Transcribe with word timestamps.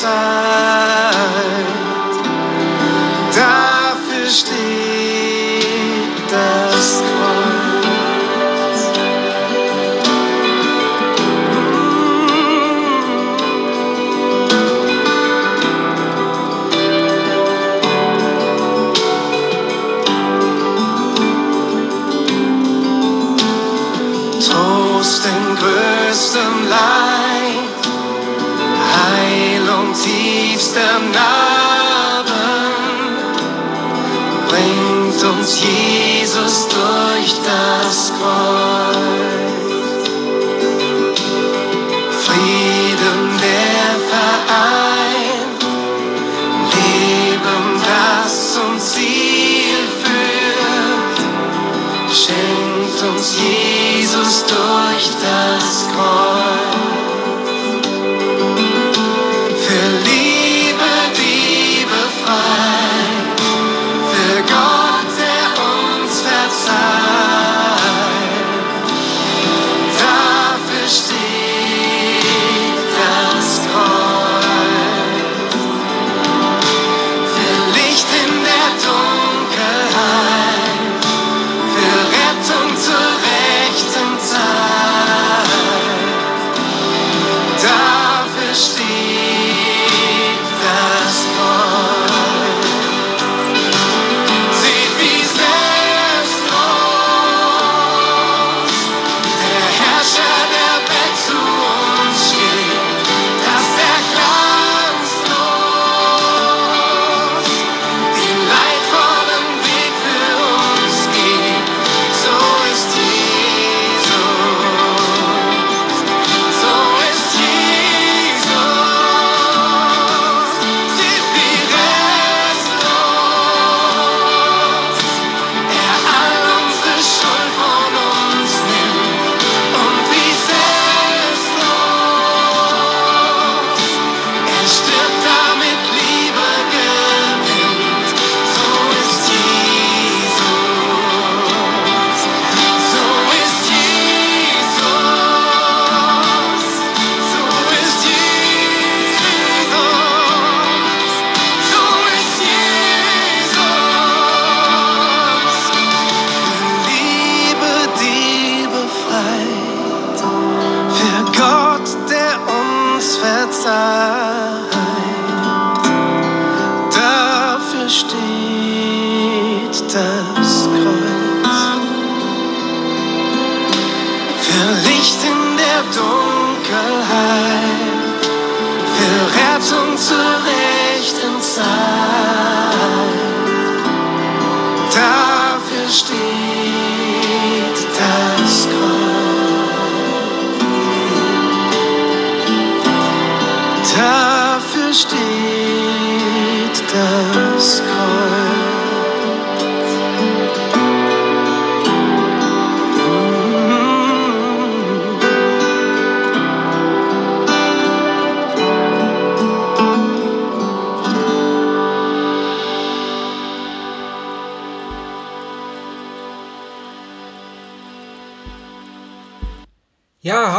Time. 0.00 0.87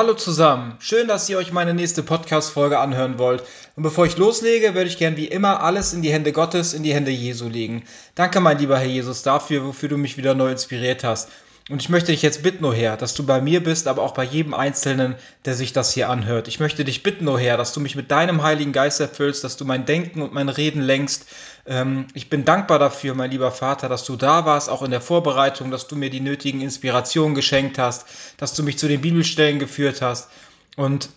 Hallo 0.09 0.17
zusammen, 0.17 0.75
schön, 0.79 1.07
dass 1.07 1.29
ihr 1.29 1.37
euch 1.37 1.51
meine 1.51 1.75
nächste 1.75 2.01
Podcast-Folge 2.01 2.79
anhören 2.79 3.19
wollt. 3.19 3.43
Und 3.75 3.83
bevor 3.83 4.07
ich 4.07 4.17
loslege, 4.17 4.73
würde 4.73 4.89
ich 4.89 4.97
gern 4.97 5.17
wie 5.17 5.27
immer 5.27 5.61
alles 5.61 5.93
in 5.93 6.01
die 6.01 6.11
Hände 6.11 6.31
Gottes, 6.31 6.73
in 6.73 6.81
die 6.81 6.95
Hände 6.95 7.11
Jesu 7.11 7.47
legen. 7.47 7.83
Danke, 8.15 8.39
mein 8.39 8.57
lieber 8.57 8.79
Herr 8.79 8.87
Jesus, 8.87 9.21
dafür, 9.21 9.63
wofür 9.63 9.87
du 9.87 9.97
mich 9.97 10.17
wieder 10.17 10.33
neu 10.33 10.49
inspiriert 10.49 11.03
hast. 11.03 11.29
Und 11.69 11.83
ich 11.83 11.89
möchte 11.89 12.11
dich 12.11 12.23
jetzt 12.23 12.41
bitten, 12.41 12.65
O 12.65 12.73
Herr, 12.73 12.97
dass 12.97 13.13
du 13.13 13.23
bei 13.23 13.41
mir 13.41 13.63
bist, 13.63 13.87
aber 13.87 14.01
auch 14.01 14.15
bei 14.15 14.23
jedem 14.23 14.55
Einzelnen, 14.55 15.15
der 15.45 15.53
sich 15.53 15.71
das 15.71 15.93
hier 15.93 16.09
anhört. 16.09 16.47
Ich 16.47 16.59
möchte 16.59 16.83
dich 16.83 17.03
bitten, 17.03 17.27
O 17.27 17.37
Herr, 17.37 17.57
dass 17.57 17.73
du 17.73 17.79
mich 17.79 17.95
mit 17.95 18.09
deinem 18.09 18.41
Heiligen 18.41 18.71
Geist 18.71 18.99
erfüllst, 18.99 19.43
dass 19.43 19.55
du 19.55 19.65
mein 19.65 19.85
Denken 19.85 20.23
und 20.23 20.33
mein 20.33 20.49
Reden 20.49 20.81
lenkst. 20.81 21.27
Ähm, 21.67 22.07
ich 22.15 22.27
bin 22.27 22.43
dankbar 22.43 22.79
dafür, 22.79 23.13
mein 23.13 23.29
lieber 23.29 23.51
Vater, 23.51 23.87
dass 23.87 24.03
du 24.03 24.15
da 24.15 24.45
warst, 24.45 24.67
auch 24.67 24.81
in 24.81 24.89
der 24.89 25.01
Vorbereitung, 25.01 25.69
dass 25.69 25.87
du 25.87 25.95
mir 25.95 26.09
die 26.09 26.21
nötigen 26.21 26.61
Inspirationen 26.61 27.35
geschenkt 27.35 27.77
hast, 27.77 28.07
dass 28.37 28.55
du 28.55 28.63
mich 28.63 28.79
zu 28.79 28.87
den 28.87 29.01
Bibelstellen 29.01 29.59
geführt 29.59 30.01
hast. 30.01 30.29
Und 30.75 31.09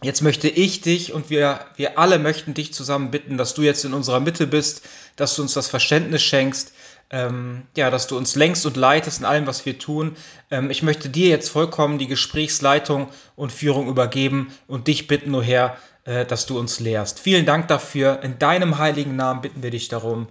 Jetzt 0.00 0.22
möchte 0.22 0.48
ich 0.48 0.80
dich 0.80 1.12
und 1.12 1.28
wir, 1.28 1.58
wir 1.74 1.98
alle 1.98 2.20
möchten 2.20 2.54
dich 2.54 2.72
zusammen 2.72 3.10
bitten, 3.10 3.36
dass 3.36 3.54
du 3.54 3.62
jetzt 3.62 3.84
in 3.84 3.94
unserer 3.94 4.20
Mitte 4.20 4.46
bist, 4.46 4.82
dass 5.16 5.34
du 5.34 5.42
uns 5.42 5.54
das 5.54 5.66
Verständnis 5.66 6.22
schenkst, 6.22 6.72
ähm, 7.10 7.62
ja, 7.76 7.90
dass 7.90 8.06
du 8.06 8.16
uns 8.16 8.36
lenkst 8.36 8.66
und 8.66 8.76
leitest 8.76 9.20
in 9.20 9.24
allem, 9.24 9.46
was 9.46 9.64
wir 9.64 9.78
tun. 9.78 10.16
Ähm, 10.50 10.70
ich 10.70 10.82
möchte 10.82 11.08
dir 11.08 11.28
jetzt 11.28 11.48
vollkommen 11.48 11.98
die 11.98 12.06
Gesprächsleitung 12.06 13.08
und 13.36 13.52
Führung 13.52 13.88
übergeben 13.88 14.52
und 14.66 14.88
dich 14.88 15.06
bitten, 15.06 15.34
O 15.34 15.42
Herr, 15.42 15.76
äh, 16.04 16.26
dass 16.26 16.46
du 16.46 16.58
uns 16.58 16.80
lehrst. 16.80 17.20
Vielen 17.20 17.46
Dank 17.46 17.68
dafür. 17.68 18.22
In 18.22 18.38
deinem 18.38 18.78
heiligen 18.78 19.16
Namen 19.16 19.40
bitten 19.40 19.62
wir 19.62 19.70
dich 19.70 19.88
darum. 19.88 20.28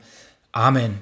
Amen. 0.52 1.02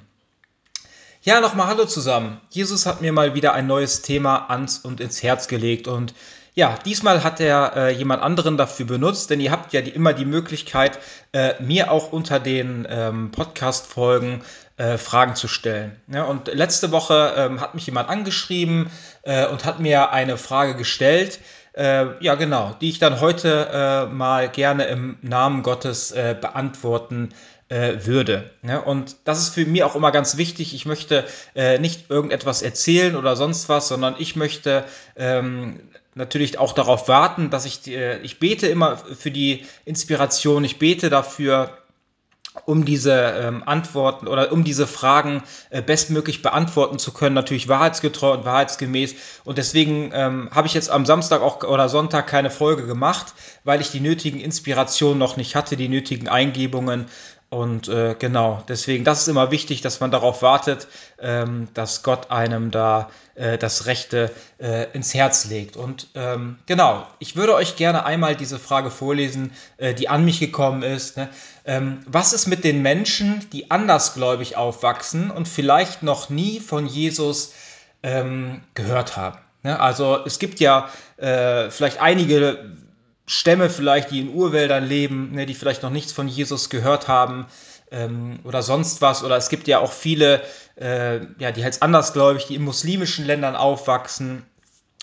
Ja, 1.24 1.42
nochmal 1.42 1.68
Hallo 1.68 1.86
zusammen. 1.86 2.39
Jesus 2.51 2.86
hat 2.86 3.01
mir 3.01 3.12
mal 3.12 3.33
wieder 3.33 3.54
ein 3.54 3.68
neues 3.68 4.01
Thema 4.01 4.50
ans 4.50 4.78
und 4.78 5.01
ins 5.01 5.24
Herz 5.24 5.48
gelegt 5.48 5.88
und 5.88 6.13
ja, 6.56 6.78
diesmal 6.86 7.24
hat 7.25 7.42
er 7.42 7.75
äh, 7.75 7.92
jemand 7.92 8.24
anderen 8.24 8.56
dafür 8.56 8.86
benutzt, 8.86 9.30
denn 9.30 9.42
ihr 9.42 9.51
habt 9.51 9.74
ja 9.74 9.81
die, 9.81 9.89
immer 9.89 10.13
die 10.13 10.24
Möglichkeit, 10.24 11.00
äh, 11.33 11.62
mir 11.62 11.92
auch 11.92 12.13
unter 12.13 12.39
den 12.39 12.88
ähm, 12.89 13.31
Podcast-Folgen 13.31 14.42
äh, 14.77 14.98
Fragen 14.98 15.36
zu 15.36 15.48
stellen. 15.48 15.95
Ja, 16.12 16.24
und 16.24 16.54
letzte 16.54 16.92
Woche 16.92 17.33
ähm, 17.38 17.62
hat 17.62 17.75
mich 17.75 17.86
jemand 17.86 18.10
angeschrieben 18.10 18.92
äh, 19.22 19.48
und 19.48 19.63
hat 19.63 19.80
mir 19.80 20.12
eine 20.12 20.38
Frage 20.38 20.75
gestellt. 20.75 21.39
Äh, 21.74 22.22
ja, 22.24 22.36
genau, 22.36 22.75
die 22.81 22.89
ich 22.89 23.00
dann 23.00 23.22
heute 23.22 23.69
äh, 23.72 24.06
mal 24.13 24.50
gerne 24.50 24.86
im 24.86 25.18
Namen 25.22 25.63
Gottes 25.63 26.12
äh, 26.12 26.36
beantworten 26.39 27.30
äh, 27.69 28.06
würde. 28.06 28.51
Und 28.86 29.16
das 29.24 29.39
ist 29.39 29.54
für 29.54 29.66
mich 29.66 29.83
auch 29.83 29.95
immer 29.95 30.12
ganz 30.12 30.36
wichtig. 30.38 30.75
Ich 30.75 30.86
möchte 30.86 31.24
nicht 31.80 32.12
irgendetwas 32.12 32.62
erzählen 32.62 33.16
oder 33.16 33.36
sonst 33.36 33.69
was, 33.69 33.88
sondern 33.88 34.16
ich 34.19 34.36
möchte 34.36 34.83
ähm, 35.16 35.80
natürlich 36.13 36.60
auch 36.60 36.74
darauf 36.74 37.07
warten, 37.07 37.50
dass 37.50 37.66
ich, 37.66 37.88
ich 37.88 38.39
bete 38.39 38.68
immer 38.68 38.98
für 38.98 39.31
die 39.31 39.66
Inspiration, 39.83 40.63
ich 40.63 40.78
bete 40.78 41.10
dafür, 41.10 41.75
um 42.66 42.86
diese 42.86 43.13
ähm, 43.13 43.63
Antworten 43.66 44.28
oder 44.28 44.52
um 44.52 44.63
diese 44.63 44.88
Fragen 44.88 45.44
äh, 45.69 45.81
bestmöglich 45.81 46.42
beantworten 46.42 47.00
zu 47.00 47.12
können, 47.12 47.36
natürlich 47.36 47.68
wahrheitsgetreu 47.68 48.31
und 48.34 48.46
wahrheitsgemäß. 48.46 49.16
Und 49.44 49.57
deswegen 49.57 50.12
ähm, 50.13 50.50
habe 50.52 50.68
ich 50.68 50.74
jetzt 50.74 50.90
am 50.90 51.06
Samstag 51.06 51.42
auch 51.42 51.63
oder 51.63 51.90
Sonntag 51.90 52.28
keine 52.28 52.50
Folge 52.50 52.88
gemacht, 52.88 53.34
weil 53.63 53.81
ich 53.81 53.92
die 53.92 54.00
nötigen 54.00 54.40
Inspirationen 54.40 55.18
noch 55.18 55.38
nicht 55.38 55.56
hatte, 55.56 55.75
die 55.75 55.90
nötigen 55.90 56.28
Eingebungen. 56.28 57.06
Und 57.50 57.88
äh, 57.88 58.15
genau, 58.18 58.63
deswegen, 58.68 59.03
das 59.03 59.21
ist 59.21 59.27
immer 59.27 59.51
wichtig, 59.51 59.81
dass 59.81 60.00
man 60.00 60.12
darauf 60.12 60.42
wartet, 60.42 60.88
ähm, 61.19 61.68
dass 61.74 62.01
Gott 62.01 62.31
einem 62.31 62.71
da 62.71 63.09
äh, 63.36 63.57
das 63.57 63.86
Rechte 63.86 64.31
äh, 64.57 64.92
ins 64.94 65.13
Herz 65.13 65.45
legt. 65.45 65.77
Und 65.77 66.07
ähm, 66.15 66.57
genau, 66.65 67.06
ich 67.19 67.36
würde 67.36 67.53
euch 67.53 67.75
gerne 67.75 68.03
einmal 68.03 68.36
diese 68.36 68.57
Frage 68.57 68.89
vorlesen, 68.89 69.53
äh, 69.77 69.94
die 69.94 70.09
an 70.09 70.25
mich 70.25 70.39
gekommen 70.39 70.81
ist. 70.81 71.18
Ne? 71.18 71.30
Ähm, 71.65 72.00
was 72.07 72.33
ist 72.33 72.47
mit 72.47 72.63
den 72.63 72.81
Menschen, 72.81 73.47
die 73.53 73.69
andersgläubig 73.69 74.57
aufwachsen 74.57 75.30
und 75.30 75.47
vielleicht 75.47 76.01
noch 76.01 76.30
nie 76.30 76.59
von 76.59 76.88
Jesus 76.88 77.53
ähm, 78.01 78.63
gehört 78.74 79.18
haben? 79.18 79.38
Ne? 79.62 79.80
Also 79.80 80.25
es 80.25 80.39
gibt 80.39 80.59
ja 80.59 80.89
äh, 81.18 81.69
vielleicht 81.69 82.01
einige 82.01 82.75
Stämme 83.25 83.69
vielleicht, 83.69 84.12
die 84.12 84.19
in 84.19 84.33
Urwäldern 84.33 84.86
leben, 84.86 85.31
ne, 85.31 85.45
die 85.45 85.56
vielleicht 85.56 85.83
noch 85.83 85.89
nichts 85.89 86.12
von 86.12 86.27
Jesus 86.27 86.69
gehört 86.69 87.07
haben 87.07 87.48
ähm, 87.92 88.39
oder 88.44 88.62
sonst 88.62 89.01
was. 89.01 89.24
Oder 89.24 89.38
es 89.38 89.50
gibt 89.50 89.68
ja 89.68 89.80
auch 89.80 89.92
viele, 89.92 90.42
äh, 90.80 91.22
ja, 91.39 91.51
die 91.51 91.63
halt 91.63 91.81
andersgläubig, 91.81 92.45
die 92.45 92.56
in 92.56 92.63
muslimischen 92.63 93.25
Ländern 93.25 93.56
aufwachsen. 93.56 94.44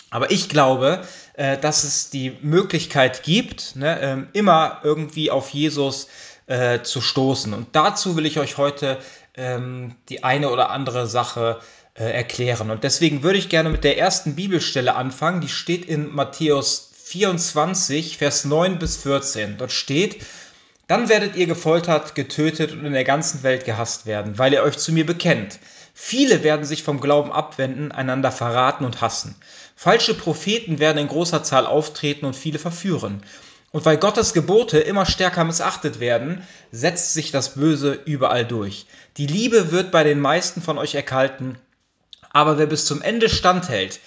Aber 0.09 0.31
ich 0.31 0.47
glaube, 0.47 1.01
äh, 1.33 1.57
dass 1.57 1.83
es 1.83 2.09
die 2.09 2.37
Möglichkeit 2.41 3.23
gibt, 3.23 3.75
ne, 3.75 3.99
äh, 3.99 4.37
immer 4.37 4.79
irgendwie 4.83 5.31
auf 5.31 5.49
Jesus 5.49 6.07
äh, 6.45 6.81
zu 6.81 7.01
stoßen. 7.01 7.53
Und 7.53 7.75
dazu 7.75 8.15
will 8.15 8.25
ich 8.25 8.39
euch 8.39 8.57
heute 8.57 8.99
ähm, 9.35 9.95
die 10.09 10.23
eine 10.23 10.49
oder 10.49 10.69
andere 10.69 11.07
Sache 11.07 11.59
äh, 11.95 12.05
erklären. 12.05 12.69
Und 12.69 12.83
deswegen 12.83 13.23
würde 13.23 13.39
ich 13.39 13.49
gerne 13.49 13.69
mit 13.69 13.83
der 13.83 13.97
ersten 13.97 14.35
Bibelstelle 14.35 14.95
anfangen. 14.95 15.41
Die 15.41 15.49
steht 15.49 15.85
in 15.85 16.13
Matthäus 16.13 16.92
24, 17.13 18.17
Vers 18.17 18.43
9 18.43 18.79
bis 18.79 18.97
14. 18.97 19.57
Dort 19.59 19.71
steht, 19.71 20.25
dann 20.87 21.09
werdet 21.09 21.35
ihr 21.35 21.45
gefoltert, 21.45 22.15
getötet 22.15 22.71
und 22.71 22.83
in 22.85 22.93
der 22.93 23.03
ganzen 23.03 23.43
Welt 23.43 23.65
gehasst 23.65 24.07
werden, 24.07 24.39
weil 24.39 24.51
ihr 24.51 24.63
euch 24.63 24.79
zu 24.79 24.91
mir 24.91 25.05
bekennt. 25.05 25.59
Viele 25.93 26.43
werden 26.43 26.65
sich 26.65 26.81
vom 26.81 26.99
Glauben 26.99 27.31
abwenden, 27.31 27.91
einander 27.91 28.31
verraten 28.31 28.83
und 28.83 29.01
hassen. 29.01 29.35
Falsche 29.75 30.15
Propheten 30.15 30.79
werden 30.79 30.97
in 30.97 31.07
großer 31.07 31.43
Zahl 31.43 31.67
auftreten 31.67 32.25
und 32.25 32.35
viele 32.35 32.57
verführen. 32.57 33.21
Und 33.69 33.85
weil 33.85 33.97
Gottes 33.97 34.33
Gebote 34.33 34.79
immer 34.79 35.05
stärker 35.05 35.43
missachtet 35.43 35.99
werden, 35.99 36.41
setzt 36.71 37.13
sich 37.13 37.29
das 37.29 37.53
Böse 37.53 37.93
überall 38.05 38.43
durch. 38.43 38.87
Die 39.17 39.27
Liebe 39.27 39.71
wird 39.71 39.91
bei 39.91 40.03
den 40.03 40.19
meisten 40.19 40.63
von 40.63 40.79
euch 40.79 40.95
erkalten, 40.95 41.59
aber 42.31 42.57
wer 42.57 42.65
bis 42.65 42.85
zum 42.85 43.03
Ende 43.03 43.29
standhält, 43.29 43.99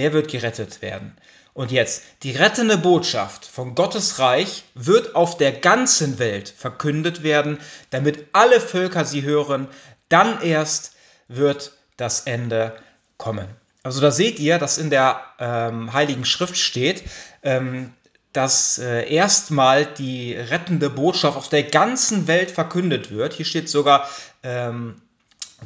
der 0.00 0.14
wird 0.14 0.28
gerettet 0.28 0.80
werden. 0.80 1.14
Und 1.52 1.72
jetzt, 1.72 2.04
die 2.22 2.30
rettende 2.30 2.78
Botschaft 2.78 3.44
von 3.44 3.74
Gottes 3.74 4.18
Reich 4.18 4.64
wird 4.74 5.14
auf 5.14 5.36
der 5.36 5.52
ganzen 5.52 6.18
Welt 6.18 6.48
verkündet 6.48 7.22
werden, 7.22 7.58
damit 7.90 8.28
alle 8.32 8.62
Völker 8.62 9.04
sie 9.04 9.22
hören, 9.24 9.68
dann 10.08 10.40
erst 10.40 10.94
wird 11.28 11.72
das 11.98 12.20
Ende 12.20 12.74
kommen. 13.18 13.46
Also 13.82 14.00
da 14.00 14.10
seht 14.10 14.38
ihr, 14.38 14.58
dass 14.58 14.78
in 14.78 14.88
der 14.88 15.20
ähm, 15.38 15.92
Heiligen 15.92 16.24
Schrift 16.24 16.56
steht, 16.56 17.02
ähm, 17.42 17.92
dass 18.32 18.78
äh, 18.78 19.12
erstmal 19.12 19.84
die 19.84 20.32
rettende 20.32 20.88
Botschaft 20.88 21.36
auf 21.36 21.50
der 21.50 21.64
ganzen 21.64 22.26
Welt 22.26 22.50
verkündet 22.50 23.10
wird. 23.10 23.34
Hier 23.34 23.44
steht 23.44 23.68
sogar, 23.68 24.08
ähm, 24.42 25.02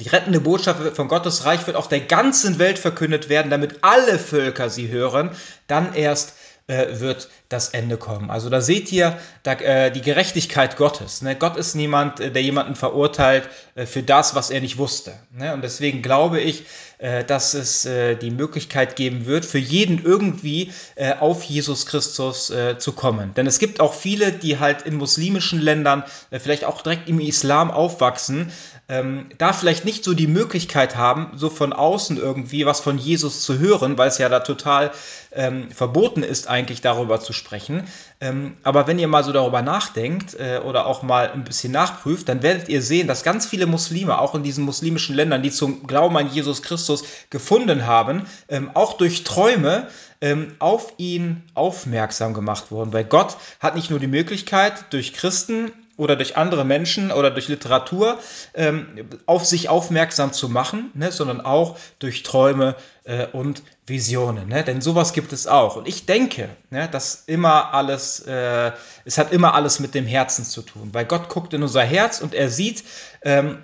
die 0.01 0.09
rettende 0.09 0.41
Botschaft 0.41 0.97
von 0.97 1.09
Gottes 1.09 1.45
Reich 1.45 1.67
wird 1.67 1.77
auf 1.77 1.89
der 1.89 2.01
ganzen 2.01 2.59
Welt 2.59 2.79
verkündet 2.79 3.29
werden, 3.29 3.51
damit 3.51 3.79
alle 3.83 4.19
Völker 4.19 4.71
sie 4.71 4.89
hören. 4.89 5.31
Dann 5.67 5.95
erst 5.95 6.35
äh, 6.67 7.01
wird 7.01 7.29
das 7.49 7.69
Ende 7.69 7.97
kommen. 7.99 8.31
Also 8.31 8.49
da 8.49 8.61
seht 8.61 8.91
ihr 8.91 9.19
da, 9.43 9.53
äh, 9.53 9.91
die 9.91 10.01
Gerechtigkeit 10.01 10.77
Gottes. 10.77 11.21
Ne? 11.23 11.37
Gott 11.37 11.57
ist 11.57 11.75
niemand, 11.75 12.21
äh, 12.21 12.31
der 12.31 12.43
jemanden 12.43 12.75
verurteilt 12.75 13.49
äh, 13.75 13.85
für 13.87 14.03
das, 14.03 14.35
was 14.35 14.51
er 14.51 14.61
nicht 14.61 14.79
wusste. 14.79 15.13
Ne? 15.31 15.53
Und 15.53 15.63
deswegen 15.63 16.01
glaube 16.01 16.41
ich, 16.41 16.65
dass 16.99 17.55
es 17.55 17.85
äh, 17.85 18.17
die 18.17 18.31
Möglichkeit 18.31 18.97
geben 18.97 19.27
wird, 19.27 19.45
für 19.45 19.59
jeden 19.59 20.05
irgendwie 20.05 20.73
auf 21.21 21.43
Jesus 21.43 21.87
Christus 21.87 22.53
zu 22.79 22.93
kommen. 22.93 23.35
Denn 23.35 23.47
es 23.47 23.59
gibt 23.59 23.81
auch 23.81 23.95
viele, 23.95 24.33
die 24.33 24.59
halt 24.59 24.83
in 24.83 24.95
muslimischen 24.95 25.61
Ländern, 25.61 26.05
vielleicht 26.31 26.65
auch 26.65 26.83
direkt 26.83 27.09
im 27.09 27.21
Islam 27.21 27.71
aufwachsen, 27.71 28.53
ähm, 28.87 29.31
da 29.39 29.55
vielleicht 29.55 29.87
nicht 29.87 30.05
so 30.05 30.13
die 30.13 30.27
Möglichkeit 30.27 30.97
haben, 30.97 31.33
so 31.37 31.49
von 31.49 31.73
außen 31.73 32.19
irgendwie 32.19 32.67
was 32.67 32.81
von 32.81 32.99
Jesus 32.99 33.43
zu 33.43 33.59
hören, 33.59 33.97
weil 33.97 34.09
es 34.09 34.19
ja 34.19 34.29
da 34.29 34.41
total 34.41 34.91
ähm, 35.33 35.71
verboten 35.71 36.23
ist, 36.23 36.49
eigentlich 36.49 36.83
darüber 36.83 37.19
zu 37.21 37.33
sprechen. 37.33 37.85
Ähm, 38.25 38.57
aber 38.63 38.87
wenn 38.87 38.99
ihr 38.99 39.07
mal 39.07 39.23
so 39.23 39.33
darüber 39.33 39.61
nachdenkt 39.61 40.33
äh, 40.41 40.59
oder 40.65 40.87
auch 40.87 41.03
mal 41.03 41.31
ein 41.31 41.45
bisschen 41.45 41.73
nachprüft, 41.73 42.27
dann 42.31 42.43
werdet 42.43 42.71
ihr 42.71 42.81
sehen, 42.81 43.07
dass 43.07 43.23
ganz 43.23 43.45
viele 43.45 43.67
Muslime, 43.67 44.19
auch 44.19 44.35
in 44.35 44.43
diesen 44.43 44.65
muslimischen 44.65 45.15
Ländern, 45.15 45.43
die 45.43 45.51
zum 45.51 45.87
Glauben 45.87 46.17
an 46.17 46.31
Jesus 46.31 46.63
Christus 46.63 47.05
gefunden 47.29 47.87
haben, 47.87 48.23
ähm, 48.49 48.71
auch 48.73 48.95
durch 48.95 49.25
Träume 49.25 49.89
ähm, 50.23 50.55
auf 50.59 50.95
ihn 50.97 51.43
aufmerksam 51.53 52.33
gemacht 52.33 52.71
wurden. 52.71 52.95
Weil 52.95 53.05
Gott 53.05 53.37
hat 53.61 53.75
nicht 53.75 53.91
nur 53.91 54.01
die 54.01 54.07
Möglichkeit, 54.07 54.87
durch 54.89 55.13
Christen 55.13 55.71
oder 55.97 56.17
durch 56.17 56.37
andere 56.37 56.65
Menschen 56.65 57.13
oder 57.13 57.31
durch 57.31 57.49
Literatur 57.49 58.19
ähm, 58.55 59.09
auf 59.27 59.45
sich 59.45 59.69
aufmerksam 59.69 60.33
zu 60.33 60.49
machen, 60.49 60.91
ne, 60.95 61.13
sondern 61.13 61.41
auch 61.41 61.79
durch 61.99 62.23
Träume 62.23 62.75
äh, 63.05 63.27
und 63.27 63.63
Visionen. 63.87 64.49
Ne? 64.49 64.65
Denn 64.65 64.81
sowas 64.81 65.13
gibt 65.13 65.33
es 65.33 65.47
auch. 65.47 65.77
Und 65.77 65.87
ich 65.87 66.07
denke, 66.07 66.49
ne, 66.71 66.89
dass 66.89 67.25
immer 67.27 67.75
alles, 67.75 68.21
äh, 68.21 68.73
es 69.05 69.19
hat 69.19 69.33
immer 69.33 69.55
alles 69.55 69.79
mit 69.79 69.95
dem 69.95 70.07
Herzen 70.07 70.45
zu 70.45 70.63
tun. 70.63 70.91
Weil 70.93 71.05
Gott 71.05 71.29
guckt 71.29 71.53
in 71.55 71.63
unser 71.63 71.83
Herz 71.83 72.21
und 72.21 72.35
er 72.35 72.51
sieht, 72.51 72.85
ähm, 73.23 73.63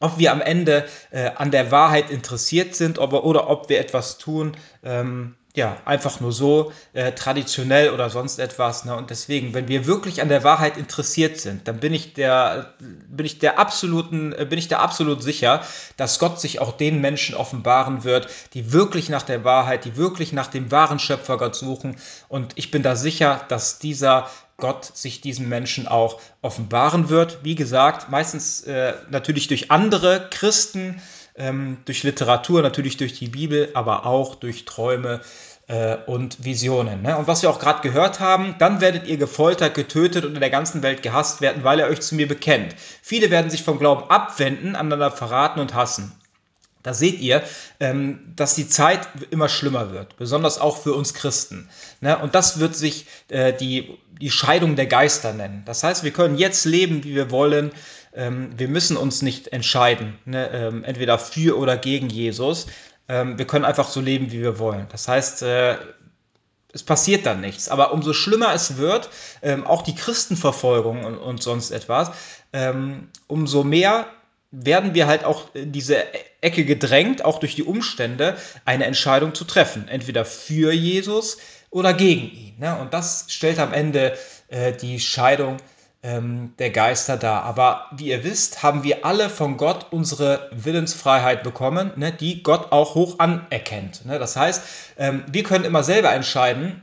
ob 0.00 0.18
wir 0.18 0.32
am 0.32 0.40
Ende 0.40 0.86
äh, 1.10 1.30
an 1.36 1.50
der 1.50 1.70
Wahrheit 1.70 2.10
interessiert 2.10 2.74
sind 2.74 2.98
ob, 2.98 3.12
oder 3.12 3.48
ob 3.48 3.68
wir 3.68 3.78
etwas 3.78 4.18
tun, 4.18 4.56
ähm, 4.82 5.36
ja, 5.56 5.76
einfach 5.84 6.20
nur 6.20 6.32
so 6.32 6.72
äh, 6.92 7.12
traditionell 7.12 7.90
oder 7.90 8.08
sonst 8.08 8.38
etwas. 8.38 8.84
Ne? 8.84 8.94
Und 8.94 9.10
deswegen, 9.10 9.52
wenn 9.52 9.66
wir 9.66 9.86
wirklich 9.86 10.22
an 10.22 10.28
der 10.28 10.44
Wahrheit 10.44 10.76
interessiert 10.76 11.38
sind, 11.38 11.66
dann 11.66 11.80
bin 11.80 11.92
ich 11.92 12.14
der, 12.14 12.74
bin 12.78 13.26
ich 13.26 13.40
der 13.40 13.58
absoluten, 13.58 14.32
äh, 14.32 14.46
bin 14.48 14.58
ich 14.58 14.68
der 14.68 14.80
absolut 14.80 15.22
sicher, 15.22 15.62
dass 15.96 16.20
Gott 16.20 16.40
sich 16.40 16.60
auch 16.60 16.72
den 16.72 17.00
Menschen 17.00 17.34
offenbaren 17.34 18.04
wird, 18.04 18.28
die 18.54 18.72
wirklich 18.72 19.08
nach 19.08 19.22
der 19.22 19.42
Wahrheit, 19.42 19.84
die 19.84 19.96
wirklich 19.96 20.32
nach 20.32 20.46
dem 20.46 20.70
wahren 20.70 21.00
Schöpfer 21.00 21.36
Gott 21.36 21.56
suchen. 21.56 21.96
Und 22.28 22.52
ich 22.54 22.70
bin 22.70 22.84
da 22.84 22.94
sicher, 22.94 23.44
dass 23.48 23.80
dieser 23.80 24.30
Gott 24.56 24.84
sich 24.84 25.20
diesen 25.20 25.48
Menschen 25.48 25.88
auch 25.88 26.20
offenbaren 26.42 27.08
wird. 27.08 27.38
Wie 27.42 27.56
gesagt, 27.56 28.10
meistens 28.10 28.60
äh, 28.62 28.94
natürlich 29.10 29.48
durch 29.48 29.70
andere 29.70 30.28
Christen, 30.30 31.02
ähm, 31.40 31.78
durch 31.86 32.02
Literatur, 32.02 32.62
natürlich 32.62 32.96
durch 32.96 33.14
die 33.14 33.28
Bibel, 33.28 33.70
aber 33.74 34.06
auch 34.06 34.34
durch 34.36 34.64
Träume 34.64 35.20
äh, 35.66 35.96
und 36.06 36.44
Visionen. 36.44 37.02
Ne? 37.02 37.16
Und 37.16 37.26
was 37.26 37.42
wir 37.42 37.50
auch 37.50 37.58
gerade 37.58 37.80
gehört 37.80 38.20
haben, 38.20 38.56
dann 38.58 38.80
werdet 38.80 39.06
ihr 39.06 39.16
gefoltert, 39.16 39.74
getötet 39.74 40.24
und 40.24 40.34
in 40.34 40.40
der 40.40 40.50
ganzen 40.50 40.82
Welt 40.82 41.02
gehasst 41.02 41.40
werden, 41.40 41.64
weil 41.64 41.78
ihr 41.78 41.86
euch 41.86 42.00
zu 42.00 42.14
mir 42.14 42.28
bekennt. 42.28 42.74
Viele 43.02 43.30
werden 43.30 43.50
sich 43.50 43.62
vom 43.62 43.78
Glauben 43.78 44.10
abwenden, 44.10 44.76
einander 44.76 45.10
verraten 45.10 45.60
und 45.60 45.74
hassen. 45.74 46.12
Da 46.82 46.94
seht 46.94 47.20
ihr, 47.20 47.42
ähm, 47.78 48.32
dass 48.36 48.54
die 48.54 48.66
Zeit 48.66 49.06
immer 49.30 49.50
schlimmer 49.50 49.92
wird, 49.92 50.16
besonders 50.16 50.58
auch 50.58 50.78
für 50.78 50.94
uns 50.94 51.12
Christen. 51.12 51.68
Ne? 52.00 52.16
Und 52.18 52.34
das 52.34 52.58
wird 52.58 52.74
sich 52.74 53.06
äh, 53.28 53.52
die, 53.52 53.98
die 54.20 54.30
Scheidung 54.30 54.76
der 54.76 54.86
Geister 54.86 55.34
nennen. 55.34 55.62
Das 55.66 55.82
heißt, 55.82 56.04
wir 56.04 56.10
können 56.10 56.38
jetzt 56.38 56.64
leben, 56.64 57.04
wie 57.04 57.14
wir 57.14 57.30
wollen. 57.30 57.70
Ähm, 58.14 58.50
wir 58.56 58.68
müssen 58.68 58.96
uns 58.96 59.22
nicht 59.22 59.48
entscheiden, 59.48 60.18
ne? 60.24 60.50
ähm, 60.52 60.84
entweder 60.84 61.18
für 61.18 61.58
oder 61.58 61.76
gegen 61.76 62.08
Jesus. 62.08 62.66
wir 63.08 63.44
können 63.44 63.64
einfach 63.64 63.88
so 63.88 64.00
leben, 64.00 64.30
wie 64.30 64.40
wir 64.40 64.60
wollen. 64.60 64.86
Das 64.92 65.08
heißt, 65.08 65.42
äh, 65.42 65.78
es 66.72 66.84
passiert 66.84 67.26
dann 67.26 67.40
nichts. 67.40 67.68
Aber 67.68 67.92
umso 67.92 68.12
schlimmer 68.12 68.54
es 68.54 68.76
wird, 68.76 69.10
auch 69.64 69.82
die 69.82 69.96
Christenverfolgung 69.96 71.04
und, 71.04 71.18
und 71.18 71.42
sonst 71.42 71.72
etwas, 71.72 72.12
umso 73.26 73.64
mehr 73.64 74.06
werden 74.52 74.94
wir 74.94 75.06
halt 75.06 75.24
auch 75.24 75.54
in 75.54 75.72
diese 75.72 75.96
Ecke 76.40 76.64
gedrängt, 76.64 77.24
auch 77.24 77.38
durch 77.38 77.54
die 77.54 77.62
Umstände, 77.62 78.36
eine 78.64 78.84
Entscheidung 78.84 79.34
zu 79.34 79.44
treffen. 79.44 79.88
Entweder 79.88 80.24
für 80.24 80.72
Jesus 80.72 81.38
oder 81.70 81.94
gegen 81.94 82.30
ihn. 82.30 82.58
Ne? 82.58 82.76
Und 82.78 82.92
das 82.92 83.26
stellt 83.28 83.58
am 83.58 83.72
Ende 83.72 84.18
äh, 84.48 84.72
die 84.72 84.98
Scheidung 84.98 85.58
ähm, 86.02 86.54
der 86.58 86.70
Geister 86.70 87.16
dar. 87.16 87.42
Aber 87.42 87.86
wie 87.92 88.08
ihr 88.08 88.24
wisst, 88.24 88.62
haben 88.62 88.84
wir 88.84 89.04
alle 89.04 89.28
von 89.28 89.56
Gott 89.56 89.86
unsere 89.90 90.48
Willensfreiheit 90.52 91.42
bekommen, 91.42 91.92
ne? 91.96 92.12
die 92.12 92.42
Gott 92.42 92.72
auch 92.72 92.94
hoch 92.94 93.18
anerkennt. 93.18 94.06
Ne? 94.06 94.18
Das 94.18 94.36
heißt, 94.36 94.62
ähm, 94.98 95.24
wir 95.30 95.42
können 95.42 95.64
immer 95.64 95.82
selber 95.82 96.12
entscheiden, 96.12 96.82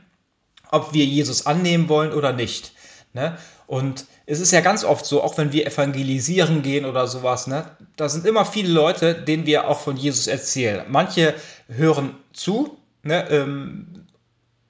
ob 0.70 0.92
wir 0.92 1.04
Jesus 1.04 1.46
annehmen 1.46 1.88
wollen 1.88 2.12
oder 2.12 2.32
nicht. 2.32 2.72
Ne? 3.12 3.36
Und 3.66 4.06
es 4.24 4.40
ist 4.40 4.50
ja 4.52 4.60
ganz 4.60 4.84
oft 4.84 5.04
so, 5.04 5.22
auch 5.22 5.36
wenn 5.36 5.52
wir 5.52 5.66
evangelisieren 5.66 6.62
gehen 6.62 6.86
oder 6.86 7.06
sowas, 7.06 7.46
ne, 7.46 7.64
da 7.96 8.08
sind 8.08 8.26
immer 8.26 8.46
viele 8.46 8.72
Leute, 8.72 9.14
denen 9.14 9.44
wir 9.44 9.68
auch 9.68 9.80
von 9.80 9.96
Jesus 9.96 10.26
erzählen. 10.26 10.86
Manche 10.88 11.34
hören 11.68 12.14
zu, 12.32 12.78
ne, 13.02 13.28
ähm, 13.30 13.97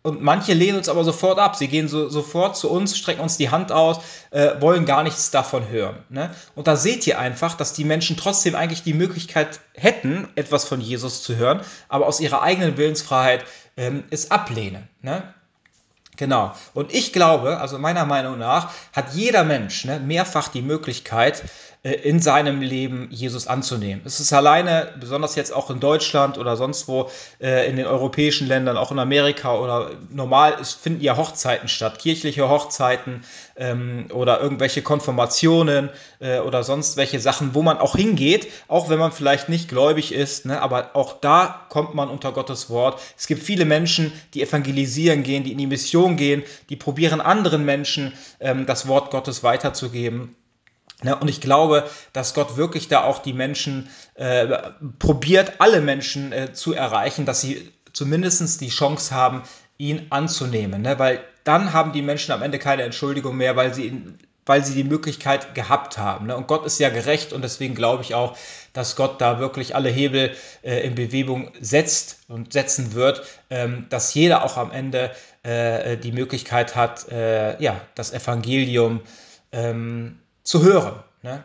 und 0.02 0.22
manche 0.22 0.54
lehnen 0.54 0.78
uns 0.78 0.88
aber 0.88 1.04
sofort 1.04 1.38
ab. 1.38 1.56
Sie 1.56 1.68
gehen 1.68 1.88
so, 1.88 2.08
sofort 2.08 2.56
zu 2.56 2.70
uns, 2.70 2.96
strecken 2.96 3.20
uns 3.20 3.36
die 3.36 3.50
Hand 3.50 3.72
aus, 3.72 3.98
äh, 4.30 4.60
wollen 4.60 4.86
gar 4.86 5.02
nichts 5.02 5.30
davon 5.30 5.68
hören. 5.68 5.96
Ne? 6.08 6.30
Und 6.54 6.68
da 6.68 6.76
seht 6.76 7.06
ihr 7.06 7.18
einfach, 7.18 7.54
dass 7.54 7.72
die 7.72 7.84
Menschen 7.84 8.16
trotzdem 8.16 8.54
eigentlich 8.54 8.82
die 8.82 8.94
Möglichkeit 8.94 9.60
hätten, 9.74 10.28
etwas 10.36 10.64
von 10.64 10.80
Jesus 10.80 11.22
zu 11.22 11.36
hören, 11.36 11.60
aber 11.88 12.06
aus 12.06 12.20
ihrer 12.20 12.42
eigenen 12.42 12.76
Willensfreiheit 12.76 13.44
ähm, 13.76 14.04
es 14.10 14.30
ablehnen. 14.30 14.88
Ne? 15.02 15.34
Genau. 16.18 16.52
Und 16.74 16.92
ich 16.92 17.12
glaube, 17.12 17.58
also 17.58 17.78
meiner 17.78 18.04
Meinung 18.04 18.38
nach, 18.38 18.72
hat 18.92 19.14
jeder 19.14 19.44
Mensch 19.44 19.84
ne, 19.84 20.00
mehrfach 20.00 20.48
die 20.48 20.62
Möglichkeit, 20.62 21.44
in 21.82 22.20
seinem 22.20 22.60
Leben 22.60 23.08
Jesus 23.10 23.46
anzunehmen. 23.46 24.02
Es 24.04 24.18
ist 24.18 24.32
alleine, 24.32 24.92
besonders 24.98 25.36
jetzt 25.36 25.52
auch 25.52 25.70
in 25.70 25.78
Deutschland 25.78 26.36
oder 26.36 26.56
sonst 26.56 26.88
wo, 26.88 27.08
äh, 27.40 27.68
in 27.68 27.76
den 27.76 27.86
europäischen 27.86 28.48
Ländern, 28.48 28.76
auch 28.76 28.90
in 28.90 28.98
Amerika 28.98 29.54
oder 29.56 29.92
normal, 30.10 30.56
es 30.60 30.72
finden 30.72 31.02
ja 31.02 31.16
Hochzeiten 31.16 31.68
statt, 31.68 32.00
kirchliche 32.00 32.48
Hochzeiten 32.48 33.22
ähm, 33.56 34.06
oder 34.12 34.40
irgendwelche 34.40 34.82
Konfirmationen 34.82 35.90
äh, 36.18 36.40
oder 36.40 36.64
sonst 36.64 36.96
welche 36.96 37.20
Sachen, 37.20 37.54
wo 37.54 37.62
man 37.62 37.78
auch 37.78 37.94
hingeht, 37.94 38.48
auch 38.66 38.88
wenn 38.88 38.98
man 38.98 39.12
vielleicht 39.12 39.48
nicht 39.48 39.68
gläubig 39.68 40.12
ist, 40.12 40.46
ne, 40.46 40.60
aber 40.60 40.90
auch 40.94 41.20
da 41.20 41.66
kommt 41.68 41.94
man 41.94 42.08
unter 42.08 42.32
Gottes 42.32 42.70
Wort. 42.70 43.00
Es 43.16 43.28
gibt 43.28 43.42
viele 43.42 43.64
Menschen, 43.64 44.12
die 44.34 44.42
evangelisieren 44.42 45.22
gehen, 45.22 45.44
die 45.44 45.52
in 45.52 45.58
die 45.58 45.66
Mission 45.66 46.16
gehen, 46.16 46.42
die 46.70 46.76
probieren 46.76 47.20
anderen 47.20 47.64
Menschen 47.64 48.14
ähm, 48.40 48.66
das 48.66 48.88
Wort 48.88 49.10
Gottes 49.12 49.44
weiterzugeben. 49.44 50.34
Ja, 51.04 51.14
und 51.14 51.28
ich 51.28 51.40
glaube, 51.40 51.88
dass 52.12 52.34
Gott 52.34 52.56
wirklich 52.56 52.88
da 52.88 53.04
auch 53.04 53.20
die 53.20 53.32
Menschen 53.32 53.88
äh, 54.14 54.46
probiert, 54.98 55.52
alle 55.58 55.80
Menschen 55.80 56.32
äh, 56.32 56.52
zu 56.52 56.72
erreichen, 56.72 57.24
dass 57.24 57.40
sie 57.40 57.72
zumindest 57.92 58.60
die 58.60 58.68
Chance 58.68 59.14
haben, 59.14 59.42
ihn 59.76 60.06
anzunehmen. 60.10 60.82
Ne? 60.82 60.98
Weil 60.98 61.20
dann 61.44 61.72
haben 61.72 61.92
die 61.92 62.02
Menschen 62.02 62.32
am 62.32 62.42
Ende 62.42 62.58
keine 62.58 62.82
Entschuldigung 62.82 63.36
mehr, 63.36 63.54
weil 63.54 63.72
sie, 63.72 63.86
ihn, 63.86 64.18
weil 64.44 64.64
sie 64.64 64.74
die 64.74 64.82
Möglichkeit 64.84 65.54
gehabt 65.54 65.98
haben. 65.98 66.26
Ne? 66.26 66.36
Und 66.36 66.48
Gott 66.48 66.66
ist 66.66 66.80
ja 66.80 66.88
gerecht 66.88 67.32
und 67.32 67.42
deswegen 67.42 67.76
glaube 67.76 68.02
ich 68.02 68.14
auch, 68.14 68.36
dass 68.72 68.96
Gott 68.96 69.20
da 69.20 69.38
wirklich 69.38 69.76
alle 69.76 69.90
Hebel 69.90 70.34
äh, 70.62 70.84
in 70.84 70.96
Bewegung 70.96 71.52
setzt 71.60 72.18
und 72.26 72.52
setzen 72.52 72.92
wird, 72.92 73.22
ähm, 73.50 73.86
dass 73.88 74.14
jeder 74.14 74.44
auch 74.44 74.56
am 74.56 74.72
Ende 74.72 75.12
äh, 75.44 75.96
die 75.96 76.12
Möglichkeit 76.12 76.74
hat, 76.74 77.08
äh, 77.08 77.62
ja, 77.62 77.80
das 77.94 78.12
Evangelium 78.12 79.00
ähm, 79.52 80.18
zu 80.48 80.62
hören. 80.62 81.02
Ne? 81.22 81.44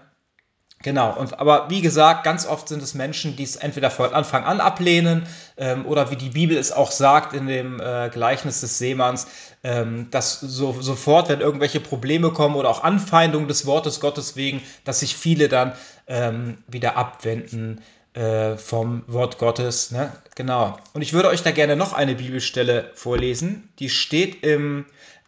Genau, 0.82 1.18
und 1.18 1.40
aber 1.40 1.70
wie 1.70 1.82
gesagt, 1.82 2.24
ganz 2.24 2.46
oft 2.46 2.70
sind 2.70 2.82
es 2.82 2.94
Menschen, 2.94 3.36
die 3.36 3.44
es 3.44 3.58
entweder 3.58 3.90
von 3.90 4.14
Anfang 4.14 4.44
an 4.46 4.62
ablehnen 4.62 5.28
ähm, 5.58 5.86
oder 5.86 6.10
wie 6.10 6.16
die 6.16 6.30
Bibel 6.30 6.58
es 6.58 6.72
auch 6.72 6.92
sagt 6.92 7.34
in 7.34 7.48
dem 7.48 7.82
äh, 7.82 8.10
Gleichnis 8.10 8.62
des 8.62 8.78
Seemanns, 8.78 9.28
ähm, 9.64 10.08
dass 10.12 10.40
so, 10.40 10.82
sofort, 10.82 11.28
wenn 11.30 11.42
irgendwelche 11.42 11.80
Probleme 11.82 12.32
kommen 12.32 12.56
oder 12.56 12.70
auch 12.70 12.84
Anfeindungen 12.84 13.48
des 13.48 13.66
Wortes 13.66 14.00
Gottes 14.00 14.36
wegen, 14.38 14.62
dass 14.86 15.02
sich 15.02 15.16
viele 15.16 15.50
dann 15.50 15.74
ähm, 16.08 16.58
wieder 16.68 16.96
abwenden 16.96 17.82
äh, 18.14 18.58
vom 18.58 19.04
Wort 19.08 19.38
Gottes. 19.38 19.92
Ne? 19.92 20.12
Genau. 20.36 20.78
Und 20.94 21.02
ich 21.02 21.14
würde 21.14 21.30
euch 21.30 21.44
da 21.44 21.52
gerne 21.52 21.76
noch 21.76 21.94
eine 21.94 22.16
Bibelstelle 22.16 22.92
vorlesen. 22.94 23.70
Die 23.80 23.90
steht 23.90 24.44
im 24.44 24.86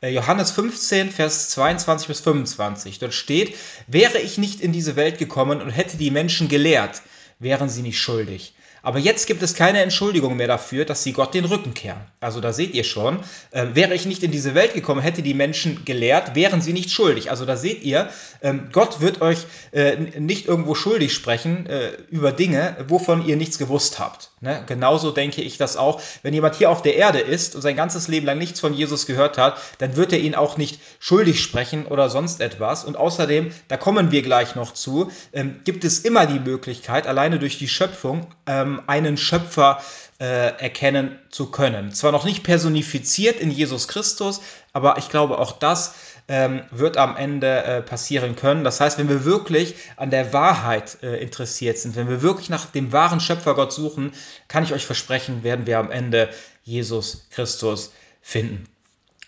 Johannes 0.09 0.51
15, 0.51 1.11
Vers 1.11 1.49
22 1.49 2.07
bis 2.07 2.19
25. 2.21 2.99
Dort 2.99 3.13
steht, 3.13 3.55
wäre 3.87 4.19
ich 4.19 4.37
nicht 4.37 4.61
in 4.61 4.71
diese 4.71 4.95
Welt 4.95 5.17
gekommen 5.17 5.61
und 5.61 5.69
hätte 5.69 5.97
die 5.97 6.11
Menschen 6.11 6.47
gelehrt, 6.47 7.01
wären 7.39 7.69
sie 7.69 7.81
nicht 7.81 7.99
schuldig. 7.99 8.54
Aber 8.85 8.99
jetzt 8.99 9.25
gibt 9.25 9.41
es 9.41 9.55
keine 9.55 9.81
Entschuldigung 9.81 10.35
mehr 10.35 10.45
dafür, 10.45 10.85
dass 10.85 11.01
sie 11.01 11.11
Gott 11.11 11.33
den 11.33 11.45
Rücken 11.45 11.73
kehren. 11.73 12.01
Also 12.19 12.39
da 12.39 12.53
seht 12.53 12.75
ihr 12.75 12.83
schon, 12.83 13.17
äh, 13.49 13.65
wäre 13.73 13.95
ich 13.95 14.05
nicht 14.05 14.21
in 14.21 14.29
diese 14.29 14.53
Welt 14.53 14.75
gekommen, 14.75 15.01
hätte 15.01 15.23
die 15.23 15.33
Menschen 15.33 15.83
gelehrt, 15.85 16.35
wären 16.35 16.61
sie 16.61 16.71
nicht 16.71 16.91
schuldig. 16.91 17.31
Also 17.31 17.45
da 17.45 17.57
seht 17.57 17.81
ihr, 17.81 18.09
ähm, 18.43 18.69
Gott 18.71 19.01
wird 19.01 19.21
euch 19.21 19.39
äh, 19.71 19.95
nicht 20.19 20.47
irgendwo 20.47 20.75
schuldig 20.75 21.13
sprechen 21.13 21.65
äh, 21.65 21.93
über 22.11 22.31
Dinge, 22.31 22.77
wovon 22.87 23.25
ihr 23.25 23.37
nichts 23.37 23.57
gewusst 23.57 23.97
habt. 23.97 24.29
Ne? 24.39 24.63
Genauso 24.67 25.09
denke 25.09 25.41
ich 25.41 25.57
das 25.57 25.77
auch. 25.77 25.99
Wenn 26.21 26.35
jemand 26.35 26.53
hier 26.53 26.69
auf 26.69 26.83
der 26.83 26.95
Erde 26.95 27.19
ist 27.19 27.55
und 27.55 27.61
sein 27.61 27.75
ganzes 27.75 28.07
Leben 28.07 28.27
lang 28.27 28.37
nichts 28.37 28.59
von 28.59 28.75
Jesus 28.75 29.07
gehört 29.07 29.39
hat, 29.39 29.57
dann 29.79 29.95
wird 29.95 30.13
er 30.13 30.19
ihn 30.19 30.35
auch 30.35 30.57
nicht 30.57 30.79
schuldig 30.99 31.41
sprechen 31.41 31.87
oder 31.87 32.11
sonst 32.11 32.39
etwas. 32.39 32.85
Und 32.85 32.97
außerdem, 32.97 33.51
da 33.67 33.77
kommen 33.77 34.11
wir 34.11 34.21
gleich 34.21 34.53
noch 34.53 34.75
zu, 34.75 35.11
ähm, 35.33 35.61
gibt 35.63 35.83
es 35.83 35.97
immer 35.99 36.27
die 36.27 36.39
Möglichkeit, 36.39 37.07
alleine 37.07 37.39
durch 37.39 37.57
die 37.57 37.67
Schöpfung, 37.67 38.27
ähm, 38.45 38.74
einen 38.87 39.17
Schöpfer 39.17 39.81
äh, 40.19 40.57
erkennen 40.61 41.19
zu 41.29 41.51
können. 41.51 41.91
Zwar 41.91 42.11
noch 42.11 42.25
nicht 42.25 42.43
personifiziert 42.43 43.39
in 43.39 43.51
Jesus 43.51 43.87
Christus, 43.87 44.41
aber 44.73 44.97
ich 44.97 45.09
glaube, 45.09 45.39
auch 45.39 45.51
das 45.53 45.93
ähm, 46.27 46.63
wird 46.71 46.97
am 46.97 47.17
Ende 47.17 47.63
äh, 47.63 47.81
passieren 47.81 48.35
können. 48.35 48.63
Das 48.63 48.79
heißt, 48.79 48.97
wenn 48.97 49.09
wir 49.09 49.25
wirklich 49.25 49.75
an 49.97 50.09
der 50.09 50.33
Wahrheit 50.33 50.97
äh, 51.03 51.21
interessiert 51.21 51.77
sind, 51.77 51.95
wenn 51.95 52.09
wir 52.09 52.21
wirklich 52.21 52.49
nach 52.49 52.65
dem 52.65 52.91
wahren 52.91 53.19
Schöpfergott 53.19 53.73
suchen, 53.73 54.13
kann 54.47 54.63
ich 54.63 54.73
euch 54.73 54.85
versprechen, 54.85 55.43
werden 55.43 55.67
wir 55.67 55.79
am 55.79 55.91
Ende 55.91 56.29
Jesus 56.63 57.27
Christus 57.29 57.91
finden. 58.21 58.65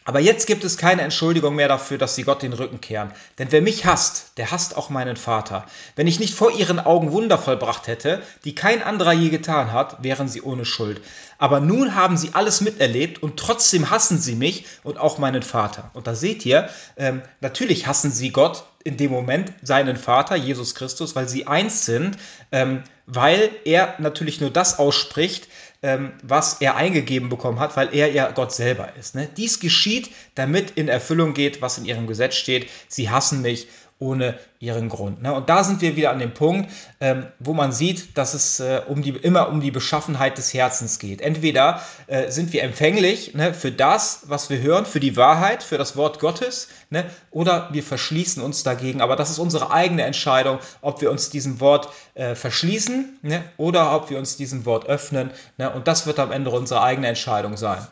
Aber 0.08 0.22
jetzt 0.22 0.48
gibt 0.48 0.64
es 0.64 0.78
keine 0.78 1.02
Entschuldigung 1.02 1.56
mehr 1.56 1.68
dafür, 1.68 1.98
dass 1.98 2.16
sie 2.16 2.24
Gott 2.24 2.42
den 2.42 2.54
Rücken 2.54 2.80
kehren. 2.80 3.12
Denn 3.40 3.52
wer 3.52 3.62
mich 3.62 3.86
hasst, 3.86 4.38
der 4.38 4.52
hasst 4.52 4.78
auch 4.78 4.90
meinen 4.90 5.18
Vater. 5.18 5.66
Wenn 5.98 6.08
ich 6.08 6.22
nicht 6.22 6.34
vor 6.34 6.50
ihren 6.50 6.80
Augen 6.80 7.12
Wunder 7.12 7.38
vollbracht 7.38 7.88
hätte, 7.88 8.22
die 8.46 8.56
kein 8.56 8.82
anderer 8.82 9.12
je 9.12 9.28
getan 9.28 9.74
hat, 9.74 10.02
wären 10.02 10.30
sie 10.30 10.42
ohne 10.42 10.64
Schuld. 10.64 11.02
Aber 11.40 11.60
nun 11.60 11.94
haben 11.94 12.16
sie 12.16 12.30
alles 12.32 12.62
miterlebt 12.62 13.22
und 13.22 13.38
trotzdem 13.38 13.90
hassen 13.90 14.18
sie 14.18 14.36
mich 14.36 14.66
und 14.84 14.98
auch 14.98 15.18
meinen 15.18 15.44
Vater. 15.44 15.92
Und 15.94 16.08
da 16.08 16.16
seht 16.16 16.46
ihr, 16.46 16.70
ähm, 16.96 17.22
natürlich 17.42 17.86
hassen 17.86 18.10
sie 18.10 18.30
Gott 18.32 18.64
in 18.86 18.96
dem 18.96 19.12
Moment 19.12 19.52
seinen 19.62 19.98
Vater, 19.98 20.38
Jesus 20.38 20.74
Christus, 20.74 21.18
weil 21.18 21.28
sie 21.28 21.48
eins 21.48 21.86
sind, 21.86 22.18
ähm, 22.54 22.84
weil 23.06 23.50
er 23.66 23.96
natürlich 23.98 24.40
nur 24.40 24.52
das 24.52 24.80
ausspricht, 24.80 25.50
ähm, 25.81 26.13
was 26.24 26.62
er 26.62 26.75
eingegeben 26.75 27.29
bekommen 27.29 27.60
hat, 27.60 27.77
weil 27.77 27.93
er 27.93 28.12
ja 28.12 28.31
Gott 28.31 28.51
selber 28.51 28.96
ist. 28.96 29.15
Ne? 29.15 29.29
Dies 29.38 29.60
geschieht, 29.60 30.10
damit 30.36 30.72
in 30.72 30.88
Erfüllung 30.88 31.34
geht, 31.34 31.62
was 31.62 31.77
in 31.77 31.86
ihrem 31.86 32.07
Gesetz 32.07 32.36
steht. 32.36 32.69
Sie 32.88 33.10
hassen 33.10 33.41
mich 33.41 33.67
ohne 34.00 34.38
ihren 34.60 34.89
Grund. 34.89 35.24
Ne? 35.24 35.34
Und 35.34 35.50
da 35.50 35.63
sind 35.63 35.82
wir 35.82 35.96
wieder 35.96 36.12
an 36.12 36.20
dem 36.20 36.34
Punkt, 36.34 36.72
ähm, 37.00 37.25
wo 37.39 37.54
man 37.54 37.72
sieht, 37.72 38.18
dass 38.18 38.34
es 38.34 38.60
äh, 38.60 38.82
um 38.88 39.01
die, 39.01 39.10
immer 39.10 39.50
um 39.50 39.60
die 39.60 39.72
Beschaffenheit 39.72 40.38
des 40.38 40.54
Herzens 40.54 41.00
geht. 41.00 41.22
Entweder 41.22 41.82
äh, 42.06 42.30
sind 42.30 42.54
wir 42.54 42.63
empfänglich 42.63 43.34
ne, 43.34 43.54
für 43.54 43.72
das, 43.72 44.24
was 44.27 44.50
wir 44.50 44.62
hören, 44.62 44.86
für 44.86 45.00
die 45.00 45.18
Wahrheit, 45.18 45.63
für 45.63 45.80
das 45.80 45.96
Wort 45.96 46.20
Gottes, 46.20 46.70
ne, 46.92 47.06
oder 47.32 47.70
wir 47.72 47.84
verschließen 47.84 48.42
uns 48.42 48.63
dagegen. 48.63 49.01
Aber 49.01 49.16
das 49.16 49.32
ist 49.32 49.39
unsere 49.39 49.72
eigene 49.72 50.04
Entscheidung, 50.04 50.60
ob 50.82 51.01
wir 51.01 51.10
uns 51.10 51.30
diesem 51.30 51.60
Wort 51.60 51.89
äh, 52.13 52.36
verschließen 52.36 53.20
oder 53.58 53.96
ob 53.96 54.10
wir 54.10 54.20
uns 54.20 54.38
diesem 54.38 54.66
Wort 54.66 54.86
öffnen. 54.88 55.32
Ne? 55.58 55.72
Und 55.72 55.88
das 55.88 56.06
wird 56.06 56.20
am 56.20 56.32
Ende 56.32 56.51
unsere 56.51 56.82
eigene 56.82 57.08
Entscheidung 57.08 57.58
sein. 57.58 57.86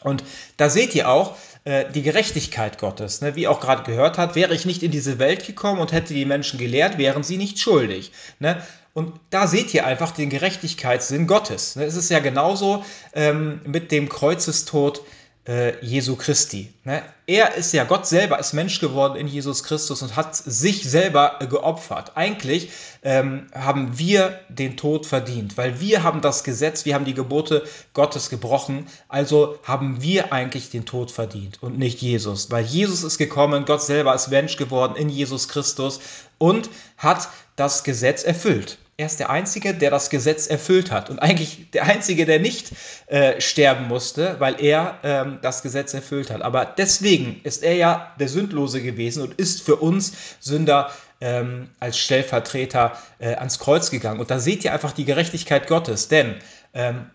Und 0.00 0.22
da 0.56 0.68
seht 0.68 0.94
ihr 0.94 1.08
auch, 1.08 1.36
die 1.92 2.02
Gerechtigkeit 2.02 2.78
Gottes. 2.78 3.20
Ne? 3.20 3.36
Wie 3.36 3.46
auch 3.46 3.60
gerade 3.60 3.82
gehört 3.82 4.16
hat, 4.16 4.34
wäre 4.34 4.54
ich 4.54 4.64
nicht 4.64 4.82
in 4.82 4.90
diese 4.90 5.18
Welt 5.18 5.46
gekommen 5.46 5.80
und 5.80 5.92
hätte 5.92 6.14
die 6.14 6.24
Menschen 6.24 6.58
gelehrt, 6.58 6.96
wären 6.96 7.22
sie 7.22 7.36
nicht 7.36 7.58
schuldig. 7.58 8.12
Ne? 8.38 8.62
Und 8.94 9.12
da 9.30 9.46
seht 9.46 9.74
ihr 9.74 9.86
einfach 9.86 10.12
den 10.12 10.30
Gerechtigkeitssinn 10.30 11.26
Gottes. 11.26 11.76
Ne? 11.76 11.84
Es 11.84 11.94
ist 11.94 12.10
ja 12.10 12.20
genauso 12.20 12.84
ähm, 13.12 13.60
mit 13.66 13.92
dem 13.92 14.08
Kreuzestod 14.08 15.02
äh, 15.48 15.82
Jesu 15.84 16.14
Christi. 16.14 16.72
Ne? 16.84 17.02
Er 17.26 17.54
ist 17.54 17.72
ja, 17.72 17.84
Gott 17.84 18.06
selber 18.06 18.38
ist 18.38 18.52
Mensch 18.52 18.80
geworden 18.80 19.16
in 19.16 19.26
Jesus 19.26 19.64
Christus 19.64 20.02
und 20.02 20.14
hat 20.14 20.36
sich 20.36 20.84
selber 20.88 21.38
geopfert. 21.48 22.12
Eigentlich 22.16 22.70
ähm, 23.02 23.46
haben 23.54 23.98
wir 23.98 24.38
den 24.50 24.76
Tod 24.76 25.06
verdient, 25.06 25.56
weil 25.56 25.80
wir 25.80 26.02
haben 26.02 26.20
das 26.20 26.44
Gesetz, 26.44 26.84
wir 26.84 26.94
haben 26.94 27.06
die 27.06 27.14
Gebote 27.14 27.64
Gottes 27.94 28.28
gebrochen, 28.28 28.86
also 29.08 29.58
haben 29.64 30.02
wir 30.02 30.32
eigentlich 30.32 30.70
den 30.70 30.84
Tod 30.84 31.10
verdient 31.10 31.62
und 31.62 31.78
nicht 31.78 32.02
Jesus, 32.02 32.50
weil 32.50 32.64
Jesus 32.64 33.02
ist 33.02 33.16
gekommen, 33.18 33.64
Gott 33.64 33.82
selber 33.82 34.14
ist 34.14 34.28
Mensch 34.28 34.56
geworden 34.56 34.96
in 34.96 35.08
Jesus 35.08 35.48
Christus 35.48 36.00
und 36.36 36.68
hat 36.98 37.28
das 37.56 37.84
Gesetz 37.84 38.22
erfüllt. 38.22 38.78
Er 39.00 39.06
ist 39.06 39.20
der 39.20 39.30
Einzige, 39.30 39.74
der 39.74 39.92
das 39.92 40.10
Gesetz 40.10 40.48
erfüllt 40.48 40.90
hat 40.90 41.08
und 41.08 41.20
eigentlich 41.20 41.70
der 41.70 41.84
Einzige, 41.84 42.26
der 42.26 42.40
nicht 42.40 42.72
äh, 43.06 43.40
sterben 43.40 43.86
musste, 43.86 44.34
weil 44.40 44.60
er 44.60 44.98
ähm, 45.04 45.38
das 45.40 45.62
Gesetz 45.62 45.94
erfüllt 45.94 46.30
hat. 46.30 46.42
Aber 46.42 46.64
deswegen 46.64 47.40
ist 47.44 47.62
er 47.62 47.76
ja 47.76 48.12
der 48.18 48.26
Sündlose 48.28 48.82
gewesen 48.82 49.22
und 49.22 49.34
ist 49.34 49.62
für 49.62 49.76
uns 49.76 50.14
Sünder 50.40 50.90
ähm, 51.20 51.70
als 51.78 51.96
Stellvertreter 51.96 52.98
äh, 53.20 53.36
ans 53.36 53.60
Kreuz 53.60 53.92
gegangen. 53.92 54.18
Und 54.18 54.32
da 54.32 54.40
seht 54.40 54.64
ihr 54.64 54.72
einfach 54.72 54.90
die 54.90 55.04
Gerechtigkeit 55.04 55.68
Gottes, 55.68 56.08
denn 56.08 56.34
ähm, 56.74 57.08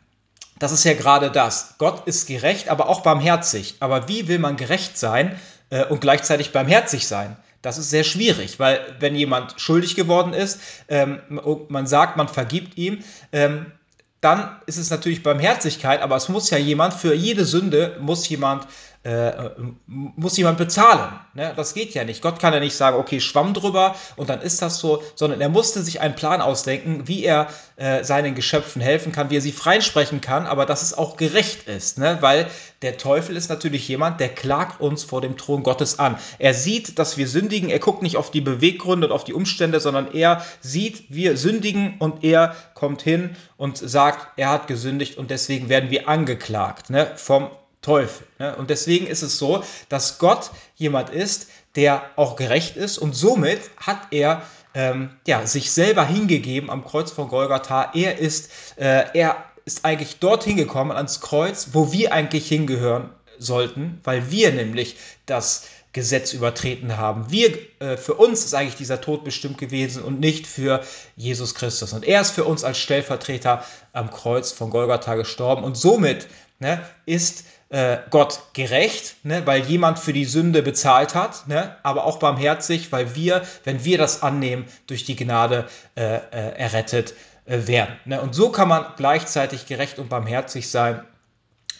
das 0.59 0.71
ist 0.71 0.85
ja 0.85 0.93
gerade 0.93 1.31
das. 1.31 1.75
Gott 1.79 2.07
ist 2.07 2.27
gerecht, 2.27 2.69
aber 2.69 2.87
auch 2.87 3.01
barmherzig. 3.01 3.75
Aber 3.81 4.07
wie 4.07 4.29
will 4.29 4.39
man 4.39 4.55
gerecht 4.55 4.97
sein 4.97 5.37
äh, 5.69 5.83
und 5.83 5.99
gleichzeitig 5.99 6.53
barmherzig 6.53 7.07
sein? 7.07 7.35
Das 7.63 7.77
ist 7.77 7.89
sehr 7.89 8.03
schwierig, 8.03 8.59
weil 8.59 8.79
wenn 8.99 9.15
jemand 9.15 9.59
schuldig 9.59 9.95
geworden 9.95 10.33
ist, 10.33 10.59
ähm, 10.89 11.21
man 11.69 11.87
sagt, 11.87 12.17
man 12.17 12.27
vergibt 12.27 12.77
ihm, 12.77 12.99
ähm, 13.31 13.71
dann 14.19 14.57
ist 14.67 14.77
es 14.77 14.89
natürlich 14.89 15.23
Barmherzigkeit, 15.23 16.01
aber 16.01 16.15
es 16.17 16.29
muss 16.29 16.49
ja 16.49 16.57
jemand, 16.57 16.93
für 16.93 17.13
jede 17.13 17.45
Sünde 17.45 17.97
muss 17.99 18.27
jemand 18.29 18.67
äh, 19.03 19.49
muss 19.85 20.37
jemand 20.37 20.57
bezahlen. 20.57 21.13
Ne? 21.33 21.53
Das 21.55 21.73
geht 21.73 21.93
ja 21.93 22.05
nicht. 22.05 22.21
Gott 22.21 22.39
kann 22.39 22.53
ja 22.53 22.61
nicht 22.61 22.75
sagen, 22.75 22.97
okay, 22.97 23.19
schwamm 23.19 23.53
drüber 23.53 23.95
und 24.15 24.29
dann 24.29 24.41
ist 24.41 24.61
das 24.61 24.79
so, 24.79 25.03
sondern 25.15 25.41
er 25.41 25.49
musste 25.49 25.81
sich 25.81 25.99
einen 25.99 26.15
Plan 26.15 26.41
ausdenken, 26.41 27.07
wie 27.07 27.25
er 27.25 27.47
äh, 27.75 28.03
seinen 28.05 28.33
Geschöpfen 28.33 28.81
helfen 28.81 29.11
kann, 29.11 29.29
wie 29.29 29.37
er 29.37 29.41
sie 29.41 29.51
freisprechen 29.51 30.21
kann, 30.21 30.45
aber 30.45 30.65
dass 30.65 30.81
es 30.81 30.97
auch 30.97 31.17
gerecht 31.17 31.67
ist, 31.67 31.97
ne? 31.97 32.17
weil 32.21 32.47
der 32.81 32.97
Teufel 32.97 33.35
ist 33.35 33.49
natürlich 33.49 33.87
jemand, 33.87 34.21
der 34.21 34.29
klagt 34.29 34.79
uns 34.79 35.03
vor 35.03 35.19
dem 35.19 35.37
Thron 35.37 35.63
Gottes 35.63 35.99
an. 35.99 36.17
Er 36.39 36.53
sieht, 36.53 36.97
dass 36.97 37.17
wir 37.17 37.27
sündigen, 37.27 37.69
er 37.69 37.79
guckt 37.79 38.03
nicht 38.03 38.15
auf 38.15 38.31
die 38.31 38.41
Beweggründe 38.41 39.07
und 39.07 39.13
auf 39.13 39.25
die 39.25 39.33
Umstände, 39.33 39.81
sondern 39.81 40.13
er 40.13 40.45
sieht, 40.61 41.05
wir 41.09 41.35
sündigen 41.35 41.95
und 41.99 42.23
er 42.23 42.55
kommt 42.73 43.01
hin 43.01 43.35
und 43.57 43.77
sagt, 43.77 44.27
er 44.37 44.49
hat 44.49 44.67
gesündigt 44.67 45.17
und 45.17 45.29
deswegen 45.29 45.67
werden 45.67 45.89
wir 45.89 46.07
angeklagt 46.07 46.89
ne? 46.89 47.11
vom 47.15 47.49
Teufel. 47.83 48.25
Ne? 48.39 48.55
Und 48.55 48.71
deswegen 48.71 49.05
ist 49.05 49.21
es 49.21 49.37
so, 49.37 49.63
dass 49.89 50.17
Gott 50.17 50.49
jemand 50.75 51.11
ist, 51.11 51.47
der 51.75 52.03
auch 52.15 52.35
gerecht 52.35 52.75
ist 52.75 52.97
und 52.97 53.15
somit 53.15 53.61
hat 53.77 54.07
er 54.11 54.41
ähm, 54.73 55.11
ja, 55.27 55.45
sich 55.45 55.71
selber 55.71 56.05
hingegeben 56.05 56.69
am 56.69 56.83
Kreuz 56.83 57.11
von 57.11 57.27
Golgatha. 57.27 57.91
Er 57.93 58.17
ist, 58.17 58.49
äh, 58.77 59.05
er 59.13 59.43
ist 59.65 59.85
eigentlich 59.85 60.19
dorthin 60.19 60.57
gekommen 60.57 60.91
ans 60.91 61.21
Kreuz, 61.21 61.69
wo 61.73 61.91
wir 61.91 62.13
eigentlich 62.13 62.47
hingehören 62.47 63.11
sollten, 63.37 63.99
weil 64.03 64.31
wir 64.31 64.51
nämlich 64.51 64.97
das 65.25 65.67
Gesetz 65.93 66.33
übertreten 66.33 66.97
haben. 66.97 67.29
Wir, 67.29 67.55
äh, 67.79 67.97
für 67.97 68.15
uns 68.15 68.45
ist 68.45 68.55
eigentlich 68.55 68.75
dieser 68.75 68.99
Tod 68.99 69.23
bestimmt 69.23 69.59
gewesen 69.59 70.03
und 70.03 70.19
nicht 70.19 70.47
für 70.47 70.83
Jesus 71.15 71.53
Christus. 71.53 71.93
Und 71.93 72.03
er 72.03 72.21
ist 72.21 72.31
für 72.31 72.45
uns 72.45 72.63
als 72.63 72.79
Stellvertreter 72.79 73.63
am 73.93 74.09
Kreuz 74.09 74.51
von 74.51 74.71
Golgatha 74.71 75.13
gestorben 75.15 75.63
und 75.63 75.77
somit 75.77 76.27
ne, 76.59 76.83
ist 77.05 77.45
äh, 77.73 77.97
Gott 78.11 78.39
gerecht, 78.53 79.15
ne, 79.23 79.41
weil 79.47 79.63
jemand 79.63 79.97
für 79.97 80.13
die 80.13 80.25
Sünde 80.25 80.61
bezahlt 80.61 81.15
hat, 81.15 81.47
ne, 81.47 81.75
aber 81.81 82.05
auch 82.05 82.19
barmherzig, 82.19 82.91
weil 82.91 83.15
wir, 83.15 83.41
wenn 83.63 83.83
wir 83.83 83.97
das 83.97 84.21
annehmen, 84.21 84.65
durch 84.85 85.05
die 85.05 85.15
Gnade 85.15 85.67
äh, 85.95 86.17
äh, 86.17 86.19
errettet 86.55 87.15
äh, 87.45 87.65
werden. 87.65 87.95
Ne. 88.05 88.21
Und 88.21 88.35
so 88.35 88.49
kann 88.49 88.67
man 88.67 88.85
gleichzeitig 88.95 89.65
gerecht 89.65 89.97
und 89.97 90.07
barmherzig 90.07 90.69
sein. 90.69 91.03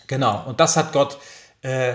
Genau, 0.08 0.44
und 0.48 0.60
das 0.60 0.78
hat 0.78 0.94
Gott 0.94 1.20
äh, 1.62 1.94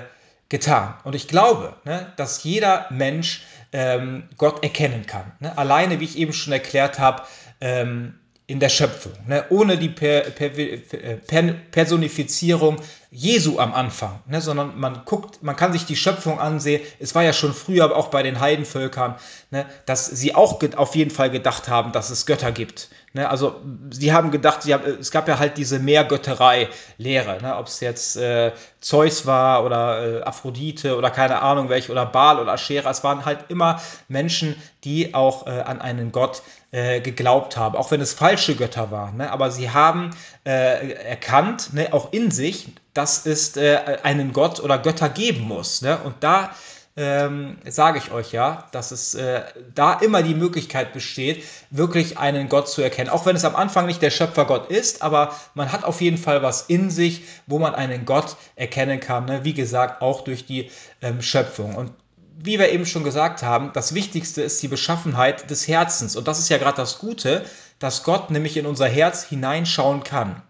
getan. 0.49 0.95
Und 1.03 1.17
ich 1.17 1.27
glaube, 1.27 1.75
ne, 1.85 2.13
dass 2.17 2.45
jeder 2.45 2.87
Mensch 2.91 3.43
ähm, 3.73 4.29
Gott 4.37 4.63
erkennen 4.63 5.07
kann. 5.07 5.33
Ne. 5.41 5.59
Alleine, 5.59 5.99
wie 5.99 6.05
ich 6.05 6.17
eben 6.17 6.33
schon 6.33 6.53
erklärt 6.53 7.01
habe, 7.01 7.25
ähm, 7.61 8.21
in 8.49 8.61
der 8.61 8.71
Schöpfung, 8.71 9.13
ne? 9.27 9.45
ohne 9.51 9.77
die 9.77 9.91
per, 9.91 10.23
per, 10.23 10.49
per, 10.49 11.53
Personifizierung 11.71 12.77
Jesu 13.11 13.59
am 13.59 13.75
Anfang, 13.75 14.21
ne? 14.27 14.41
sondern 14.41 14.81
man 14.81 15.03
guckt, 15.05 15.43
man 15.43 15.55
kann 15.55 15.75
sich 15.75 15.85
die 15.85 15.97
Schöpfung 15.97 16.41
ansehen. 16.41 16.81
Es 16.99 17.15
war 17.15 17.23
ja 17.23 17.35
schon 17.35 17.53
früher 17.53 17.95
auch 17.95 18.09
bei 18.09 18.23
den 18.23 18.41
Heidenvölkern, 18.41 19.17
ne? 19.51 19.67
dass 19.85 20.07
sie 20.07 20.35
auch 20.35 20.63
auf 20.77 20.97
jeden 20.97 21.11
Fall 21.11 21.29
gedacht 21.29 21.69
haben, 21.69 21.93
dass 21.93 22.09
es 22.09 22.25
Götter 22.25 22.51
gibt. 22.51 22.89
Ne? 23.13 23.29
Also 23.29 23.61
sie 23.91 24.15
haben 24.15 24.31
gedacht, 24.31 24.63
sie 24.63 24.73
haben, 24.73 24.85
es 24.99 25.11
gab 25.11 25.29
ja 25.29 25.39
halt 25.39 25.59
diese 25.59 25.79
Mehrgötterei-Lehre, 25.79 27.43
ne? 27.43 27.55
ob 27.55 27.67
es 27.67 27.81
jetzt 27.81 28.17
äh, 28.17 28.53
Zeus 28.81 29.27
war 29.27 29.63
oder 29.67 30.21
äh, 30.21 30.23
Aphrodite 30.23 30.97
oder 30.97 31.11
keine 31.11 31.43
Ahnung 31.43 31.69
welche 31.69 31.93
oder 31.93 32.07
Baal 32.07 32.39
oder 32.41 32.53
Aschera. 32.53 32.89
Es 32.89 33.05
waren 33.05 33.27
halt 33.27 33.47
immer 33.49 33.83
Menschen, 34.09 34.57
die 34.85 35.15
auch 35.15 35.47
äh, 35.47 35.51
an 35.51 35.83
einen 35.83 36.13
Gott 36.13 36.43
äh, 36.71 37.01
geglaubt 37.01 37.57
haben, 37.57 37.77
auch 37.77 37.91
wenn 37.91 38.01
es 38.01 38.13
falsche 38.13 38.55
Götter 38.55 38.91
waren. 38.91 39.17
Ne? 39.17 39.31
Aber 39.31 39.51
sie 39.51 39.71
haben 39.71 40.11
äh, 40.45 40.93
erkannt, 40.93 41.73
ne, 41.73 41.93
auch 41.93 42.13
in 42.13 42.31
sich, 42.31 42.69
dass 42.95 43.27
es 43.27 43.57
äh, 43.57 43.99
einen 44.03 44.33
Gott 44.33 44.61
oder 44.61 44.79
Götter 44.79 45.09
geben 45.09 45.43
muss. 45.43 45.83
Ne? 45.83 45.99
Und 45.99 46.17
da 46.21 46.51
ähm, 46.99 47.59
sage 47.65 47.99
ich 47.99 48.11
euch 48.11 48.33
ja, 48.33 48.67
dass 48.73 48.91
es 48.91 49.15
äh, 49.15 49.43
da 49.73 49.95
immer 49.95 50.23
die 50.25 50.35
Möglichkeit 50.35 50.93
besteht, 50.93 51.45
wirklich 51.71 52.19
einen 52.19 52.49
Gott 52.49 52.69
zu 52.69 52.83
erkennen. 52.83 53.09
Auch 53.09 53.25
wenn 53.25 53.37
es 53.37 53.45
am 53.45 53.55
Anfang 53.55 53.87
nicht 53.87 54.03
der 54.03 54.11
Schöpfergott 54.11 54.69
ist, 54.69 55.01
aber 55.01 55.33
man 55.55 55.71
hat 55.71 55.85
auf 55.85 56.01
jeden 56.01 56.19
Fall 56.19 56.43
was 56.43 56.63
in 56.63 56.91
sich, 56.91 57.23
wo 57.47 57.61
man 57.61 57.77
einen 57.77 58.05
Gott 58.05 58.37
erkennen 58.57 58.99
kann. 58.99 59.27
Ne? 59.27 59.45
Wie 59.45 59.55
gesagt, 59.55 60.03
auch 60.03 60.23
durch 60.23 60.45
die 60.45 60.73
ähm, 61.01 61.23
Schöpfung. 61.23 61.77
Und 61.77 61.93
wie 62.41 62.59
wir 62.59 62.71
eben 62.71 62.87
schon 62.87 63.03
gesagt 63.03 63.43
haben, 63.43 63.73
das 63.73 63.95
Wichtigste 63.95 64.43
ist 64.43 64.63
die 64.63 64.69
Beschaffenheit 64.69 65.51
des 65.51 65.67
Herzens. 65.67 66.15
Und 66.15 66.29
das 66.29 66.39
ist 66.39 66.49
ja 66.49 66.59
gerade 66.59 66.77
das 66.77 66.99
Gute, 66.99 67.45
dass 67.81 68.05
Gott 68.05 68.31
nämlich 68.31 68.57
in 68.57 68.67
unser 68.67 68.87
Herz 68.87 69.25
hineinschauen 69.25 70.05
kann. 70.05 70.43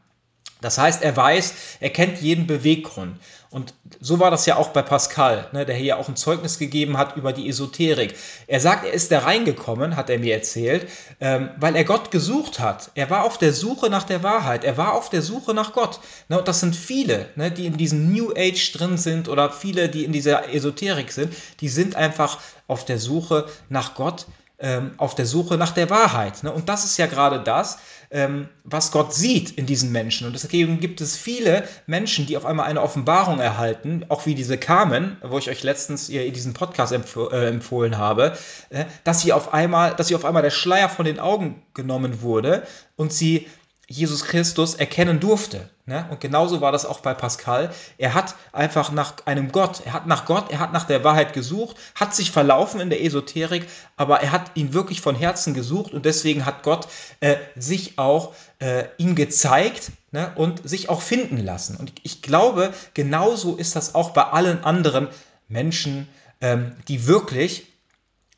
Das 0.61 0.79
heißt, 0.79 1.03
er 1.03 1.17
weiß, 1.17 1.55
er 1.81 1.91
kennt 1.91 2.21
jeden 2.21 2.47
Beweggrund. 2.47 3.19
Und 3.51 3.73
so 3.99 4.21
war 4.21 4.31
das 4.31 4.45
ja 4.45 4.57
auch 4.57 4.69
bei 4.69 4.83
Pascal, 4.83 5.49
ne, 5.53 5.65
der 5.65 5.75
hier 5.75 5.97
auch 5.99 6.09
ein 6.09 6.17
Zeugnis 6.17 6.59
gegeben 6.59 6.99
hat 6.99 7.17
über 7.17 7.33
die 7.33 7.49
Esoterik. 7.49 8.15
Er 8.47 8.61
sagt, 8.61 8.85
er 8.85 8.93
ist 8.93 9.11
da 9.11 9.21
reingekommen, 9.21 9.97
hat 9.97 10.11
er 10.11 10.19
mir 10.19 10.35
erzählt, 10.35 10.87
ähm, 11.21 11.49
weil 11.59 11.75
er 11.75 11.85
Gott 11.85 12.11
gesucht 12.11 12.61
hat. 12.61 12.91
Er 12.95 13.09
war 13.09 13.25
auf 13.25 13.39
der 13.39 13.55
Suche 13.55 13.89
nach 13.89 14.05
der 14.05 14.23
Wahrheit. 14.23 14.65
Er 14.65 14.77
war 14.77 14.93
auf 14.93 15.09
der 15.09 15.23
Suche 15.23 15.55
nach 15.55 15.73
Gott. 15.73 16.01
Ne, 16.29 16.39
und 16.39 16.47
das 16.47 16.61
sind 16.61 16.77
viele, 16.77 17.31
ne, 17.37 17.51
die 17.51 17.65
in 17.65 17.79
diesem 17.79 18.13
New 18.13 18.33
Age 18.37 18.73
drin 18.73 18.99
sind 18.99 19.29
oder 19.29 19.51
viele, 19.51 19.89
die 19.89 20.05
in 20.05 20.13
dieser 20.13 20.53
Esoterik 20.53 21.11
sind. 21.11 21.35
Die 21.61 21.71
sind 21.71 21.97
einfach 21.97 22.41
auf 22.67 22.85
der 22.85 22.99
Suche 22.99 23.47
nach 23.71 23.95
Gott 23.95 24.27
ähm, 24.61 24.93
auf 24.97 25.15
der 25.15 25.27
Suche 25.27 25.57
nach 25.57 25.71
der 25.71 25.89
Wahrheit. 25.91 26.43
Ne? 26.43 26.53
Und 26.53 26.69
das 26.69 26.85
ist 26.85 26.97
ja 26.97 27.07
gerade 27.07 27.41
das, 27.41 27.79
ähm, 28.11 28.49
was 28.65 28.91
Gott 28.91 29.15
sieht 29.15 29.51
in 29.53 29.67
diesen 29.67 29.93
Menschen. 29.93 30.27
Und 30.27 30.33
deswegen 30.33 30.81
gibt 30.81 31.01
es 31.01 31.17
viele 31.17 31.63
Menschen, 31.87 32.27
die 32.27 32.37
auf 32.37 32.45
einmal 32.45 32.67
eine 32.67 32.83
Offenbarung 32.83 33.39
erhalten, 33.39 34.05
auch 34.09 34.27
wie 34.27 34.35
diese 34.35 34.59
Carmen, 34.59 35.17
wo 35.23 35.39
ich 35.39 35.49
euch 35.49 35.63
letztens 35.63 36.09
ihr 36.09 36.31
diesen 36.33 36.55
Podcast 36.55 36.93
empf 36.93 37.17
äh, 37.17 37.49
empfohlen 37.49 37.99
habe, 37.99 38.37
äh, 38.71 38.85
dass 39.05 39.21
sie 39.21 39.33
auf 39.33 39.55
einmal, 39.55 39.95
dass 39.95 40.09
sie 40.09 40.15
auf 40.15 40.25
einmal 40.25 40.43
der 40.43 40.51
Schleier 40.51 40.89
von 40.89 41.05
den 41.05 41.21
Augen 41.21 41.63
genommen 41.75 42.23
wurde 42.23 42.63
und 42.97 43.13
sie 43.13 43.47
Jesus 43.91 44.25
Christus 44.25 44.75
erkennen 44.75 45.19
durfte. 45.19 45.71
Ne? 45.87 46.07
Und 46.11 46.21
genauso 46.21 46.61
war 46.61 46.73
das 46.73 46.85
auch 46.85 47.01
bei 47.01 47.15
Pascal. 47.15 47.71
Er 47.97 48.13
hat 48.13 48.35
einfach 48.53 48.93
nach 48.93 49.15
einem 49.25 49.51
Gott, 49.51 49.81
er 49.87 49.95
hat 49.95 50.07
nach 50.07 50.27
Gott, 50.27 50.51
er 50.51 50.59
hat 50.59 50.75
nach 50.75 50.85
der 50.85 51.05
Wahrheit 51.05 51.33
gesucht, 51.33 51.77
hat 51.95 52.15
sich 52.15 52.31
verlaufen 52.31 52.81
in 52.81 52.91
der 52.91 53.03
Esoterik, 53.03 53.67
aber 53.97 54.21
er 54.21 54.31
hat 54.31 54.51
ihn 54.55 54.75
wirklich 54.75 55.01
von 55.01 55.15
Herzen 55.15 55.55
gesucht 55.55 55.95
und 55.95 56.05
deswegen 56.05 56.45
hat 56.45 56.63
Gott 56.65 56.87
äh, 57.21 57.37
sich 57.57 57.99
auch 57.99 58.35
äh, 58.59 58.85
ihm 58.99 59.15
gezeigt 59.15 59.91
ne? 60.11 60.33
und 60.35 60.69
sich 60.69 60.91
auch 60.91 61.01
finden 61.01 61.39
lassen. 61.39 61.75
Und 61.77 61.93
ich 62.03 62.21
glaube, 62.21 62.75
genauso 62.93 63.57
ist 63.57 63.75
das 63.75 63.95
auch 63.95 64.11
bei 64.11 64.25
allen 64.25 64.65
anderen 64.65 65.09
Menschen, 65.49 66.09
ähm, 66.43 66.77
die 66.89 67.07
wirklich 67.07 67.67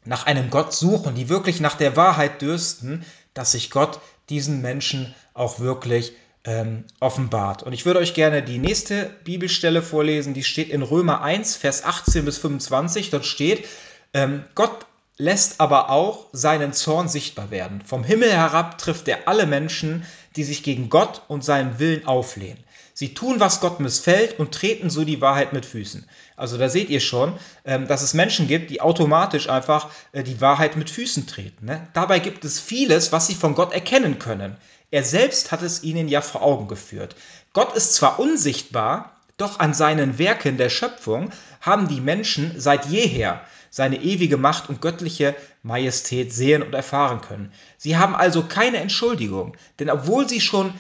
nach 0.04 0.26
einem 0.26 0.48
Gott 0.50 0.72
suchen, 0.72 1.16
die 1.16 1.28
wirklich 1.28 1.58
nach 1.60 1.74
der 1.74 1.96
Wahrheit 1.96 2.40
dürsten, 2.40 3.04
dass 3.34 3.52
sich 3.52 3.70
Gott 3.70 4.00
diesen 4.30 4.62
Menschen 4.62 5.14
auch 5.34 5.60
wirklich 5.60 6.12
ähm, 6.44 6.84
offenbart. 7.00 7.62
Und 7.62 7.72
ich 7.72 7.84
würde 7.84 8.00
euch 8.00 8.14
gerne 8.14 8.42
die 8.42 8.58
nächste 8.58 9.10
Bibelstelle 9.24 9.82
vorlesen, 9.82 10.32
die 10.32 10.44
steht 10.44 10.70
in 10.70 10.82
Römer 10.82 11.20
1, 11.20 11.56
Vers 11.56 11.84
18 11.84 12.24
bis 12.24 12.38
25. 12.38 13.10
Dort 13.10 13.26
steht, 13.26 13.66
ähm, 14.14 14.44
Gott 14.54 14.86
lässt 15.20 15.60
aber 15.60 15.90
auch 15.90 16.26
seinen 16.32 16.72
Zorn 16.72 17.08
sichtbar 17.08 17.50
werden. 17.50 17.82
Vom 17.84 18.04
Himmel 18.04 18.32
herab 18.32 18.78
trifft 18.78 19.06
er 19.06 19.28
alle 19.28 19.46
Menschen, 19.46 20.04
die 20.36 20.44
sich 20.44 20.62
gegen 20.62 20.88
Gott 20.88 21.22
und 21.28 21.44
seinen 21.44 21.78
Willen 21.78 22.06
auflehnen. 22.06 22.64
Sie 22.94 23.14
tun, 23.14 23.38
was 23.38 23.60
Gott 23.60 23.80
missfällt 23.80 24.38
und 24.38 24.52
treten 24.52 24.90
so 24.90 25.04
die 25.04 25.20
Wahrheit 25.20 25.52
mit 25.52 25.64
Füßen. 25.64 26.06
Also 26.36 26.58
da 26.58 26.68
seht 26.68 26.90
ihr 26.90 27.00
schon, 27.00 27.34
ähm, 27.64 27.86
dass 27.86 28.02
es 28.02 28.14
Menschen 28.14 28.48
gibt, 28.48 28.70
die 28.70 28.80
automatisch 28.80 29.48
einfach 29.48 29.90
äh, 30.12 30.22
die 30.22 30.40
Wahrheit 30.40 30.76
mit 30.76 30.90
Füßen 30.90 31.26
treten. 31.26 31.66
Ne? 31.66 31.86
Dabei 31.92 32.18
gibt 32.18 32.44
es 32.44 32.58
vieles, 32.58 33.12
was 33.12 33.26
sie 33.26 33.34
von 33.34 33.54
Gott 33.54 33.72
erkennen 33.72 34.18
können. 34.18 34.56
Er 34.90 35.04
selbst 35.04 35.52
hat 35.52 35.62
es 35.62 35.82
ihnen 35.82 36.08
ja 36.08 36.20
vor 36.20 36.42
Augen 36.42 36.66
geführt. 36.66 37.14
Gott 37.52 37.74
ist 37.74 37.94
zwar 37.94 38.18
unsichtbar, 38.18 39.16
doch 39.36 39.60
an 39.60 39.72
seinen 39.72 40.18
Werken 40.18 40.56
der 40.56 40.68
Schöpfung 40.68 41.30
haben 41.60 41.88
die 41.88 42.00
Menschen 42.00 42.60
seit 42.60 42.86
jeher 42.86 43.40
seine 43.70 44.02
ewige 44.02 44.36
Macht 44.36 44.68
und 44.68 44.82
göttliche 44.82 45.34
Majestät 45.62 46.32
sehen 46.32 46.62
und 46.62 46.74
erfahren 46.74 47.20
können. 47.20 47.52
Sie 47.78 47.96
haben 47.96 48.14
also 48.14 48.44
keine 48.44 48.78
Entschuldigung, 48.78 49.56
denn 49.78 49.88
obwohl 49.88 50.28
sie 50.28 50.40
schon 50.40 50.74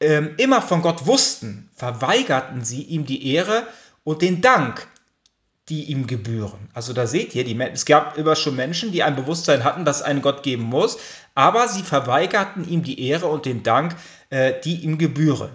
ähm, 0.00 0.34
immer 0.36 0.60
von 0.60 0.82
Gott 0.82 1.06
wussten, 1.06 1.70
verweigerten 1.74 2.64
sie 2.64 2.82
ihm 2.82 3.06
die 3.06 3.32
Ehre 3.32 3.66
und 4.02 4.20
den 4.20 4.40
Dank, 4.40 4.86
die 5.68 5.84
ihm 5.84 6.06
gebühren. 6.06 6.68
Also 6.74 6.92
da 6.92 7.06
seht 7.06 7.34
ihr, 7.34 7.44
die, 7.44 7.58
es 7.58 7.86
gab 7.86 8.18
immer 8.18 8.36
schon 8.36 8.56
Menschen, 8.56 8.92
die 8.92 9.02
ein 9.02 9.16
Bewusstsein 9.16 9.64
hatten, 9.64 9.84
dass 9.84 9.98
es 9.98 10.02
einen 10.02 10.20
Gott 10.20 10.42
geben 10.42 10.64
muss, 10.64 10.98
aber 11.34 11.68
sie 11.68 11.82
verweigerten 11.82 12.68
ihm 12.68 12.82
die 12.82 13.00
Ehre 13.00 13.26
und 13.26 13.46
den 13.46 13.62
Dank, 13.62 13.96
äh, 14.28 14.60
die 14.62 14.76
ihm 14.76 14.98
gebühren. 14.98 15.50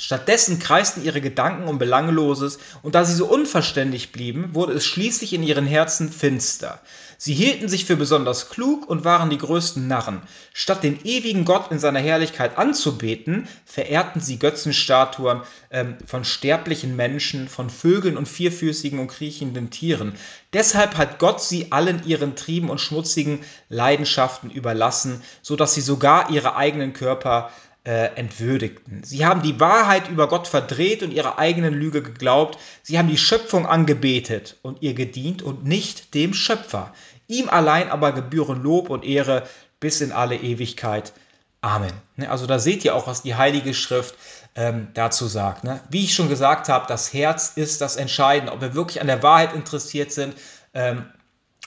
Stattdessen 0.00 0.60
kreisten 0.60 1.02
ihre 1.02 1.20
Gedanken 1.20 1.66
um 1.66 1.78
Belangloses, 1.78 2.60
und 2.82 2.94
da 2.94 3.04
sie 3.04 3.14
so 3.14 3.26
unverständlich 3.26 4.12
blieben, 4.12 4.54
wurde 4.54 4.72
es 4.72 4.86
schließlich 4.86 5.32
in 5.32 5.42
ihren 5.42 5.66
Herzen 5.66 6.12
finster. 6.12 6.80
Sie 7.20 7.34
hielten 7.34 7.68
sich 7.68 7.84
für 7.84 7.96
besonders 7.96 8.48
klug 8.48 8.88
und 8.88 9.04
waren 9.04 9.28
die 9.28 9.38
größten 9.38 9.88
Narren. 9.88 10.22
Statt 10.54 10.84
den 10.84 11.04
ewigen 11.04 11.44
Gott 11.44 11.72
in 11.72 11.80
seiner 11.80 11.98
Herrlichkeit 11.98 12.58
anzubeten, 12.58 13.48
verehrten 13.64 14.20
sie 14.20 14.38
Götzenstatuen 14.38 15.42
ähm, 15.72 15.96
von 16.06 16.24
sterblichen 16.24 16.94
Menschen, 16.94 17.48
von 17.48 17.68
Vögeln 17.68 18.16
und 18.16 18.28
vierfüßigen 18.28 19.00
und 19.00 19.08
kriechenden 19.08 19.70
Tieren. 19.70 20.12
Deshalb 20.52 20.96
hat 20.96 21.18
Gott 21.18 21.42
sie 21.42 21.72
allen 21.72 22.06
ihren 22.06 22.36
Trieben 22.36 22.70
und 22.70 22.80
schmutzigen 22.80 23.40
Leidenschaften 23.68 24.48
überlassen, 24.48 25.20
so 25.42 25.56
dass 25.56 25.74
sie 25.74 25.80
sogar 25.80 26.30
ihre 26.30 26.54
eigenen 26.54 26.92
Körper 26.92 27.50
äh, 27.88 28.14
entwürdigten. 28.16 29.02
Sie 29.02 29.24
haben 29.24 29.40
die 29.40 29.58
Wahrheit 29.60 30.10
über 30.10 30.28
Gott 30.28 30.46
verdreht 30.46 31.02
und 31.02 31.10
ihrer 31.10 31.38
eigenen 31.38 31.72
Lüge 31.72 32.02
geglaubt. 32.02 32.58
Sie 32.82 32.98
haben 32.98 33.08
die 33.08 33.16
Schöpfung 33.16 33.66
angebetet 33.66 34.58
und 34.60 34.82
ihr 34.82 34.92
gedient 34.92 35.40
und 35.40 35.64
nicht 35.64 36.12
dem 36.12 36.34
Schöpfer. 36.34 36.92
Ihm 37.28 37.48
allein 37.48 37.88
aber 37.88 38.12
gebühren 38.12 38.62
Lob 38.62 38.90
und 38.90 39.06
Ehre 39.06 39.48
bis 39.80 40.02
in 40.02 40.12
alle 40.12 40.36
Ewigkeit. 40.36 41.14
Amen. 41.62 41.94
Ne, 42.16 42.30
also 42.30 42.44
da 42.44 42.58
seht 42.58 42.84
ihr 42.84 42.94
auch, 42.94 43.06
was 43.06 43.22
die 43.22 43.36
Heilige 43.36 43.72
Schrift 43.72 44.16
ähm, 44.54 44.88
dazu 44.92 45.26
sagt. 45.26 45.64
Ne? 45.64 45.80
Wie 45.88 46.04
ich 46.04 46.14
schon 46.14 46.28
gesagt 46.28 46.68
habe, 46.68 46.84
das 46.88 47.14
Herz 47.14 47.52
ist 47.56 47.80
das 47.80 47.96
Entscheidende. 47.96 48.52
Ob 48.52 48.60
wir 48.60 48.74
wirklich 48.74 49.00
an 49.00 49.06
der 49.06 49.22
Wahrheit 49.22 49.54
interessiert 49.54 50.12
sind, 50.12 50.34
ähm, 50.74 51.06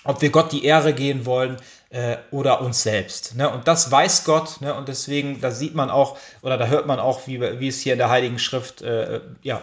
ob 0.03 0.21
wir 0.21 0.29
Gott 0.29 0.51
die 0.51 0.65
Ehre 0.65 0.93
gehen 0.93 1.25
wollen 1.25 1.57
äh, 1.91 2.17
oder 2.31 2.61
uns 2.61 2.83
selbst. 2.83 3.35
Ne? 3.35 3.49
Und 3.49 3.67
das 3.67 3.91
weiß 3.91 4.23
Gott 4.23 4.61
ne? 4.61 4.73
und 4.73 4.87
deswegen, 4.87 5.41
da 5.41 5.51
sieht 5.51 5.75
man 5.75 5.89
auch 5.89 6.17
oder 6.41 6.57
da 6.57 6.67
hört 6.67 6.87
man 6.87 6.99
auch, 6.99 7.27
wie, 7.27 7.39
wie 7.59 7.67
es 7.67 7.79
hier 7.79 7.93
in 7.93 7.99
der 7.99 8.09
Heiligen 8.09 8.39
Schrift 8.39 8.81
äh, 8.81 9.21
ja, 9.43 9.61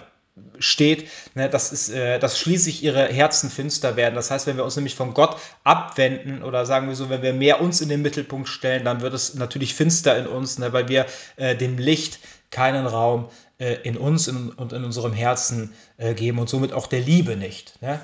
steht, 0.59 1.09
ne, 1.35 1.49
das 1.49 1.73
ist, 1.73 1.89
äh, 1.91 2.19
dass 2.19 2.39
schließlich 2.39 2.83
ihre 2.83 3.07
Herzen 3.07 3.51
finster 3.51 3.97
werden. 3.97 4.15
Das 4.15 4.31
heißt, 4.31 4.47
wenn 4.47 4.57
wir 4.57 4.65
uns 4.65 4.77
nämlich 4.77 4.95
von 4.95 5.15
Gott 5.15 5.37
abwenden 5.65 6.43
oder 6.43 6.67
sagen 6.67 6.89
wir 6.89 6.95
so, 6.95 7.11
wenn 7.11 7.23
wir 7.23 7.33
mehr 7.33 7.61
uns 7.61 7.81
in 7.81 7.89
den 7.89 8.03
Mittelpunkt 8.03 8.49
stellen, 8.49 8.85
dann 8.85 9.01
wird 9.01 9.15
es 9.15 9.35
natürlich 9.35 9.75
finster 9.75 10.17
in 10.17 10.27
uns, 10.27 10.59
ne, 10.59 10.73
weil 10.73 10.89
wir 10.89 11.07
äh, 11.37 11.57
dem 11.57 11.79
Licht 11.79 12.21
keinen 12.51 12.87
Raum 12.87 13.29
äh, 13.59 13.75
in 13.83 13.97
uns 13.97 14.29
und 14.29 14.73
in 14.73 14.85
unserem 14.85 15.13
Herzen 15.13 15.75
äh, 15.97 16.15
geben 16.15 16.39
und 16.39 16.49
somit 16.49 16.73
auch 16.73 16.87
der 16.87 17.01
Liebe 17.01 17.37
nicht. 17.37 17.81
Ne? 17.83 18.01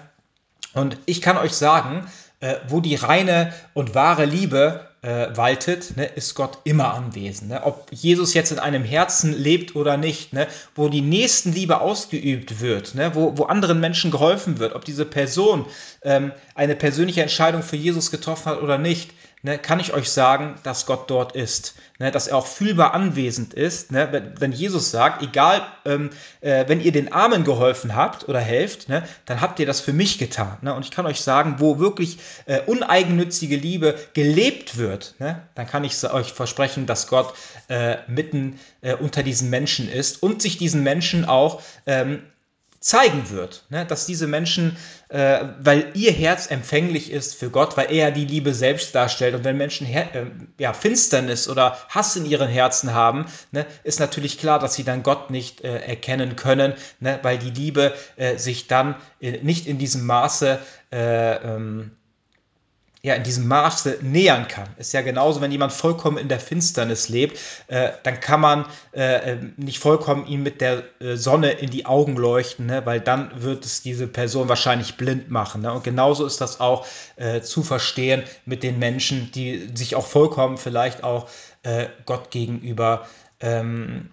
Und 0.74 0.98
ich 1.06 1.22
kann 1.22 1.38
euch 1.38 1.52
sagen, 1.52 2.06
äh, 2.44 2.60
wo 2.68 2.80
die 2.80 2.94
reine 2.94 3.54
und 3.72 3.94
wahre 3.94 4.26
Liebe 4.26 4.86
äh, 5.00 5.28
waltet, 5.34 5.96
ne, 5.96 6.04
ist 6.04 6.34
Gott 6.34 6.58
immer 6.64 6.92
anwesend. 6.92 7.48
Ne? 7.48 7.62
Ob 7.64 7.86
Jesus 7.90 8.34
jetzt 8.34 8.52
in 8.52 8.58
einem 8.58 8.84
Herzen 8.84 9.32
lebt 9.32 9.74
oder 9.76 9.96
nicht, 9.96 10.34
ne? 10.34 10.46
wo 10.74 10.90
die 10.90 11.00
Nächstenliebe 11.00 11.80
ausgeübt 11.80 12.60
wird, 12.60 12.94
ne? 12.94 13.14
wo, 13.14 13.38
wo 13.38 13.44
anderen 13.44 13.80
Menschen 13.80 14.10
geholfen 14.10 14.58
wird, 14.58 14.74
ob 14.74 14.84
diese 14.84 15.06
Person 15.06 15.64
ähm, 16.02 16.32
eine 16.54 16.76
persönliche 16.76 17.22
Entscheidung 17.22 17.62
für 17.62 17.76
Jesus 17.76 18.10
getroffen 18.10 18.52
hat 18.52 18.60
oder 18.60 18.76
nicht, 18.76 19.12
ne, 19.44 19.58
kann 19.58 19.78
ich 19.78 19.92
euch 19.94 20.10
sagen, 20.10 20.56
dass 20.64 20.86
Gott 20.86 21.08
dort 21.08 21.36
ist. 21.36 21.74
Ne, 22.00 22.10
dass 22.10 22.26
er 22.26 22.38
auch 22.38 22.46
fühlbar 22.48 22.92
anwesend 22.92 23.54
ist. 23.54 23.92
Ne, 23.92 24.08
wenn, 24.10 24.40
wenn, 24.40 24.50
Jesus 24.50 24.90
sagt, 24.90 25.22
egal, 25.22 25.64
ähm, 25.84 26.10
äh, 26.40 26.64
wenn 26.66 26.80
ihr 26.80 26.90
den 26.90 27.12
Armen 27.12 27.44
geholfen 27.44 27.94
habt 27.94 28.28
oder 28.28 28.40
helft, 28.40 28.88
ne, 28.88 29.04
dann 29.26 29.40
habt 29.40 29.60
ihr 29.60 29.66
das 29.66 29.80
für 29.80 29.92
mich 29.92 30.18
getan. 30.18 30.58
Ne? 30.62 30.74
Und 30.74 30.84
ich 30.84 30.90
kann 30.90 31.06
euch 31.06 31.20
sagen, 31.20 31.56
wo 31.58 31.78
wirklich 31.78 32.18
äh, 32.46 32.62
uneigennützige 32.62 33.54
Liebe 33.54 33.96
gelebt 34.12 34.76
wird, 34.76 35.14
ne, 35.20 35.42
dann 35.54 35.68
kann 35.68 35.84
ich 35.84 36.02
euch 36.10 36.32
versprechen, 36.32 36.86
dass 36.86 37.06
Gott 37.06 37.32
äh, 37.68 37.98
mitten 38.08 38.58
äh, 38.80 38.94
unter 38.94 39.22
diesen 39.22 39.48
Menschen 39.50 39.88
ist 39.88 40.20
und 40.20 40.42
sich 40.42 40.58
diesen 40.58 40.82
Menschen 40.82 41.24
auch 41.26 41.62
ähm, 41.86 42.22
zeigen 42.84 43.30
wird, 43.30 43.64
ne? 43.70 43.86
dass 43.86 44.04
diese 44.04 44.26
Menschen, 44.26 44.76
äh, 45.08 45.42
weil 45.58 45.90
ihr 45.94 46.12
Herz 46.12 46.50
empfänglich 46.50 47.10
ist 47.10 47.34
für 47.34 47.48
Gott, 47.48 47.78
weil 47.78 47.90
er 47.90 48.10
die 48.10 48.26
Liebe 48.26 48.52
selbst 48.52 48.94
darstellt 48.94 49.34
und 49.34 49.42
wenn 49.42 49.56
Menschen 49.56 49.86
Her 49.86 50.14
äh, 50.14 50.26
ja, 50.58 50.74
Finsternis 50.74 51.48
oder 51.48 51.78
Hass 51.88 52.14
in 52.14 52.26
ihren 52.26 52.46
Herzen 52.46 52.92
haben, 52.92 53.24
ne, 53.52 53.64
ist 53.84 54.00
natürlich 54.00 54.36
klar, 54.36 54.58
dass 54.58 54.74
sie 54.74 54.84
dann 54.84 55.02
Gott 55.02 55.30
nicht 55.30 55.62
äh, 55.62 55.78
erkennen 55.78 56.36
können, 56.36 56.74
ne, 57.00 57.18
weil 57.22 57.38
die 57.38 57.48
Liebe 57.50 57.94
äh, 58.16 58.36
sich 58.36 58.66
dann 58.66 58.96
äh, 59.18 59.38
nicht 59.42 59.66
in 59.66 59.78
diesem 59.78 60.04
Maße 60.04 60.58
äh, 60.92 61.36
ähm, 61.36 61.92
ja 63.04 63.14
in 63.14 63.22
diesem 63.22 63.46
Maße 63.46 63.98
nähern 64.00 64.48
kann. 64.48 64.66
Ist 64.78 64.94
ja 64.94 65.02
genauso, 65.02 65.42
wenn 65.42 65.52
jemand 65.52 65.74
vollkommen 65.74 66.16
in 66.16 66.28
der 66.28 66.40
Finsternis 66.40 67.10
lebt, 67.10 67.38
äh, 67.66 67.90
dann 68.02 68.18
kann 68.18 68.40
man 68.40 68.64
äh, 68.94 69.32
äh, 69.32 69.38
nicht 69.58 69.78
vollkommen 69.78 70.26
ihm 70.26 70.42
mit 70.42 70.62
der 70.62 70.84
äh, 71.00 71.16
Sonne 71.16 71.50
in 71.50 71.68
die 71.68 71.84
Augen 71.84 72.16
leuchten, 72.16 72.64
ne? 72.64 72.86
weil 72.86 73.00
dann 73.00 73.42
wird 73.42 73.66
es 73.66 73.82
diese 73.82 74.06
Person 74.06 74.48
wahrscheinlich 74.48 74.96
blind 74.96 75.30
machen. 75.30 75.60
Ne? 75.60 75.70
Und 75.74 75.84
genauso 75.84 76.24
ist 76.24 76.40
das 76.40 76.60
auch 76.60 76.86
äh, 77.16 77.42
zu 77.42 77.62
verstehen 77.62 78.22
mit 78.46 78.62
den 78.62 78.78
Menschen, 78.78 79.30
die 79.32 79.68
sich 79.74 79.96
auch 79.96 80.06
vollkommen 80.06 80.56
vielleicht 80.56 81.04
auch 81.04 81.28
äh, 81.62 81.88
Gott 82.06 82.30
gegenüber 82.30 83.06
ähm, 83.40 84.08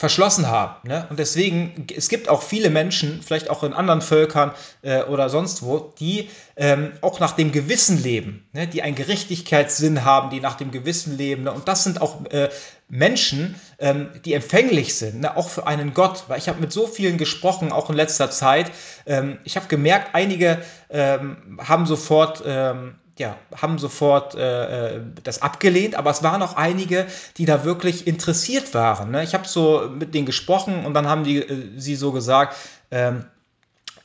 verschlossen 0.00 0.48
haben. 0.48 0.88
Ne? 0.88 1.06
Und 1.10 1.18
deswegen, 1.18 1.86
es 1.94 2.08
gibt 2.08 2.30
auch 2.30 2.42
viele 2.42 2.70
Menschen, 2.70 3.20
vielleicht 3.22 3.50
auch 3.50 3.62
in 3.62 3.74
anderen 3.74 4.00
Völkern 4.00 4.52
äh, 4.80 5.02
oder 5.02 5.28
sonst 5.28 5.62
wo, 5.62 5.92
die 6.00 6.30
ähm, 6.56 6.92
auch 7.02 7.20
nach 7.20 7.32
dem 7.32 7.52
Gewissen 7.52 8.02
leben, 8.02 8.48
ne? 8.54 8.66
die 8.66 8.80
einen 8.80 8.94
Gerechtigkeitssinn 8.94 10.02
haben, 10.02 10.30
die 10.30 10.40
nach 10.40 10.54
dem 10.54 10.70
Gewissen 10.70 11.18
leben. 11.18 11.42
Ne? 11.42 11.52
Und 11.52 11.68
das 11.68 11.84
sind 11.84 12.00
auch 12.00 12.24
äh, 12.30 12.48
Menschen, 12.88 13.56
ähm, 13.78 14.08
die 14.24 14.32
empfänglich 14.32 14.94
sind, 14.94 15.20
ne? 15.20 15.36
auch 15.36 15.50
für 15.50 15.66
einen 15.66 15.92
Gott. 15.92 16.24
Weil 16.28 16.38
ich 16.38 16.48
habe 16.48 16.62
mit 16.62 16.72
so 16.72 16.86
vielen 16.86 17.18
gesprochen, 17.18 17.70
auch 17.70 17.90
in 17.90 17.96
letzter 17.96 18.30
Zeit. 18.30 18.72
Ähm, 19.04 19.38
ich 19.44 19.56
habe 19.56 19.66
gemerkt, 19.68 20.14
einige 20.14 20.62
ähm, 20.88 21.60
haben 21.62 21.84
sofort 21.84 22.42
ähm, 22.46 22.94
ja, 23.20 23.36
haben 23.54 23.78
sofort 23.78 24.34
äh, 24.34 24.96
äh, 24.96 25.00
das 25.22 25.42
abgelehnt, 25.42 25.94
aber 25.94 26.08
es 26.10 26.22
waren 26.22 26.40
auch 26.40 26.56
einige, 26.56 27.06
die 27.36 27.44
da 27.44 27.64
wirklich 27.64 28.06
interessiert 28.06 28.72
waren. 28.72 29.10
Ne? 29.10 29.22
Ich 29.22 29.34
habe 29.34 29.46
so 29.46 29.90
mit 29.94 30.14
denen 30.14 30.24
gesprochen 30.24 30.86
und 30.86 30.94
dann 30.94 31.06
haben 31.06 31.22
die 31.22 31.36
äh, 31.36 31.68
sie 31.76 31.96
so 31.96 32.12
gesagt, 32.12 32.56
ähm, 32.90 33.26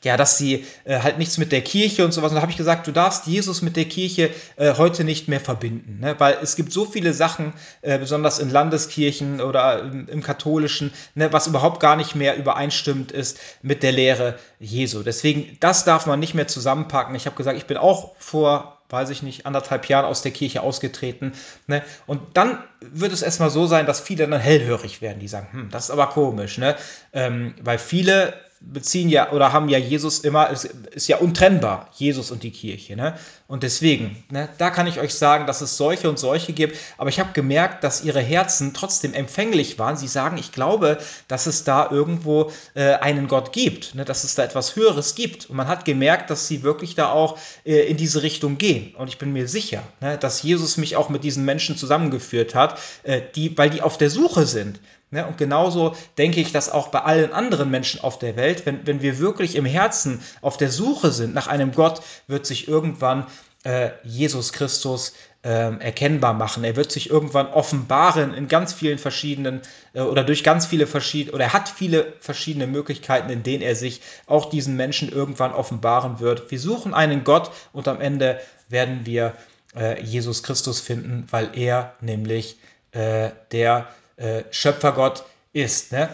ja, 0.05 0.15
dass 0.17 0.37
sie 0.37 0.65
äh, 0.85 0.99
halt 1.01 1.17
nichts 1.17 1.37
mit 1.37 1.51
der 1.51 1.61
Kirche 1.61 2.05
und 2.05 2.13
sowas. 2.13 2.31
Und 2.31 2.35
da 2.35 2.41
habe 2.41 2.51
ich 2.51 2.57
gesagt, 2.57 2.87
du 2.87 2.91
darfst 2.91 3.25
Jesus 3.25 3.61
mit 3.61 3.75
der 3.75 3.85
Kirche 3.85 4.29
äh, 4.55 4.75
heute 4.75 5.03
nicht 5.03 5.27
mehr 5.27 5.41
verbinden, 5.41 5.99
ne? 5.99 6.15
weil 6.19 6.37
es 6.41 6.55
gibt 6.55 6.71
so 6.71 6.85
viele 6.85 7.13
Sachen, 7.13 7.53
äh, 7.81 7.97
besonders 7.97 8.39
in 8.39 8.49
Landeskirchen 8.49 9.41
oder 9.41 9.81
im, 9.81 10.07
im 10.07 10.23
katholischen, 10.23 10.93
ne, 11.15 11.33
was 11.33 11.47
überhaupt 11.47 11.79
gar 11.79 11.95
nicht 11.95 12.15
mehr 12.15 12.37
übereinstimmt 12.37 13.11
ist 13.11 13.39
mit 13.63 13.83
der 13.83 13.91
Lehre 13.91 14.37
Jesu. 14.59 15.01
Deswegen, 15.01 15.57
das 15.59 15.83
darf 15.85 16.05
man 16.05 16.19
nicht 16.19 16.35
mehr 16.35 16.47
zusammenpacken. 16.47 17.15
Ich 17.15 17.25
habe 17.25 17.35
gesagt, 17.35 17.57
ich 17.57 17.65
bin 17.65 17.77
auch 17.77 18.15
vor 18.17 18.71
weiß 18.87 19.09
ich 19.09 19.23
nicht, 19.23 19.47
anderthalb 19.47 19.89
Jahren 19.89 20.05
aus 20.05 20.21
der 20.21 20.31
Kirche 20.31 20.61
ausgetreten. 20.61 21.33
Ne? 21.65 21.81
Und 22.05 22.21
dann 22.37 22.59
wird 22.81 23.11
es 23.13 23.23
erstmal 23.23 23.49
so 23.49 23.65
sein, 23.65 23.87
dass 23.87 23.99
viele 23.99 24.27
dann 24.27 24.39
hellhörig 24.39 25.01
werden, 25.01 25.19
die 25.19 25.27
sagen, 25.27 25.47
hm, 25.51 25.69
das 25.71 25.85
ist 25.85 25.89
aber 25.89 26.07
komisch, 26.07 26.59
ne? 26.59 26.75
Ähm, 27.11 27.55
weil 27.63 27.79
viele 27.79 28.35
beziehen 28.61 29.09
ja 29.09 29.31
oder 29.31 29.53
haben 29.53 29.69
ja 29.69 29.77
Jesus 29.77 30.19
immer, 30.19 30.49
ist, 30.49 30.65
ist 30.65 31.07
ja 31.07 31.17
untrennbar, 31.17 31.89
Jesus 31.93 32.31
und 32.31 32.43
die 32.43 32.51
Kirche. 32.51 32.95
Ne? 32.95 33.15
Und 33.47 33.63
deswegen, 33.63 34.23
ne, 34.31 34.49
da 34.57 34.71
kann 34.71 34.87
ich 34.87 34.99
euch 34.99 35.13
sagen, 35.13 35.45
dass 35.45 35.61
es 35.61 35.77
solche 35.77 36.09
und 36.09 36.17
solche 36.17 36.53
gibt. 36.53 36.77
Aber 36.97 37.09
ich 37.09 37.19
habe 37.19 37.33
gemerkt, 37.33 37.83
dass 37.83 38.03
ihre 38.03 38.21
Herzen 38.21 38.73
trotzdem 38.73 39.13
empfänglich 39.13 39.77
waren. 39.77 39.97
Sie 39.97 40.07
sagen, 40.07 40.37
ich 40.37 40.51
glaube, 40.51 40.97
dass 41.27 41.45
es 41.45 41.63
da 41.63 41.91
irgendwo 41.91 42.51
äh, 42.73 42.93
einen 42.93 43.27
Gott 43.27 43.51
gibt, 43.51 43.93
ne, 43.93 44.03
dass 44.03 44.23
es 44.23 44.35
da 44.35 44.43
etwas 44.43 44.75
Höheres 44.75 45.13
gibt. 45.15 45.49
Und 45.49 45.57
man 45.57 45.67
hat 45.67 45.85
gemerkt, 45.85 46.29
dass 46.29 46.47
sie 46.47 46.63
wirklich 46.63 46.95
da 46.95 47.11
auch 47.11 47.37
äh, 47.65 47.81
in 47.81 47.97
diese 47.97 48.23
Richtung 48.23 48.57
gehen. 48.57 48.95
Und 48.95 49.09
ich 49.09 49.19
bin 49.19 49.31
mir 49.31 49.47
sicher, 49.47 49.83
ne, 50.01 50.17
dass 50.17 50.41
Jesus 50.41 50.77
mich 50.77 50.95
auch 50.95 51.09
mit 51.09 51.23
diesen 51.23 51.45
Menschen 51.45 51.77
zusammengeführt 51.77 52.55
hat, 52.55 52.79
äh, 53.03 53.21
die, 53.35 53.55
weil 53.57 53.69
die 53.69 53.83
auf 53.83 53.97
der 53.97 54.09
Suche 54.09 54.47
sind. 54.47 54.79
Ne? 55.11 55.25
Und 55.25 55.37
genauso 55.37 55.95
denke 56.17 56.41
ich 56.41 56.51
das 56.51 56.69
auch 56.69 56.89
bei 56.89 57.01
allen 57.01 57.31
anderen 57.31 57.69
Menschen 57.69 58.01
auf 58.01 58.19
der 58.19 58.35
Welt. 58.35 58.65
Wenn, 58.65 58.85
wenn 58.87 59.01
wir 59.01 59.19
wirklich 59.19 59.55
im 59.55 59.65
Herzen 59.65 60.21
auf 60.41 60.57
der 60.57 60.69
Suche 60.69 61.11
sind 61.11 61.33
nach 61.33 61.47
einem 61.47 61.71
Gott, 61.71 62.01
wird 62.27 62.45
sich 62.45 62.67
irgendwann 62.67 63.27
äh, 63.63 63.91
Jesus 64.03 64.53
Christus 64.53 65.13
äh, 65.43 65.49
erkennbar 65.49 66.33
machen. 66.33 66.63
Er 66.63 66.75
wird 66.75 66.91
sich 66.91 67.09
irgendwann 67.09 67.47
offenbaren 67.47 68.33
in 68.33 68.47
ganz 68.47 68.73
vielen 68.73 68.97
verschiedenen 68.97 69.61
äh, 69.93 70.01
oder 70.01 70.23
durch 70.23 70.43
ganz 70.43 70.65
viele 70.65 70.87
verschiedene 70.87 71.35
oder 71.35 71.45
er 71.45 71.53
hat 71.53 71.69
viele 71.69 72.13
verschiedene 72.19 72.67
Möglichkeiten, 72.67 73.29
in 73.29 73.43
denen 73.43 73.63
er 73.63 73.75
sich 73.75 74.01
auch 74.27 74.49
diesen 74.49 74.75
Menschen 74.75 75.11
irgendwann 75.11 75.53
offenbaren 75.53 76.19
wird. 76.19 76.51
Wir 76.51 76.59
suchen 76.59 76.93
einen 76.93 77.23
Gott 77.23 77.51
und 77.73 77.87
am 77.87 78.01
Ende 78.01 78.39
werden 78.69 79.05
wir 79.05 79.33
äh, 79.75 80.01
Jesus 80.01 80.43
Christus 80.43 80.79
finden, 80.79 81.27
weil 81.29 81.49
er 81.57 81.95
nämlich 82.01 82.57
äh, 82.91 83.31
der 83.51 83.87
äh, 84.17 84.43
Schöpfergott 84.51 85.25
ist. 85.53 85.91
Ne? 85.91 86.09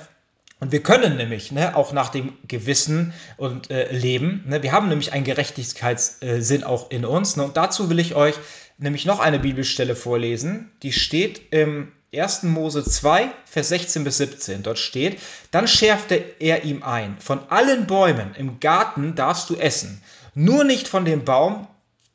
Und 0.60 0.72
wir 0.72 0.84
können 0.84 1.18
nämlich 1.18 1.52
ne, 1.52 1.76
auch 1.76 1.92
nach 1.92 2.10
dem 2.10 2.34
Gewissen 2.48 3.14
und 3.38 3.72
äh, 3.72 3.92
leben. 3.92 4.44
Ne? 4.48 4.62
Wir 4.64 4.72
haben 4.72 4.90
nämlich 4.90 5.12
einen 5.14 5.24
Gerechtigkeitssinn 5.24 6.64
auch 6.64 6.92
in 6.92 7.06
uns. 7.06 7.36
Ne? 7.36 7.44
Und 7.44 7.58
dazu 7.58 7.90
will 7.90 8.00
ich 8.00 8.16
euch 8.16 8.36
nämlich 8.78 9.06
noch 9.06 9.20
eine 9.20 9.40
Bibelstelle 9.40 9.96
vorlesen. 9.96 10.72
Die 10.84 10.94
steht 10.94 11.42
im 11.52 11.92
1. 12.14 12.44
Mose 12.44 12.84
2, 12.84 13.32
Vers 13.46 13.70
16 13.70 14.04
bis 14.04 14.18
17. 14.18 14.64
Dort 14.64 14.80
steht, 14.80 15.20
dann 15.52 15.68
schärfte 15.68 16.22
er 16.40 16.66
ihm 16.66 16.84
ein, 16.84 17.18
von 17.20 17.40
allen 17.50 17.88
Bäumen 17.88 18.36
im 18.36 18.60
Garten 18.60 19.16
darfst 19.16 19.50
du 19.50 19.56
essen, 19.56 20.04
nur 20.36 20.66
nicht 20.66 20.90
von 20.90 21.06
dem 21.06 21.24
Baum, 21.24 21.68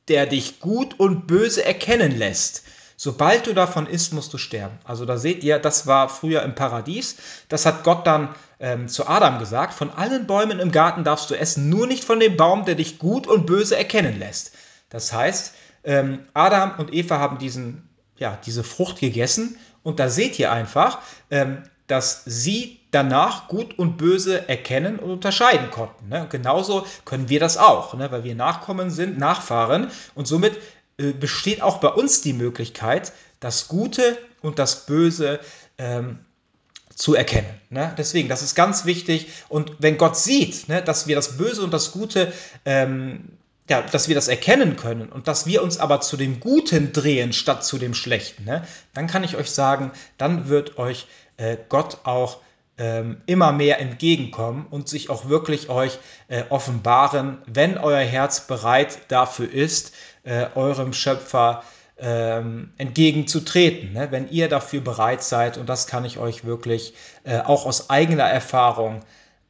der 0.09 0.27
dich 0.27 0.61
gut 0.61 1.01
und 1.01 1.27
böse 1.27 1.64
erkennen 1.64 2.16
lässt. 2.16 2.62
Sobald 2.97 3.47
du 3.47 3.53
davon 3.53 3.87
isst, 3.87 4.15
musst 4.15 4.33
du 4.33 4.39
sterben. 4.39 4.79
Also 4.85 5.05
da 5.05 5.19
seht 5.19 5.45
ihr, 5.45 5.59
das 5.59 5.87
war 5.87 6.09
früher 6.09 6.43
im 6.43 6.55
Paradies. 6.55 7.17
Das 7.49 7.67
hat 7.67 7.85
Gott 7.85 8.07
dann 8.07 8.35
ähm, 8.59 8.89
zu 8.89 9.07
Adam 9.07 9.39
gesagt. 9.39 9.75
Von 9.75 9.91
allen 9.91 10.27
Bäumen 10.27 10.59
im 10.61 10.73
Garten 10.73 11.05
darfst 11.05 11.31
du 11.31 11.35
essen, 11.35 11.69
nur 11.69 11.87
nicht 11.87 12.05
von 12.05 12.21
dem 12.21 12.37
Baum, 12.37 12.65
der 12.65 12.75
dich 12.75 12.99
gut 12.99 13.27
und 13.27 13.47
böse 13.47 13.77
erkennen 13.77 14.19
lässt. 14.19 14.53
Das 14.89 15.13
heißt, 15.13 15.55
ähm, 15.85 16.21
Adam 16.33 16.75
und 16.79 16.93
Eva 16.93 17.19
haben 17.19 17.39
diesen, 17.39 17.89
ja, 18.17 18.39
diese 18.45 18.65
Frucht 18.65 18.99
gegessen 18.99 19.59
und 19.83 20.01
da 20.01 20.09
seht 20.09 20.39
ihr 20.39 20.51
einfach, 20.51 20.99
ähm, 21.31 21.63
dass 21.87 22.23
sie 22.25 22.81
danach 22.91 23.47
gut 23.47 23.79
und 23.79 23.97
böse 23.97 24.49
erkennen 24.49 24.99
und 24.99 25.11
unterscheiden 25.11 25.71
konnten. 25.71 26.09
Ne? 26.09 26.27
Genauso 26.31 26.87
können 27.05 27.29
wir 27.29 27.41
das 27.41 27.59
auch, 27.59 27.95
ne? 27.95 28.11
weil 28.11 28.25
wir 28.25 28.35
Nachkommen 28.35 28.91
sind, 28.91 29.19
Nachfahren 29.19 29.91
und 30.15 30.27
somit 30.27 30.59
äh, 30.99 31.13
besteht 31.13 31.63
auch 31.63 31.79
bei 31.79 31.89
uns 31.89 32.23
die 32.23 32.33
Möglichkeit, 32.33 33.13
das 33.41 33.69
Gute 33.69 34.19
und 34.41 34.59
das 34.59 34.87
Böse 34.87 35.41
ähm, 35.79 36.21
zu 36.95 37.15
erkennen. 37.15 37.49
Ne? 37.69 37.95
Deswegen, 37.99 38.29
das 38.29 38.43
ist 38.43 38.55
ganz 38.55 38.87
wichtig. 38.87 39.29
Und 39.49 39.73
wenn 39.79 39.99
Gott 39.99 40.17
sieht, 40.17 40.69
ne, 40.69 40.83
dass 40.83 41.07
wir 41.07 41.15
das 41.15 41.37
Böse 41.37 41.63
und 41.63 41.73
das 41.73 41.93
Gute, 41.93 42.33
ähm, 42.65 43.37
ja, 43.69 43.83
dass 43.83 44.09
wir 44.09 44.15
das 44.15 44.29
erkennen 44.29 44.77
können 44.77 45.11
und 45.11 45.29
dass 45.29 45.45
wir 45.47 45.63
uns 45.63 45.79
aber 45.79 46.01
zu 46.01 46.17
dem 46.17 46.41
Guten 46.41 46.93
drehen 46.93 47.33
statt 47.33 47.65
zu 47.65 47.79
dem 47.79 47.95
Schlechten, 47.95 48.45
ne, 48.45 48.67
dann 48.95 49.07
kann 49.07 49.25
ich 49.25 49.37
euch 49.37 49.51
sagen, 49.51 49.93
dann 50.17 50.49
wird 50.49 50.79
euch 50.79 51.07
äh, 51.37 51.59
Gott 51.69 51.99
auch 52.05 52.39
ähm, 52.79 53.23
immer 53.27 53.53
mehr 53.53 53.81
entgegenkommen 53.81 54.67
und 54.71 54.89
sich 54.89 55.09
auch 55.11 55.29
wirklich 55.29 55.69
euch 55.69 55.99
äh, 56.29 56.45
offenbaren, 56.51 57.39
wenn 57.47 57.79
euer 57.79 58.01
Herz 58.01 58.47
bereit 58.47 58.99
dafür 59.09 59.51
ist, 59.51 59.95
äh, 60.25 60.47
eurem 60.55 60.93
Schöpfer 60.93 61.62
ähm, 61.99 62.73
entgegenzutreten, 62.77 63.93
ne? 63.93 64.09
wenn 64.11 64.29
ihr 64.29 64.49
dafür 64.49 64.81
bereit 64.81 65.23
seid. 65.23 65.57
Und 65.57 65.69
das 65.69 65.87
kann 65.87 66.05
ich 66.05 66.19
euch 66.19 66.45
wirklich 66.45 66.95
äh, 67.25 67.41
auch 67.41 67.65
aus 67.65 67.89
eigener 67.89 68.25
Erfahrung 68.25 69.01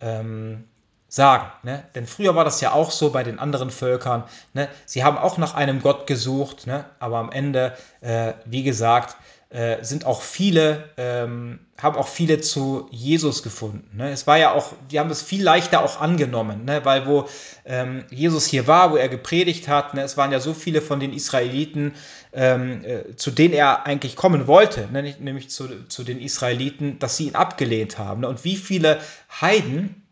ähm, 0.00 0.64
sagen. 1.08 1.50
Ne? 1.64 1.82
Denn 1.94 2.06
früher 2.06 2.34
war 2.36 2.44
das 2.44 2.60
ja 2.60 2.72
auch 2.72 2.90
so 2.90 3.10
bei 3.10 3.24
den 3.24 3.38
anderen 3.38 3.70
Völkern. 3.70 4.24
Ne? 4.52 4.68
Sie 4.84 5.02
haben 5.02 5.18
auch 5.18 5.38
nach 5.38 5.54
einem 5.54 5.82
Gott 5.82 6.06
gesucht, 6.06 6.66
ne? 6.66 6.84
aber 7.00 7.18
am 7.18 7.32
Ende, 7.32 7.76
äh, 8.00 8.34
wie 8.44 8.62
gesagt, 8.62 9.16
äh, 9.48 9.84
sind 9.84 10.06
auch 10.06 10.22
viele, 10.22 10.90
ähm, 10.96 11.60
haben 11.80 11.96
auch 11.96 12.08
viele 12.08 12.40
zu 12.40 12.88
Jesus 12.90 13.44
gefunden. 13.44 13.96
Ne? 13.96 14.10
Es 14.10 14.26
war 14.26 14.38
ja 14.38 14.52
auch, 14.52 14.72
die 14.90 14.98
haben 14.98 15.08
es 15.08 15.22
viel 15.22 15.42
leichter 15.42 15.84
auch 15.84 16.00
angenommen, 16.00 16.64
ne? 16.64 16.84
weil 16.84 17.06
wo 17.06 17.28
ähm, 17.64 18.04
Jesus 18.10 18.46
hier 18.46 18.66
war, 18.66 18.90
wo 18.90 18.96
er 18.96 19.08
gepredigt 19.08 19.68
hat, 19.68 19.94
ne? 19.94 20.02
es 20.02 20.16
waren 20.16 20.32
ja 20.32 20.40
so 20.40 20.52
viele 20.52 20.82
von 20.82 20.98
den 20.98 21.12
Israeliten, 21.12 21.94
ähm, 22.32 22.84
äh, 22.84 23.14
zu 23.14 23.30
denen 23.30 23.54
er 23.54 23.86
eigentlich 23.86 24.16
kommen 24.16 24.48
wollte, 24.48 24.88
ne? 24.90 25.14
nämlich 25.20 25.48
zu, 25.48 25.86
zu 25.86 26.02
den 26.02 26.20
Israeliten, 26.20 26.98
dass 26.98 27.16
sie 27.16 27.28
ihn 27.28 27.36
abgelehnt 27.36 27.98
haben. 27.98 28.22
Ne? 28.22 28.28
Und 28.28 28.44
wie 28.44 28.56
viele 28.56 28.98
Heiden 29.40 30.05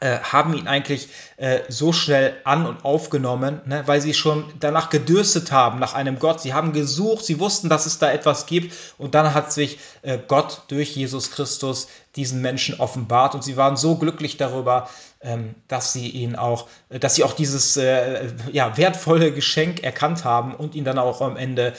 äh, 0.00 0.18
haben 0.18 0.54
ihn 0.54 0.68
eigentlich 0.68 1.08
äh, 1.38 1.60
so 1.68 1.92
schnell 1.92 2.36
an 2.44 2.66
und 2.66 2.84
aufgenommen, 2.84 3.60
ne, 3.64 3.82
weil 3.86 4.00
sie 4.00 4.14
schon 4.14 4.44
danach 4.60 4.90
gedürstet 4.90 5.52
haben, 5.52 5.78
nach 5.78 5.94
einem 5.94 6.18
Gott. 6.18 6.40
Sie 6.40 6.52
haben 6.52 6.72
gesucht, 6.72 7.24
sie 7.24 7.40
wussten, 7.40 7.68
dass 7.68 7.86
es 7.86 7.98
da 7.98 8.10
etwas 8.12 8.46
gibt 8.46 8.74
und 8.98 9.14
dann 9.14 9.32
hat 9.32 9.52
sich 9.52 9.78
äh, 10.02 10.18
Gott 10.28 10.62
durch 10.68 10.94
Jesus 10.94 11.30
Christus 11.30 11.88
diesen 12.14 12.42
Menschen 12.42 12.78
offenbart 12.78 13.34
und 13.34 13.42
sie 13.42 13.56
waren 13.56 13.76
so 13.76 13.96
glücklich 13.96 14.36
darüber, 14.36 14.88
ähm, 15.22 15.54
dass 15.68 15.92
sie 15.92 16.08
ihn 16.08 16.36
auch, 16.36 16.68
äh, 16.90 16.98
dass 16.98 17.14
sie 17.14 17.24
auch 17.24 17.32
dieses 17.32 17.76
äh, 17.78 18.28
ja, 18.52 18.76
wertvolle 18.76 19.32
Geschenk 19.32 19.82
erkannt 19.82 20.24
haben 20.24 20.54
und 20.54 20.74
ihn 20.74 20.84
dann 20.84 20.98
auch 20.98 21.20
am 21.20 21.36
Ende 21.36 21.72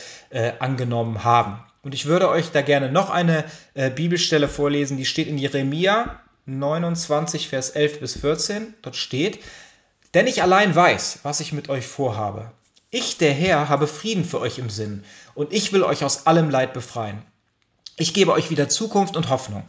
angenommen 0.60 1.24
haben. 1.24 1.60
Und 1.84 1.94
ich 1.94 2.06
würde 2.06 2.30
euch 2.30 2.52
da 2.52 2.62
gerne 2.62 2.92
noch 2.92 3.10
eine 3.10 3.46
Bibelstelle 3.96 4.48
vorlesen, 4.48 4.98
die 4.98 5.06
steht 5.06 5.28
in 5.28 5.38
Jeremia 5.38 6.20
29, 6.48 7.50
Vers 7.50 7.72
11 7.72 8.00
bis 8.00 8.20
14, 8.20 8.74
dort 8.82 8.96
steht, 8.96 9.40
denn 10.14 10.28
ich 10.28 10.42
allein 10.42 10.74
weiß, 10.74 11.20
was 11.24 11.42
ich 11.42 11.52
mit 11.52 11.68
euch 11.68 11.86
vorhabe. 11.86 12.52
Ich, 12.90 13.18
der 13.18 13.34
Herr, 13.34 13.68
habe 13.68 13.86
Frieden 13.86 14.24
für 14.24 14.40
euch 14.40 14.58
im 14.58 14.70
Sinn 14.70 15.04
und 15.36 15.52
ich 15.52 15.74
will 15.74 15.84
euch 15.84 16.06
aus 16.06 16.26
allem 16.26 16.50
Leid 16.50 16.74
befreien. 16.74 17.22
Ich 17.98 18.14
gebe 18.14 18.32
euch 18.32 18.50
wieder 18.50 18.70
Zukunft 18.70 19.18
und 19.18 19.30
Hoffnung. 19.30 19.68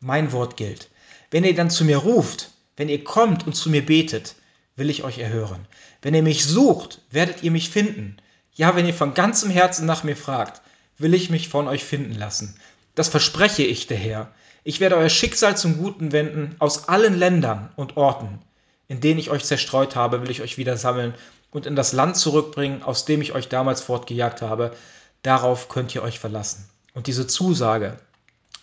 Mein 0.00 0.32
Wort 0.32 0.56
gilt. 0.56 0.90
Wenn 1.30 1.44
ihr 1.44 1.54
dann 1.54 1.70
zu 1.70 1.84
mir 1.84 1.98
ruft, 1.98 2.50
wenn 2.76 2.88
ihr 2.88 3.04
kommt 3.04 3.46
und 3.46 3.52
zu 3.52 3.70
mir 3.70 3.86
betet, 3.86 4.34
will 4.74 4.90
ich 4.90 5.04
euch 5.04 5.18
erhören. 5.18 5.68
Wenn 6.02 6.14
ihr 6.14 6.24
mich 6.24 6.44
sucht, 6.44 7.02
werdet 7.10 7.44
ihr 7.44 7.52
mich 7.52 7.70
finden. 7.70 8.16
Ja, 8.52 8.74
wenn 8.74 8.86
ihr 8.86 8.94
von 8.94 9.14
ganzem 9.14 9.50
Herzen 9.50 9.86
nach 9.86 10.02
mir 10.02 10.16
fragt, 10.16 10.60
will 10.98 11.14
ich 11.14 11.30
mich 11.30 11.48
von 11.48 11.68
euch 11.68 11.84
finden 11.84 12.14
lassen. 12.14 12.58
Das 12.96 13.08
verspreche 13.08 13.62
ich, 13.62 13.86
der 13.86 13.98
Herr. 13.98 14.32
Ich 14.64 14.80
werde 14.80 14.96
euer 14.96 15.10
Schicksal 15.10 15.56
zum 15.56 15.76
Guten 15.76 16.12
wenden, 16.12 16.56
aus 16.58 16.88
allen 16.88 17.16
Ländern 17.16 17.70
und 17.76 17.96
Orten, 17.96 18.40
in 18.88 19.00
denen 19.00 19.20
ich 19.20 19.30
euch 19.30 19.44
zerstreut 19.44 19.94
habe, 19.94 20.22
will 20.22 20.30
ich 20.30 20.42
euch 20.42 20.58
wieder 20.58 20.76
sammeln 20.76 21.14
und 21.50 21.66
in 21.66 21.76
das 21.76 21.92
Land 21.92 22.16
zurückbringen, 22.16 22.82
aus 22.82 23.04
dem 23.04 23.20
ich 23.20 23.32
euch 23.32 23.48
damals 23.48 23.82
fortgejagt 23.82 24.42
habe. 24.42 24.74
Darauf 25.22 25.68
könnt 25.68 25.94
ihr 25.94 26.02
euch 26.02 26.18
verlassen. 26.18 26.68
Und 26.94 27.06
diese 27.06 27.26
Zusage 27.26 27.98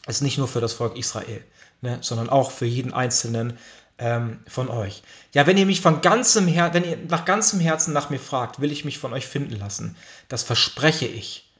ist 0.08 0.24
nicht 0.24 0.39
nur 0.39 0.48
für 0.48 0.62
das 0.62 0.74
Volk 0.74 0.98
Israel, 0.98 1.43
ne, 1.82 2.00
sondern 2.02 2.30
auch 2.30 2.50
für 2.50 2.65
jeden 2.65 2.91
Einzelnen 2.91 3.60
ähm, 4.00 4.39
von 4.48 4.67
euch. 4.67 5.04
Ja, 5.34 5.46
wenn 5.46 5.58
ihr 5.60 5.67
mich 5.67 5.82
von 5.82 6.02
ganzem 6.02 6.48
Her 6.48 6.74
wenn 6.74 6.86
ihr 6.86 6.98
nach 7.08 7.26
ganzem 7.26 7.60
Herzen 7.60 7.93
nach 7.93 8.10
mir 8.10 8.19
fragt, 8.19 8.60
will 8.60 8.72
ich 8.72 8.84
mich 8.84 8.98
von 8.98 9.13
euch 9.13 9.28
finden 9.28 9.60
lassen. 9.60 9.96
Das 10.28 10.41
verspreche 10.41 11.06
ich, 11.06 11.54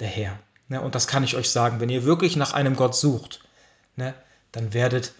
der 0.00 0.08
Herr. 0.08 0.38
Ne, 0.68 0.80
und 0.80 0.94
das 0.94 1.06
kann 1.06 1.24
ich 1.24 1.36
euch 1.36 1.50
sagen, 1.50 1.80
wenn 1.80 1.88
ihr 1.88 2.04
wirklich 2.04 2.36
nach 2.36 2.52
einem 2.52 2.76
Gott 2.76 2.96
sucht, 2.96 3.40
ne, 3.94 4.14
dann 4.52 4.74
werdet 4.74 5.12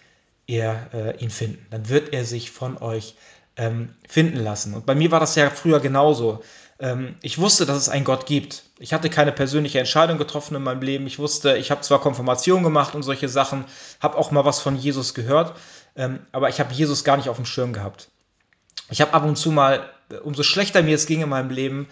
ihr 0.45 0.89
äh, 0.93 1.17
ihn 1.17 1.29
finden. 1.29 1.65
Dann 1.69 1.89
wird 1.89 2.13
er 2.13 2.25
sich 2.25 2.51
von 2.51 2.77
euch 2.77 3.15
ähm, 3.55 3.93
finden 4.07 4.37
lassen. 4.37 4.73
Und 4.73 4.85
bei 4.85 4.95
mir 4.95 5.11
war 5.11 5.19
das 5.19 5.35
ja 5.35 5.49
früher 5.49 5.79
genauso. 5.79 6.43
Ähm, 6.79 7.15
ich 7.21 7.37
wusste, 7.39 7.65
dass 7.65 7.77
es 7.77 7.89
einen 7.89 8.05
Gott 8.05 8.25
gibt. 8.25 8.63
Ich 8.77 8.93
hatte 8.93 9.09
keine 9.09 9.31
persönliche 9.31 9.79
Entscheidung 9.79 10.17
getroffen 10.17 10.55
in 10.55 10.63
meinem 10.63 10.81
Leben. 10.81 11.07
Ich 11.07 11.19
wusste, 11.19 11.57
ich 11.57 11.71
habe 11.71 11.81
zwar 11.81 11.99
Konfirmation 11.99 12.63
gemacht 12.63 12.93
und 12.93 13.03
solche 13.03 13.29
Sachen, 13.29 13.65
habe 13.99 14.17
auch 14.17 14.31
mal 14.31 14.45
was 14.45 14.61
von 14.61 14.75
Jesus 14.75 15.13
gehört, 15.13 15.57
ähm, 15.95 16.19
aber 16.31 16.49
ich 16.49 16.59
habe 16.59 16.73
Jesus 16.73 17.03
gar 17.03 17.17
nicht 17.17 17.29
auf 17.29 17.37
dem 17.37 17.45
Schirm 17.45 17.73
gehabt. 17.73 18.09
Ich 18.89 19.01
habe 19.01 19.13
ab 19.13 19.23
und 19.23 19.37
zu 19.37 19.51
mal, 19.51 19.89
umso 20.23 20.43
schlechter 20.43 20.83
mir 20.83 20.95
es 20.95 21.07
ging 21.07 21.21
in 21.21 21.29
meinem 21.29 21.49
Leben, 21.49 21.87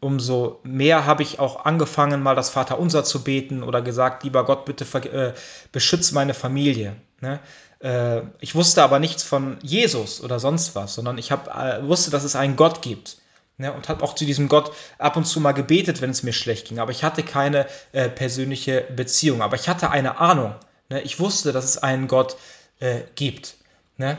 umso 0.00 0.58
mehr 0.64 1.06
habe 1.06 1.22
ich 1.22 1.38
auch 1.38 1.64
angefangen, 1.64 2.22
mal 2.22 2.34
das 2.34 2.50
Vaterunser 2.50 3.04
zu 3.04 3.22
beten 3.22 3.62
oder 3.62 3.82
gesagt, 3.82 4.24
lieber 4.24 4.44
Gott, 4.44 4.64
bitte 4.64 4.84
äh, 5.08 5.32
beschütze 5.70 6.14
meine 6.14 6.34
Familie. 6.34 6.96
Ne? 7.20 7.38
Äh, 7.80 8.22
ich 8.40 8.54
wusste 8.54 8.82
aber 8.82 8.98
nichts 8.98 9.22
von 9.22 9.58
Jesus 9.62 10.22
oder 10.22 10.40
sonst 10.40 10.74
was, 10.74 10.94
sondern 10.94 11.18
ich 11.18 11.30
hab, 11.30 11.48
äh, 11.56 11.86
wusste, 11.86 12.10
dass 12.10 12.24
es 12.24 12.34
einen 12.34 12.56
Gott 12.56 12.82
gibt. 12.82 13.18
Ne? 13.58 13.72
Und 13.72 13.88
habe 13.88 14.02
auch 14.02 14.14
zu 14.14 14.24
diesem 14.24 14.48
Gott 14.48 14.72
ab 14.98 15.16
und 15.16 15.24
zu 15.24 15.40
mal 15.40 15.52
gebetet, 15.52 16.00
wenn 16.00 16.10
es 16.10 16.22
mir 16.22 16.32
schlecht 16.32 16.68
ging. 16.68 16.78
Aber 16.78 16.90
ich 16.90 17.04
hatte 17.04 17.22
keine 17.22 17.66
äh, 17.92 18.08
persönliche 18.08 18.86
Beziehung. 18.94 19.42
Aber 19.42 19.56
ich 19.56 19.68
hatte 19.68 19.90
eine 19.90 20.18
Ahnung. 20.18 20.54
Ne? 20.88 21.00
Ich 21.02 21.20
wusste, 21.20 21.52
dass 21.52 21.64
es 21.64 21.78
einen 21.78 22.08
Gott 22.08 22.36
äh, 22.80 23.02
gibt. 23.14 23.56
Ne? 23.96 24.18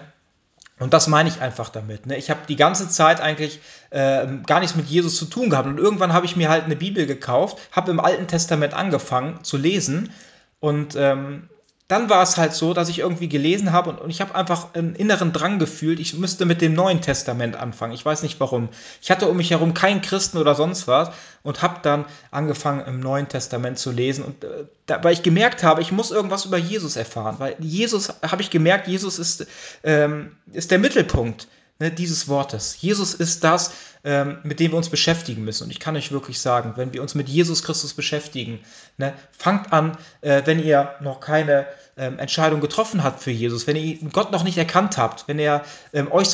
Und 0.79 0.93
das 0.93 1.07
meine 1.07 1.29
ich 1.29 1.41
einfach 1.41 1.69
damit. 1.69 2.05
Ne? 2.05 2.17
Ich 2.17 2.29
habe 2.29 2.39
die 2.47 2.55
ganze 2.55 2.89
Zeit 2.89 3.19
eigentlich 3.19 3.59
äh, 3.89 4.25
gar 4.45 4.61
nichts 4.61 4.75
mit 4.75 4.87
Jesus 4.87 5.17
zu 5.17 5.25
tun 5.25 5.49
gehabt. 5.49 5.67
Und 5.67 5.77
irgendwann 5.77 6.13
habe 6.13 6.25
ich 6.25 6.35
mir 6.35 6.49
halt 6.49 6.63
eine 6.63 6.77
Bibel 6.77 7.05
gekauft, 7.05 7.57
habe 7.71 7.91
im 7.91 7.99
Alten 7.99 8.27
Testament 8.27 8.73
angefangen 8.73 9.43
zu 9.43 9.57
lesen 9.57 10.11
und 10.59 10.95
ähm, 10.95 11.49
dann 11.89 12.07
war 12.07 12.21
es 12.21 12.37
halt 12.37 12.53
so, 12.53 12.75
dass 12.75 12.87
ich 12.87 12.99
irgendwie 12.99 13.27
gelesen 13.27 13.73
habe 13.73 13.89
und, 13.89 13.99
und 13.99 14.11
ich 14.11 14.21
habe 14.21 14.35
einfach 14.35 14.75
einen 14.75 14.93
inneren 14.93 15.33
Drang 15.33 15.57
gefühlt, 15.57 15.99
ich 15.99 16.13
müsste 16.13 16.45
mit 16.45 16.61
dem 16.61 16.75
Neuen 16.75 17.01
Testament 17.01 17.55
anfangen. 17.55 17.93
Ich 17.93 18.05
weiß 18.05 18.21
nicht 18.21 18.39
warum. 18.39 18.69
Ich 19.01 19.09
hatte 19.09 19.27
um 19.27 19.35
mich 19.35 19.49
herum 19.49 19.73
keinen 19.73 20.01
Christen 20.01 20.37
oder 20.37 20.53
sonst 20.53 20.87
was 20.87 21.09
und 21.41 21.63
habe 21.63 21.79
dann 21.81 22.05
angefangen 22.29 22.85
im 22.85 22.99
Neuen 22.99 23.27
Testament 23.27 23.79
zu 23.79 23.91
lesen 23.91 24.23
und 24.23 24.43
äh, 24.43 24.65
da, 24.85 25.03
weil 25.03 25.13
ich 25.13 25.23
gemerkt 25.23 25.63
habe, 25.63 25.81
ich 25.81 25.91
muss 25.91 26.11
irgendwas 26.11 26.45
über 26.45 26.57
Jesus 26.57 26.95
erfahren, 26.95 27.37
weil 27.39 27.55
Jesus 27.57 28.13
habe 28.21 28.43
ich 28.43 28.51
gemerkt, 28.51 28.87
Jesus 28.87 29.17
ist, 29.17 29.47
ähm, 29.83 30.33
ist 30.53 30.69
der 30.69 30.77
Mittelpunkt 30.77 31.47
ne, 31.79 31.89
dieses 31.89 32.27
Wortes. 32.27 32.77
Jesus 32.79 33.15
ist 33.15 33.43
das, 33.43 33.71
mit 34.01 34.59
dem 34.59 34.71
wir 34.71 34.77
uns 34.77 34.89
beschäftigen 34.89 35.43
müssen. 35.43 35.65
Und 35.65 35.71
ich 35.71 35.79
kann 35.79 35.95
euch 35.97 36.11
wirklich 36.11 36.39
sagen, 36.39 36.73
wenn 36.77 36.93
wir 36.93 37.01
uns 37.01 37.15
mit 37.15 37.27
Jesus 37.27 37.63
Christus 37.63 37.93
beschäftigen, 37.93 38.59
ne, 38.97 39.13
fangt 39.37 39.73
an, 39.73 39.97
äh, 40.21 40.41
wenn 40.45 40.63
ihr 40.63 40.95
noch 41.01 41.19
keine 41.19 41.67
ähm, 41.99 42.17
Entscheidung 42.17 42.61
getroffen 42.61 43.03
habt 43.03 43.21
für 43.21 43.31
Jesus, 43.31 43.67
wenn 43.67 43.75
ihr 43.75 43.97
Gott 44.11 44.31
noch 44.31 44.43
nicht 44.43 44.57
erkannt 44.57 44.97
habt, 44.97 45.27
wenn 45.27 45.37
er 45.37 45.63
ähm, 45.91 46.09
euch 46.11 46.29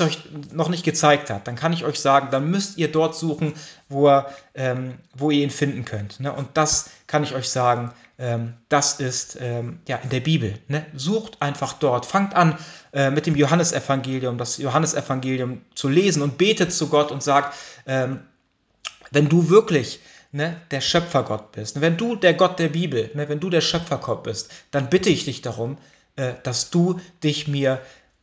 noch 0.53 0.69
nicht 0.69 0.85
gezeigt 0.85 1.31
hat, 1.31 1.47
dann 1.47 1.55
kann 1.55 1.73
ich 1.73 1.83
euch 1.83 1.99
sagen, 1.99 2.27
dann 2.29 2.49
müsst 2.51 2.77
ihr 2.77 2.91
dort 2.91 3.15
suchen, 3.15 3.53
wo, 3.89 4.07
er, 4.07 4.29
ähm, 4.53 4.99
wo 5.15 5.31
ihr 5.31 5.43
ihn 5.43 5.49
finden 5.49 5.83
könnt. 5.83 6.19
Ne? 6.19 6.31
Und 6.31 6.49
das 6.53 6.91
kann 7.07 7.23
ich 7.23 7.33
euch 7.33 7.49
sagen, 7.49 7.91
ähm, 8.17 8.53
das 8.69 8.99
ist 8.99 9.37
ähm, 9.41 9.79
ja 9.87 9.97
in 9.97 10.09
der 10.09 10.19
Bibel. 10.19 10.57
Ne? 10.67 10.85
Sucht 10.95 11.41
einfach 11.41 11.73
dort. 11.73 12.05
Fangt 12.05 12.35
an 12.35 12.57
äh, 12.93 13.09
mit 13.09 13.25
dem 13.25 13.35
Johannesevangelium, 13.35 14.37
das 14.37 14.57
Johannesevangelium 14.57 15.61
zu 15.73 15.89
lesen 15.89 16.21
und 16.21 16.37
betet 16.37 16.71
zu 16.71 16.87
Gott 16.87 17.11
und 17.11 17.23
sagt, 17.23 17.54
ähm, 17.85 18.21
wenn 19.11 19.29
du 19.29 19.49
wirklich 19.49 19.99
ne, 20.31 20.59
der 20.71 20.81
Schöpfergott 20.81 21.51
bist, 21.53 21.79
wenn 21.81 21.97
du 21.97 22.15
der 22.15 22.33
Gott 22.33 22.59
der 22.59 22.69
Bibel, 22.69 23.09
ne, 23.13 23.29
wenn 23.29 23.39
du 23.39 23.49
der 23.49 23.61
Schöpfergott 23.61 24.23
bist, 24.23 24.51
dann 24.71 24.89
bitte 24.89 25.09
ich 25.09 25.25
dich 25.25 25.41
darum, 25.41 25.77
äh, 26.15 26.33
dass 26.43 26.69
du 26.69 26.99
dich 27.23 27.47
mir 27.47 27.81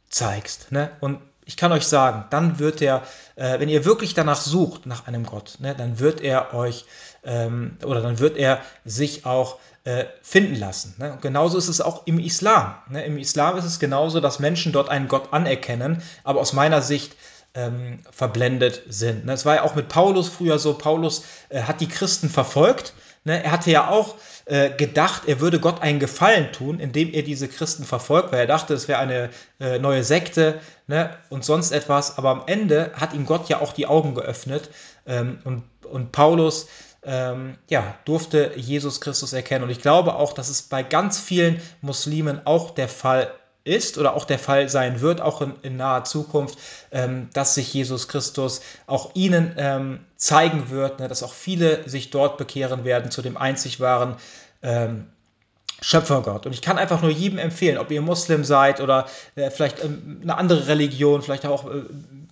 zeigst. 0.08 0.72
Ne? 0.72 0.90
Und 1.00 1.18
ich 1.44 1.56
kann 1.56 1.72
euch 1.72 1.86
sagen, 1.86 2.26
dann 2.30 2.58
wird 2.58 2.82
er, 2.82 3.02
äh, 3.36 3.58
wenn 3.58 3.68
ihr 3.68 3.84
wirklich 3.84 4.14
danach 4.14 4.40
sucht, 4.40 4.86
nach 4.86 5.06
einem 5.06 5.24
Gott, 5.24 5.56
ne, 5.58 5.74
dann 5.74 5.98
wird 5.98 6.20
er 6.20 6.54
euch 6.54 6.84
ähm, 7.24 7.78
oder 7.84 8.00
dann 8.00 8.18
wird 8.18 8.36
er 8.36 8.60
sich 8.84 9.26
auch 9.26 9.58
äh, 9.84 10.04
finden 10.22 10.54
lassen. 10.54 10.94
Ne? 10.98 11.12
Und 11.12 11.22
genauso 11.22 11.58
ist 11.58 11.68
es 11.68 11.80
auch 11.80 12.06
im 12.06 12.18
Islam. 12.18 12.74
Ne? 12.88 13.04
Im 13.04 13.18
Islam 13.18 13.56
ist 13.56 13.64
es 13.64 13.80
genauso, 13.80 14.20
dass 14.20 14.38
Menschen 14.38 14.72
dort 14.72 14.88
einen 14.88 15.08
Gott 15.08 15.32
anerkennen, 15.32 16.02
aber 16.24 16.40
aus 16.40 16.52
meiner 16.52 16.82
Sicht 16.82 17.16
ähm, 17.54 18.00
verblendet 18.10 18.82
sind. 18.88 19.26
Ne? 19.26 19.32
Es 19.32 19.44
war 19.44 19.56
ja 19.56 19.62
auch 19.62 19.74
mit 19.74 19.88
Paulus 19.88 20.28
früher 20.28 20.58
so, 20.58 20.74
Paulus 20.74 21.24
äh, 21.48 21.62
hat 21.62 21.80
die 21.80 21.88
Christen 21.88 22.28
verfolgt. 22.28 22.94
Ne? 23.24 23.42
Er 23.44 23.52
hatte 23.52 23.70
ja 23.70 23.88
auch 23.88 24.16
äh, 24.46 24.70
gedacht, 24.70 25.22
er 25.26 25.40
würde 25.40 25.60
Gott 25.60 25.82
einen 25.82 26.00
Gefallen 26.00 26.52
tun, 26.52 26.80
indem 26.80 27.12
er 27.12 27.22
diese 27.22 27.48
Christen 27.48 27.84
verfolgt, 27.84 28.32
weil 28.32 28.40
er 28.40 28.46
dachte, 28.46 28.74
es 28.74 28.88
wäre 28.88 28.98
eine 28.98 29.30
äh, 29.60 29.78
neue 29.78 30.02
Sekte 30.02 30.60
ne? 30.86 31.10
und 31.28 31.44
sonst 31.44 31.72
etwas. 31.72 32.18
Aber 32.18 32.30
am 32.30 32.42
Ende 32.46 32.92
hat 32.94 33.12
ihm 33.14 33.26
Gott 33.26 33.48
ja 33.48 33.60
auch 33.60 33.72
die 33.72 33.86
Augen 33.86 34.14
geöffnet 34.14 34.70
ähm, 35.06 35.38
und, 35.44 35.64
und 35.84 36.12
Paulus 36.12 36.68
ähm, 37.04 37.58
ja, 37.68 37.96
durfte 38.04 38.52
Jesus 38.56 39.00
Christus 39.00 39.32
erkennen. 39.32 39.64
Und 39.64 39.70
ich 39.70 39.80
glaube 39.82 40.14
auch, 40.14 40.32
dass 40.32 40.48
es 40.48 40.62
bei 40.62 40.82
ganz 40.82 41.18
vielen 41.18 41.60
Muslimen 41.80 42.46
auch 42.46 42.70
der 42.70 42.88
Fall 42.88 43.32
ist 43.64 43.98
oder 43.98 44.14
auch 44.14 44.24
der 44.24 44.38
Fall 44.38 44.68
sein 44.68 45.00
wird, 45.00 45.20
auch 45.20 45.40
in, 45.40 45.54
in 45.62 45.76
naher 45.76 46.04
Zukunft, 46.04 46.58
ähm, 46.90 47.28
dass 47.32 47.54
sich 47.54 47.72
Jesus 47.72 48.08
Christus 48.08 48.62
auch 48.86 49.10
ihnen 49.14 49.54
ähm, 49.56 50.00
zeigen 50.16 50.70
wird, 50.70 51.00
ne, 51.00 51.08
dass 51.08 51.22
auch 51.22 51.32
viele 51.32 51.88
sich 51.88 52.10
dort 52.10 52.38
bekehren 52.38 52.84
werden 52.84 53.10
zu 53.10 53.22
dem 53.22 53.36
einzig 53.36 53.80
wahren 53.80 54.16
ähm, 54.62 55.06
Schöpfergott. 55.82 56.46
Und 56.46 56.52
ich 56.52 56.62
kann 56.62 56.78
einfach 56.78 57.02
nur 57.02 57.10
jedem 57.10 57.38
empfehlen, 57.38 57.76
ob 57.76 57.90
ihr 57.90 58.02
Muslim 58.02 58.44
seid 58.44 58.80
oder 58.80 59.06
äh, 59.34 59.50
vielleicht 59.50 59.82
ähm, 59.82 60.20
eine 60.22 60.38
andere 60.38 60.68
Religion, 60.68 61.22
vielleicht 61.22 61.44
auch 61.44 61.68
äh, 61.68 61.82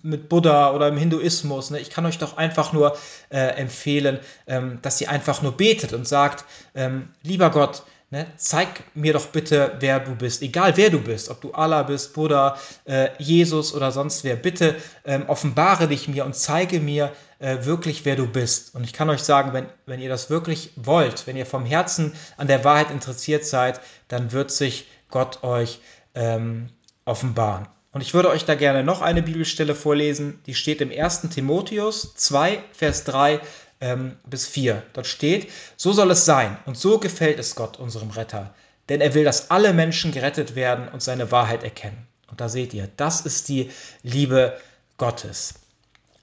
mit 0.03 0.29
Buddha 0.29 0.71
oder 0.71 0.87
im 0.87 0.97
Hinduismus. 0.97 1.69
Ne? 1.69 1.79
Ich 1.79 1.89
kann 1.89 2.05
euch 2.05 2.17
doch 2.17 2.37
einfach 2.37 2.73
nur 2.73 2.97
äh, 3.29 3.37
empfehlen, 3.37 4.19
ähm, 4.47 4.79
dass 4.81 5.01
ihr 5.01 5.09
einfach 5.09 5.41
nur 5.41 5.57
betet 5.57 5.93
und 5.93 6.07
sagt, 6.07 6.45
ähm, 6.75 7.09
lieber 7.23 7.49
Gott, 7.49 7.83
Ne? 8.11 8.27
Zeig 8.35 8.83
mir 8.93 9.13
doch 9.13 9.27
bitte, 9.27 9.77
wer 9.79 10.01
du 10.01 10.15
bist. 10.15 10.41
Egal 10.41 10.75
wer 10.75 10.89
du 10.89 10.99
bist, 10.99 11.29
ob 11.29 11.39
du 11.39 11.53
Allah 11.53 11.83
bist, 11.83 12.13
Buddha, 12.13 12.57
äh, 12.83 13.07
Jesus 13.19 13.73
oder 13.73 13.93
sonst 13.93 14.25
wer. 14.25 14.35
Bitte 14.35 14.75
ähm, 15.05 15.29
offenbare 15.29 15.87
dich 15.87 16.09
mir 16.09 16.25
und 16.25 16.35
zeige 16.35 16.81
mir 16.81 17.13
äh, 17.39 17.63
wirklich, 17.63 18.03
wer 18.03 18.17
du 18.17 18.27
bist. 18.27 18.75
Und 18.75 18.83
ich 18.83 18.91
kann 18.91 19.09
euch 19.09 19.23
sagen, 19.23 19.53
wenn, 19.53 19.65
wenn 19.85 20.01
ihr 20.01 20.09
das 20.09 20.29
wirklich 20.29 20.71
wollt, 20.75 21.25
wenn 21.25 21.37
ihr 21.37 21.45
vom 21.45 21.65
Herzen 21.65 22.11
an 22.35 22.47
der 22.47 22.65
Wahrheit 22.65 22.91
interessiert 22.91 23.45
seid, 23.45 23.79
dann 24.09 24.33
wird 24.33 24.51
sich 24.51 24.87
Gott 25.09 25.41
euch 25.45 25.79
ähm, 26.13 26.67
offenbaren. 27.05 27.69
Und 27.93 28.01
ich 28.01 28.13
würde 28.13 28.29
euch 28.29 28.43
da 28.43 28.55
gerne 28.55 28.83
noch 28.83 29.01
eine 29.01 29.23
Bibelstelle 29.23 29.73
vorlesen, 29.73 30.41
die 30.47 30.55
steht 30.55 30.81
im 30.81 30.91
1. 30.91 31.29
Timotheus 31.29 32.13
2, 32.15 32.61
Vers 32.73 33.05
3 33.05 33.39
ähm, 33.81 34.15
bis 34.25 34.47
4. 34.47 34.83
Dort 34.93 35.07
steht, 35.07 35.51
so 35.75 35.91
soll 35.91 36.11
es 36.11 36.25
sein 36.25 36.57
und 36.65 36.77
so 36.77 36.99
gefällt 36.99 37.39
es 37.39 37.55
Gott, 37.55 37.79
unserem 37.79 38.11
Retter, 38.11 38.53
denn 38.89 39.01
er 39.01 39.13
will, 39.13 39.25
dass 39.25 39.51
alle 39.51 39.73
Menschen 39.73 40.11
gerettet 40.11 40.55
werden 40.55 40.87
und 40.87 41.03
seine 41.03 41.31
Wahrheit 41.31 41.63
erkennen. 41.63 42.07
Und 42.29 42.39
da 42.39 42.47
seht 42.47 42.73
ihr, 42.73 42.89
das 42.95 43.21
ist 43.21 43.49
die 43.49 43.71
Liebe 44.03 44.57
Gottes. 44.97 45.55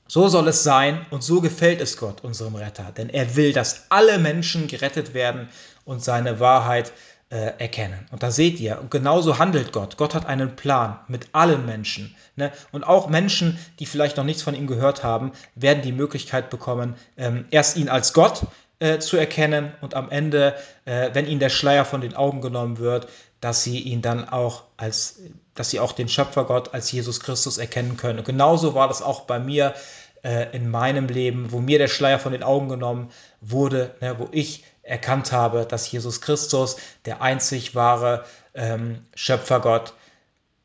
So 0.06 0.28
soll 0.28 0.48
es 0.48 0.62
sein 0.62 1.04
und 1.10 1.22
so 1.22 1.42
gefällt 1.42 1.82
es 1.82 1.98
Gott, 1.98 2.24
unserem 2.24 2.54
Retter, 2.54 2.92
denn 2.96 3.10
er 3.10 3.36
will, 3.36 3.52
dass 3.52 3.90
alle 3.90 4.18
Menschen 4.18 4.66
gerettet 4.66 5.12
werden 5.12 5.50
und 5.84 6.02
seine 6.02 6.40
Wahrheit 6.40 6.92
erkennen 7.30 7.58
äh, 7.58 7.60
erkennen. 7.60 8.06
Und 8.10 8.22
da 8.22 8.30
seht 8.30 8.58
ihr, 8.60 8.82
genauso 8.88 9.38
handelt 9.38 9.72
Gott. 9.72 9.96
Gott 9.96 10.14
hat 10.14 10.26
einen 10.26 10.56
Plan 10.56 10.98
mit 11.08 11.28
allen 11.32 11.66
Menschen. 11.66 12.14
Ne? 12.36 12.52
Und 12.72 12.84
auch 12.84 13.08
Menschen, 13.08 13.58
die 13.78 13.86
vielleicht 13.86 14.16
noch 14.16 14.24
nichts 14.24 14.42
von 14.42 14.54
ihm 14.54 14.66
gehört 14.66 15.04
haben, 15.04 15.32
werden 15.54 15.82
die 15.82 15.92
Möglichkeit 15.92 16.50
bekommen, 16.50 16.96
ähm, 17.16 17.44
erst 17.50 17.76
ihn 17.76 17.88
als 17.88 18.12
Gott 18.12 18.46
äh, 18.78 18.98
zu 18.98 19.16
erkennen 19.16 19.72
und 19.80 19.94
am 19.94 20.10
Ende, 20.10 20.54
äh, 20.84 21.10
wenn 21.12 21.26
ihnen 21.26 21.40
der 21.40 21.50
Schleier 21.50 21.84
von 21.84 22.00
den 22.00 22.14
Augen 22.14 22.40
genommen 22.40 22.78
wird, 22.78 23.08
dass 23.40 23.62
sie 23.62 23.78
ihn 23.78 24.02
dann 24.02 24.28
auch 24.28 24.64
als, 24.76 25.20
dass 25.54 25.70
sie 25.70 25.80
auch 25.80 25.92
den 25.92 26.08
Schöpfergott 26.08 26.74
als 26.74 26.90
Jesus 26.90 27.20
Christus 27.20 27.58
erkennen 27.58 27.96
können. 27.96 28.20
Und 28.20 28.24
genauso 28.24 28.74
war 28.74 28.88
das 28.88 29.02
auch 29.02 29.22
bei 29.22 29.38
mir 29.38 29.74
äh, 30.22 30.56
in 30.56 30.70
meinem 30.70 31.06
Leben, 31.06 31.52
wo 31.52 31.60
mir 31.60 31.78
der 31.78 31.88
Schleier 31.88 32.18
von 32.18 32.32
den 32.32 32.42
Augen 32.42 32.68
genommen 32.68 33.10
wurde, 33.40 33.94
ne, 34.00 34.18
wo 34.18 34.28
ich 34.32 34.64
erkannt 34.88 35.32
habe, 35.32 35.66
dass 35.66 35.90
Jesus 35.90 36.20
Christus 36.20 36.76
der 37.04 37.22
einzig 37.22 37.74
wahre 37.74 38.24
ähm, 38.54 39.04
Schöpfergott 39.14 39.92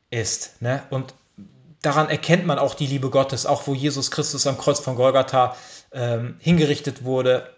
ist. 0.10 0.62
Ne? 0.62 0.82
Und 0.90 1.14
daran 1.82 2.10
erkennt 2.10 2.46
man 2.46 2.60
auch 2.60 2.74
die 2.74 2.88
Liebe 2.88 3.10
Gottes, 3.10 3.46
auch 3.46 3.68
wo 3.68 3.76
Jesus 3.76 4.12
Christus 4.12 4.48
am 4.48 4.58
Kreuz 4.58 4.80
von 4.80 4.96
Golgatha 4.96 5.56
ähm, 5.92 6.38
hingerichtet 6.40 7.04
wurde. 7.04 7.50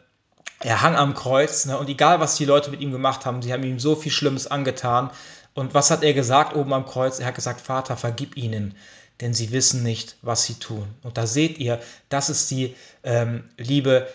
Er 0.61 0.81
hang 0.81 0.95
am 0.95 1.13
Kreuz 1.13 1.65
ne? 1.65 1.77
und 1.77 1.89
egal, 1.89 2.19
was 2.19 2.35
die 2.35 2.45
Leute 2.45 2.71
mit 2.71 2.81
ihm 2.81 2.91
gemacht 2.91 3.25
haben, 3.25 3.41
sie 3.41 3.53
haben 3.53 3.63
ihm 3.63 3.79
so 3.79 3.95
viel 3.95 4.11
Schlimmes 4.11 4.47
angetan. 4.47 5.11
Und 5.53 5.73
was 5.73 5.91
hat 5.91 6.03
er 6.03 6.13
gesagt 6.13 6.55
oben 6.55 6.73
am 6.73 6.85
Kreuz? 6.85 7.19
Er 7.19 7.27
hat 7.27 7.35
gesagt, 7.35 7.61
Vater, 7.61 7.95
vergib 7.95 8.35
ihnen, 8.35 8.75
denn 9.21 9.33
sie 9.33 9.51
wissen 9.51 9.83
nicht, 9.83 10.17
was 10.21 10.43
sie 10.43 10.55
tun. 10.55 10.87
Und 11.03 11.17
da 11.17 11.27
seht 11.27 11.59
ihr, 11.59 11.79
das 12.09 12.29
ist 12.29 12.51
die 12.51 12.75
ähm, 13.03 13.49
Liebe 13.57 14.07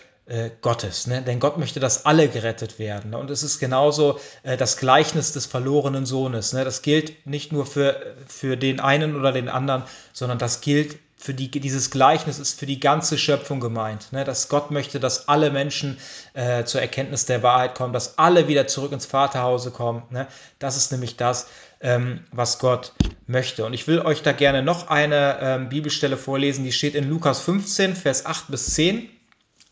Gottes. 0.61 1.07
Ne? 1.07 1.21
Denn 1.21 1.39
Gott 1.39 1.57
möchte, 1.57 1.79
dass 1.79 2.05
alle 2.05 2.29
gerettet 2.29 2.79
werden. 2.79 3.13
Und 3.15 3.29
es 3.31 3.43
ist 3.43 3.59
genauso 3.59 4.19
äh, 4.43 4.55
das 4.55 4.77
Gleichnis 4.77 5.33
des 5.33 5.45
verlorenen 5.45 6.05
Sohnes. 6.05 6.53
Ne? 6.53 6.63
Das 6.63 6.81
gilt 6.81 7.25
nicht 7.25 7.51
nur 7.51 7.65
für, 7.65 8.15
für 8.27 8.55
den 8.55 8.79
einen 8.79 9.15
oder 9.15 9.31
den 9.31 9.49
anderen, 9.49 9.83
sondern 10.13 10.37
das 10.37 10.61
gilt 10.61 10.97
für 11.17 11.33
die, 11.35 11.51
dieses 11.51 11.91
Gleichnis 11.91 12.39
ist 12.39 12.59
für 12.59 12.65
die 12.65 12.79
ganze 12.79 13.17
Schöpfung 13.17 13.59
gemeint. 13.59 14.11
Ne? 14.11 14.23
Dass 14.23 14.49
Gott 14.49 14.71
möchte, 14.71 14.99
dass 14.99 15.27
alle 15.27 15.51
Menschen 15.51 15.97
äh, 16.33 16.63
zur 16.63 16.81
Erkenntnis 16.81 17.25
der 17.25 17.43
Wahrheit 17.43 17.75
kommen, 17.75 17.93
dass 17.93 18.17
alle 18.17 18.47
wieder 18.47 18.65
zurück 18.67 18.91
ins 18.91 19.05
Vaterhause 19.05 19.69
kommen. 19.71 20.03
Ne? 20.09 20.27
Das 20.57 20.77
ist 20.77 20.91
nämlich 20.91 21.17
das, 21.17 21.47
ähm, 21.79 22.21
was 22.31 22.57
Gott 22.57 22.93
möchte. 23.27 23.65
Und 23.65 23.73
ich 23.73 23.87
will 23.87 23.99
euch 23.99 24.23
da 24.23 24.31
gerne 24.31 24.63
noch 24.63 24.89
eine 24.89 25.37
ähm, 25.41 25.69
Bibelstelle 25.69 26.17
vorlesen, 26.17 26.63
die 26.63 26.71
steht 26.71 26.95
in 26.95 27.07
Lukas 27.07 27.41
15, 27.41 27.95
Vers 27.95 28.25
8 28.25 28.47
bis 28.49 28.73
10. 28.73 29.09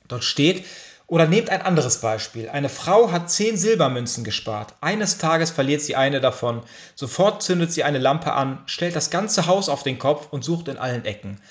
Dort 0.10 0.26
steht, 0.26 0.66
oder 1.10 1.26
nehmt 1.26 1.50
ein 1.50 1.64
anderes 1.64 2.02
Beispiel. 2.02 2.50
Eine 2.50 2.70
Frau 2.70 3.12
hat 3.12 3.32
zehn 3.32 3.58
Silbermünzen 3.58 4.24
gespart. 4.24 4.76
Eines 4.80 5.18
Tages 5.18 5.50
verliert 5.50 5.82
sie 5.82 5.96
eine 5.96 6.22
davon. 6.22 6.62
Sofort 6.94 7.42
zündet 7.42 7.74
sie 7.74 7.84
eine 7.84 7.98
Lampe 7.98 8.34
an, 8.34 8.62
stellt 8.68 8.96
das 8.96 9.10
ganze 9.10 9.48
Haus 9.48 9.70
auf 9.70 9.82
den 9.82 9.98
Kopf 9.98 10.28
und 10.30 10.44
sucht 10.44 10.68
in 10.68 10.78
allen 10.78 11.06
Ecken. 11.06 11.42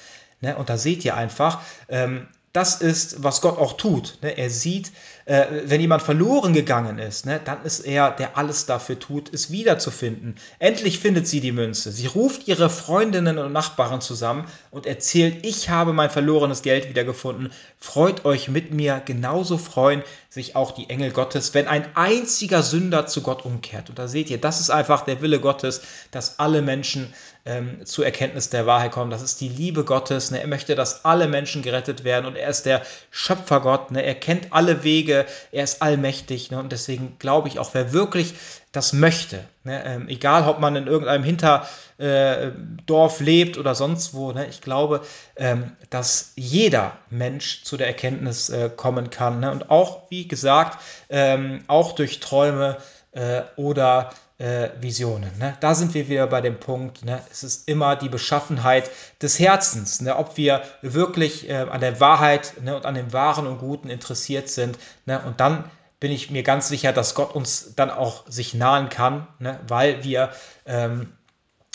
Ne? 0.40 0.56
Und 0.56 0.68
da 0.68 0.78
seht 0.78 1.04
ihr 1.04 1.16
einfach, 1.16 1.60
ähm, 1.88 2.28
das 2.52 2.80
ist, 2.80 3.22
was 3.24 3.40
Gott 3.40 3.58
auch 3.58 3.76
tut. 3.76 4.18
Ne? 4.22 4.38
Er 4.38 4.48
sieht, 4.48 4.92
äh, 5.28 5.62
wenn 5.66 5.80
jemand 5.80 6.02
verloren 6.02 6.54
gegangen 6.54 6.98
ist, 6.98 7.26
ne, 7.26 7.38
dann 7.44 7.62
ist 7.62 7.80
er, 7.80 8.10
der 8.10 8.38
alles 8.38 8.64
dafür 8.64 8.98
tut, 8.98 9.32
es 9.32 9.50
wiederzufinden. 9.50 10.36
Endlich 10.58 11.00
findet 11.00 11.28
sie 11.28 11.40
die 11.40 11.52
Münze. 11.52 11.92
Sie 11.92 12.06
ruft 12.06 12.48
ihre 12.48 12.70
Freundinnen 12.70 13.36
und 13.36 13.52
Nachbarn 13.52 14.00
zusammen 14.00 14.46
und 14.70 14.86
erzählt, 14.86 15.44
ich 15.44 15.68
habe 15.68 15.92
mein 15.92 16.08
verlorenes 16.08 16.62
Geld 16.62 16.88
wiedergefunden. 16.88 17.52
Freut 17.78 18.24
euch 18.24 18.48
mit 18.48 18.72
mir, 18.72 19.02
genauso 19.04 19.58
freuen 19.58 20.02
sich 20.30 20.56
auch 20.56 20.72
die 20.72 20.88
Engel 20.88 21.10
Gottes, 21.10 21.52
wenn 21.52 21.68
ein 21.68 21.94
einziger 21.94 22.62
Sünder 22.62 23.06
zu 23.06 23.20
Gott 23.20 23.44
umkehrt. 23.44 23.90
Und 23.90 23.98
da 23.98 24.08
seht 24.08 24.30
ihr, 24.30 24.38
das 24.38 24.60
ist 24.60 24.70
einfach 24.70 25.02
der 25.02 25.20
Wille 25.20 25.40
Gottes, 25.40 25.82
dass 26.10 26.38
alle 26.38 26.62
Menschen 26.62 27.12
ähm, 27.48 27.86
zur 27.86 28.04
Erkenntnis 28.04 28.50
der 28.50 28.66
Wahrheit 28.66 28.92
kommen. 28.92 29.10
Das 29.10 29.22
ist 29.22 29.40
die 29.40 29.48
Liebe 29.48 29.84
Gottes. 29.84 30.30
Ne? 30.30 30.40
Er 30.40 30.46
möchte, 30.46 30.74
dass 30.74 31.06
alle 31.06 31.28
Menschen 31.28 31.62
gerettet 31.62 32.04
werden 32.04 32.26
und 32.26 32.36
er 32.36 32.50
ist 32.50 32.66
der 32.66 32.82
Schöpfergott. 33.10 33.90
Ne? 33.90 34.04
Er 34.04 34.14
kennt 34.14 34.52
alle 34.52 34.84
Wege, 34.84 35.24
er 35.50 35.64
ist 35.64 35.80
allmächtig. 35.80 36.50
Ne? 36.50 36.58
Und 36.58 36.72
deswegen 36.72 37.16
glaube 37.18 37.48
ich 37.48 37.58
auch, 37.58 37.72
wer 37.72 37.92
wirklich 37.92 38.34
das 38.70 38.92
möchte, 38.92 39.42
ne? 39.64 39.82
ähm, 39.86 40.08
egal 40.08 40.46
ob 40.46 40.60
man 40.60 40.76
in 40.76 40.86
irgendeinem 40.86 41.24
Hinterdorf 41.24 43.20
äh, 43.20 43.24
lebt 43.24 43.56
oder 43.56 43.74
sonst 43.74 44.12
wo, 44.12 44.32
ne? 44.32 44.46
ich 44.46 44.60
glaube, 44.60 45.00
ähm, 45.36 45.72
dass 45.88 46.32
jeder 46.36 46.98
Mensch 47.08 47.64
zu 47.64 47.78
der 47.78 47.86
Erkenntnis 47.86 48.50
äh, 48.50 48.68
kommen 48.68 49.08
kann. 49.08 49.40
Ne? 49.40 49.50
Und 49.50 49.70
auch, 49.70 50.10
wie 50.10 50.28
gesagt, 50.28 50.80
ähm, 51.08 51.64
auch 51.66 51.92
durch 51.92 52.20
Träume 52.20 52.76
äh, 53.12 53.40
oder 53.56 54.10
äh, 54.38 54.70
Visionen. 54.80 55.36
Ne? 55.38 55.56
Da 55.60 55.74
sind 55.74 55.94
wir 55.94 56.08
wieder 56.08 56.26
bei 56.28 56.40
dem 56.40 56.60
Punkt, 56.60 57.04
ne? 57.04 57.20
es 57.30 57.42
ist 57.42 57.68
immer 57.68 57.96
die 57.96 58.08
Beschaffenheit 58.08 58.90
des 59.20 59.38
Herzens, 59.38 60.00
ne? 60.00 60.16
ob 60.16 60.36
wir 60.36 60.62
wirklich 60.80 61.48
äh, 61.48 61.54
an 61.54 61.80
der 61.80 62.00
Wahrheit 62.00 62.54
ne? 62.62 62.76
und 62.76 62.86
an 62.86 62.94
dem 62.94 63.12
Wahren 63.12 63.46
und 63.46 63.58
Guten 63.58 63.90
interessiert 63.90 64.48
sind. 64.48 64.78
Ne? 65.06 65.20
Und 65.20 65.40
dann 65.40 65.64
bin 66.00 66.12
ich 66.12 66.30
mir 66.30 66.44
ganz 66.44 66.68
sicher, 66.68 66.92
dass 66.92 67.16
Gott 67.16 67.34
uns 67.34 67.74
dann 67.74 67.90
auch 67.90 68.24
sich 68.28 68.54
nahen 68.54 68.88
kann, 68.88 69.26
ne? 69.40 69.58
weil 69.66 70.04
wir 70.04 70.30
ähm, 70.66 71.12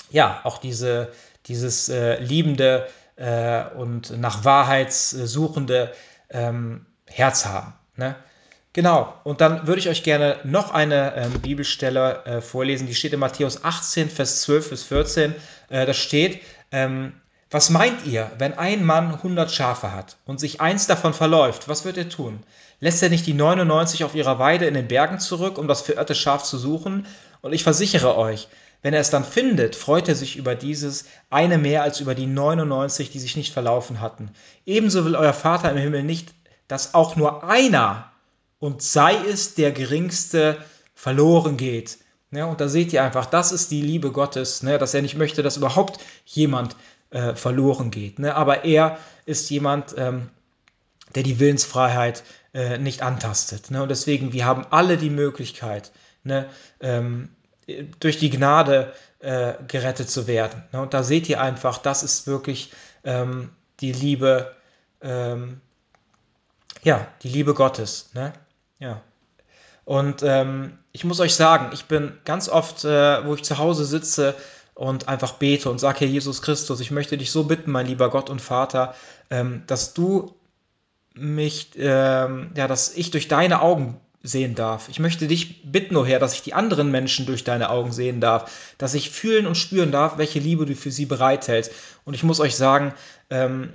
ja 0.09 0.39
auch 0.45 0.57
diese, 0.57 1.11
dieses 1.47 1.89
äh, 1.89 2.17
liebende 2.19 2.87
äh, 3.17 3.65
und 3.75 4.17
nach 4.17 4.45
Wahrheit 4.45 4.93
suchende 4.93 5.91
ähm, 6.29 6.85
Herz 7.07 7.45
haben. 7.45 7.73
Ne? 7.97 8.15
Genau, 8.73 9.13
und 9.23 9.39
dann 9.39 9.67
würde 9.67 9.79
ich 9.79 9.87
euch 9.87 10.01
gerne 10.01 10.39
noch 10.43 10.71
eine 10.71 11.15
ähm, 11.15 11.39
Bibelstelle 11.41 12.25
äh, 12.25 12.41
vorlesen, 12.41 12.87
die 12.87 12.95
steht 12.95 13.13
in 13.13 13.19
Matthäus 13.19 13.63
18, 13.63 14.09
Vers 14.09 14.41
12 14.41 14.69
bis 14.71 14.83
14. 14.83 15.35
Äh, 15.69 15.85
da 15.85 15.93
steht, 15.93 16.41
ähm, 16.71 17.13
was 17.51 17.69
meint 17.69 18.03
ihr, 18.07 18.31
wenn 18.39 18.57
ein 18.57 18.83
Mann 18.83 19.13
100 19.13 19.51
Schafe 19.51 19.91
hat 19.91 20.17
und 20.25 20.39
sich 20.39 20.59
eins 20.59 20.87
davon 20.87 21.13
verläuft, 21.13 21.69
was 21.69 21.85
wird 21.85 21.97
er 21.97 22.09
tun? 22.09 22.39
Lässt 22.79 23.03
er 23.03 23.09
nicht 23.09 23.27
die 23.27 23.35
99 23.35 24.05
auf 24.05 24.15
ihrer 24.15 24.39
Weide 24.39 24.65
in 24.65 24.73
den 24.73 24.87
Bergen 24.87 25.19
zurück, 25.19 25.59
um 25.59 25.67
das 25.67 25.81
verirrte 25.81 26.15
Schaf 26.15 26.41
zu 26.41 26.57
suchen? 26.57 27.05
Und 27.41 27.53
ich 27.53 27.63
versichere 27.63 28.17
euch, 28.17 28.47
wenn 28.81 28.95
er 28.95 29.01
es 29.01 29.11
dann 29.11 29.23
findet, 29.23 29.75
freut 29.75 30.07
er 30.07 30.15
sich 30.15 30.35
über 30.35 30.55
dieses 30.55 31.05
eine 31.29 31.59
mehr 31.59 31.83
als 31.83 31.99
über 31.99 32.15
die 32.15 32.25
99, 32.25 33.11
die 33.11 33.19
sich 33.19 33.37
nicht 33.37 33.53
verlaufen 33.53 34.01
hatten. 34.01 34.31
Ebenso 34.65 35.05
will 35.05 35.15
euer 35.15 35.33
Vater 35.33 35.69
im 35.69 35.77
Himmel 35.77 36.01
nicht, 36.01 36.33
dass 36.67 36.95
auch 36.95 37.15
nur 37.15 37.43
einer 37.43 38.11
und 38.63 38.81
sei 38.81 39.17
es 39.29 39.55
der 39.55 39.73
geringste 39.73 40.57
verloren 40.95 41.57
geht. 41.57 41.97
Ja, 42.31 42.45
und 42.45 42.61
da 42.61 42.69
seht 42.69 42.93
ihr 42.93 43.03
einfach, 43.03 43.25
das 43.25 43.51
ist 43.51 43.71
die 43.71 43.81
Liebe 43.81 44.13
Gottes, 44.13 44.63
ne, 44.63 44.77
dass 44.77 44.93
er 44.93 45.01
nicht 45.01 45.17
möchte, 45.17 45.43
dass 45.43 45.57
überhaupt 45.57 45.99
jemand 46.23 46.77
äh, 47.09 47.35
verloren 47.35 47.91
geht. 47.91 48.19
Ne, 48.19 48.33
aber 48.33 48.63
er 48.63 48.99
ist 49.25 49.49
jemand, 49.49 49.93
ähm, 49.97 50.29
der 51.13 51.23
die 51.23 51.41
Willensfreiheit 51.41 52.23
äh, 52.53 52.77
nicht 52.77 53.01
antastet. 53.01 53.69
Ne, 53.69 53.83
und 53.83 53.89
deswegen, 53.89 54.31
wir 54.31 54.45
haben 54.45 54.65
alle 54.69 54.95
die 54.95 55.09
Möglichkeit, 55.09 55.91
ne, 56.23 56.45
ähm, 56.79 57.35
durch 57.99 58.17
die 58.17 58.29
Gnade 58.29 58.93
äh, 59.19 59.55
gerettet 59.67 60.09
zu 60.09 60.25
werden. 60.25 60.63
Ne, 60.71 60.81
und 60.81 60.93
da 60.93 61.03
seht 61.03 61.27
ihr 61.27 61.41
einfach, 61.41 61.79
das 61.79 62.01
ist 62.01 62.27
wirklich 62.27 62.71
ähm, 63.03 63.49
die 63.81 63.91
Liebe, 63.91 64.55
ähm, 65.01 65.59
ja, 66.83 67.05
die 67.23 67.29
Liebe 67.29 67.53
Gottes. 67.53 68.09
Ne? 68.13 68.31
Ja. 68.83 69.01
Und 69.85 70.23
ähm, 70.23 70.77
ich 70.91 71.05
muss 71.05 71.21
euch 71.21 71.35
sagen, 71.35 71.69
ich 71.73 71.85
bin 71.85 72.11
ganz 72.25 72.49
oft, 72.49 72.83
äh, 72.83 73.25
wo 73.25 73.33
ich 73.33 73.43
zu 73.43 73.57
Hause 73.57 73.85
sitze 73.85 74.35
und 74.75 75.07
einfach 75.07 75.33
bete 75.33 75.69
und 75.69 75.79
sage, 75.79 76.01
Herr 76.01 76.07
Jesus 76.07 76.41
Christus, 76.41 76.81
ich 76.81 76.91
möchte 76.91 77.17
dich 77.17 77.31
so 77.31 77.45
bitten, 77.45 77.71
mein 77.71 77.87
lieber 77.87 78.09
Gott 78.09 78.29
und 78.29 78.41
Vater, 78.41 78.93
ähm, 79.29 79.63
dass 79.67 79.93
du 79.93 80.35
mich, 81.13 81.71
ähm, 81.77 82.51
ja, 82.57 82.67
dass 82.67 82.93
ich 82.93 83.09
durch 83.11 83.29
deine 83.29 83.61
Augen 83.61 84.01
sehen 84.21 84.53
darf. 84.53 84.89
Ich 84.89 84.99
möchte 84.99 85.27
dich 85.27 85.63
bitten, 85.63 85.95
oh 85.95 86.05
Herr, 86.05 86.19
dass 86.19 86.33
ich 86.33 86.41
die 86.41 86.53
anderen 86.53 86.91
Menschen 86.91 87.25
durch 87.25 87.45
deine 87.45 87.69
Augen 87.69 87.93
sehen 87.93 88.19
darf, 88.19 88.51
dass 88.77 88.95
ich 88.95 89.11
fühlen 89.11 89.47
und 89.47 89.55
spüren 89.55 89.91
darf, 89.93 90.17
welche 90.17 90.39
Liebe 90.39 90.65
du 90.65 90.75
für 90.75 90.91
sie 90.91 91.05
bereithältst. 91.05 91.71
Und 92.03 92.15
ich 92.15 92.23
muss 92.23 92.41
euch 92.41 92.57
sagen, 92.57 92.93
ähm, 93.29 93.71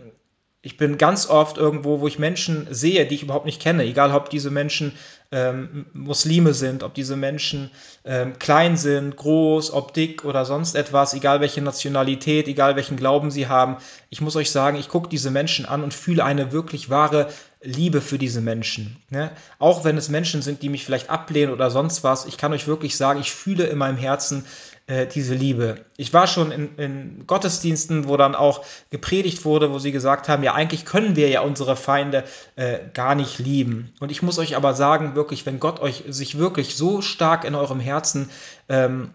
ich 0.60 0.76
bin 0.76 0.98
ganz 0.98 1.28
oft 1.28 1.56
irgendwo, 1.56 2.00
wo 2.00 2.08
ich 2.08 2.18
Menschen 2.18 2.66
sehe, 2.70 3.06
die 3.06 3.14
ich 3.14 3.22
überhaupt 3.22 3.46
nicht 3.46 3.62
kenne, 3.62 3.84
egal 3.84 4.12
ob 4.12 4.28
diese 4.28 4.50
Menschen 4.50 4.92
ähm, 5.30 5.86
Muslime 5.92 6.52
sind, 6.52 6.82
ob 6.82 6.94
diese 6.94 7.16
Menschen 7.16 7.70
ähm, 8.04 8.38
klein 8.40 8.76
sind, 8.76 9.16
groß, 9.16 9.72
ob 9.72 9.94
dick 9.94 10.24
oder 10.24 10.44
sonst 10.44 10.74
etwas, 10.74 11.14
egal 11.14 11.40
welche 11.40 11.60
Nationalität, 11.60 12.48
egal 12.48 12.74
welchen 12.74 12.96
Glauben 12.96 13.30
sie 13.30 13.46
haben. 13.46 13.76
Ich 14.10 14.20
muss 14.20 14.34
euch 14.34 14.50
sagen, 14.50 14.78
ich 14.78 14.88
gucke 14.88 15.08
diese 15.08 15.30
Menschen 15.30 15.64
an 15.64 15.84
und 15.84 15.94
fühle 15.94 16.24
eine 16.24 16.50
wirklich 16.50 16.90
wahre 16.90 17.28
Liebe 17.62 18.00
für 18.00 18.18
diese 18.18 18.40
Menschen. 18.40 18.96
Ne? 19.10 19.30
Auch 19.58 19.84
wenn 19.84 19.96
es 19.96 20.08
Menschen 20.08 20.42
sind, 20.42 20.62
die 20.62 20.68
mich 20.68 20.84
vielleicht 20.84 21.10
ablehnen 21.10 21.52
oder 21.52 21.70
sonst 21.70 22.04
was, 22.04 22.24
ich 22.24 22.36
kann 22.36 22.52
euch 22.52 22.66
wirklich 22.66 22.96
sagen, 22.96 23.20
ich 23.20 23.32
fühle 23.32 23.66
in 23.66 23.78
meinem 23.78 23.96
Herzen 23.96 24.44
äh, 24.88 25.06
diese 25.06 25.34
Liebe. 25.34 25.84
Ich 25.98 26.12
war 26.14 26.26
schon 26.26 26.50
in, 26.50 26.76
in, 26.76 27.26
Gottesdiensten, 27.26 28.08
wo 28.08 28.16
dann 28.16 28.34
auch 28.34 28.64
gepredigt 28.90 29.44
wurde, 29.44 29.70
wo 29.70 29.78
sie 29.78 29.92
gesagt 29.92 30.28
haben, 30.28 30.42
ja 30.42 30.54
eigentlich 30.54 30.86
können 30.86 31.14
wir 31.14 31.28
ja 31.28 31.42
unsere 31.42 31.76
Feinde 31.76 32.24
äh, 32.56 32.78
gar 32.94 33.14
nicht 33.14 33.38
lieben. 33.38 33.92
Und 34.00 34.10
ich 34.10 34.22
muss 34.22 34.38
euch 34.38 34.56
aber 34.56 34.72
sagen, 34.74 35.14
wirklich, 35.14 35.44
wenn 35.44 35.60
Gott 35.60 35.80
euch 35.80 36.04
sich 36.08 36.38
wirklich 36.38 36.74
so 36.74 37.02
stark 37.02 37.44
in 37.44 37.54
eurem 37.54 37.80
Herzen 37.80 38.30
ähm, 38.70 39.10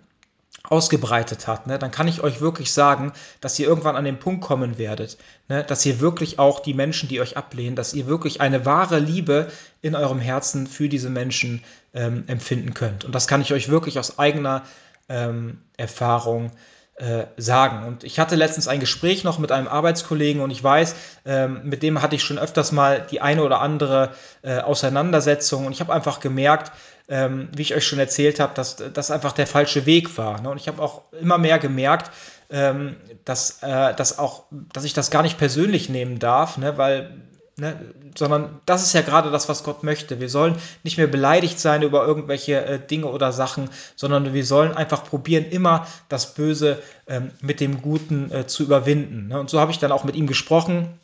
ausgebreitet 0.61 1.47
hat, 1.47 1.65
ne, 1.65 1.79
dann 1.79 1.89
kann 1.89 2.07
ich 2.07 2.21
euch 2.21 2.39
wirklich 2.39 2.71
sagen, 2.71 3.11
dass 3.41 3.57
ihr 3.57 3.67
irgendwann 3.67 3.95
an 3.95 4.05
den 4.05 4.19
Punkt 4.19 4.41
kommen 4.41 4.77
werdet, 4.77 5.17
ne, 5.49 5.63
dass 5.63 5.83
ihr 5.87 5.99
wirklich 5.99 6.37
auch 6.37 6.59
die 6.59 6.75
Menschen, 6.75 7.09
die 7.09 7.19
euch 7.19 7.35
ablehnen, 7.35 7.75
dass 7.75 7.95
ihr 7.95 8.05
wirklich 8.05 8.41
eine 8.41 8.65
wahre 8.65 8.99
Liebe 8.99 9.51
in 9.81 9.95
eurem 9.95 10.19
Herzen 10.19 10.67
für 10.67 10.87
diese 10.87 11.09
Menschen 11.09 11.63
ähm, 11.95 12.25
empfinden 12.27 12.75
könnt. 12.75 13.05
Und 13.05 13.13
das 13.13 13.27
kann 13.27 13.41
ich 13.41 13.51
euch 13.53 13.69
wirklich 13.69 13.97
aus 13.97 14.19
eigener 14.19 14.63
ähm, 15.09 15.61
Erfahrung 15.77 16.51
äh, 16.95 17.25
sagen. 17.37 17.87
Und 17.87 18.03
ich 18.03 18.19
hatte 18.19 18.35
letztens 18.35 18.67
ein 18.67 18.79
Gespräch 18.79 19.23
noch 19.23 19.39
mit 19.39 19.51
einem 19.51 19.67
Arbeitskollegen 19.67 20.41
und 20.41 20.51
ich 20.51 20.63
weiß, 20.63 20.95
ähm, 21.25 21.61
mit 21.63 21.81
dem 21.81 22.01
hatte 22.01 22.15
ich 22.15 22.23
schon 22.23 22.37
öfters 22.37 22.71
mal 22.71 23.05
die 23.09 23.19
eine 23.19 23.43
oder 23.43 23.61
andere 23.61 24.11
äh, 24.43 24.59
Auseinandersetzung 24.59 25.65
und 25.65 25.71
ich 25.71 25.79
habe 25.79 25.91
einfach 25.91 26.19
gemerkt, 26.19 26.71
ähm, 27.09 27.49
wie 27.55 27.63
ich 27.63 27.73
euch 27.73 27.85
schon 27.85 27.99
erzählt 27.99 28.39
habe, 28.39 28.53
dass 28.53 28.75
das 28.75 29.11
einfach 29.11 29.31
der 29.31 29.47
falsche 29.47 29.85
Weg 29.85 30.17
war. 30.17 30.41
Ne? 30.41 30.49
Und 30.51 30.57
ich 30.57 30.67
habe 30.67 30.81
auch 30.81 31.01
immer 31.19 31.37
mehr 31.37 31.59
gemerkt, 31.59 32.11
ähm, 32.49 32.95
dass, 33.25 33.63
äh, 33.63 33.95
dass, 33.95 34.19
auch, 34.19 34.43
dass 34.51 34.83
ich 34.83 34.93
das 34.93 35.09
gar 35.09 35.23
nicht 35.23 35.37
persönlich 35.37 35.89
nehmen 35.89 36.19
darf, 36.19 36.57
ne? 36.57 36.77
weil 36.77 37.09
Ne? 37.55 37.93
Sondern 38.17 38.61
das 38.65 38.83
ist 38.83 38.93
ja 38.93 39.01
gerade 39.01 39.29
das, 39.29 39.47
was 39.47 39.63
Gott 39.63 39.83
möchte. 39.83 40.19
Wir 40.19 40.29
sollen 40.29 40.55
nicht 40.83 40.97
mehr 40.97 41.07
beleidigt 41.07 41.59
sein 41.59 41.83
über 41.83 42.05
irgendwelche 42.05 42.65
äh, 42.65 42.79
Dinge 42.79 43.07
oder 43.07 43.31
Sachen, 43.31 43.69
sondern 43.95 44.33
wir 44.33 44.45
sollen 44.45 44.73
einfach 44.73 45.03
probieren, 45.03 45.45
immer 45.45 45.85
das 46.09 46.33
Böse 46.33 46.81
ähm, 47.07 47.31
mit 47.41 47.59
dem 47.59 47.81
Guten 47.81 48.31
äh, 48.31 48.47
zu 48.47 48.63
überwinden. 48.63 49.27
Ne? 49.27 49.39
Und 49.39 49.51
so 49.51 49.59
habe 49.59 49.71
ich 49.71 49.77
dann 49.77 49.91
auch 49.91 50.03
mit 50.03 50.15
ihm 50.15 50.25
gesprochen 50.25 50.99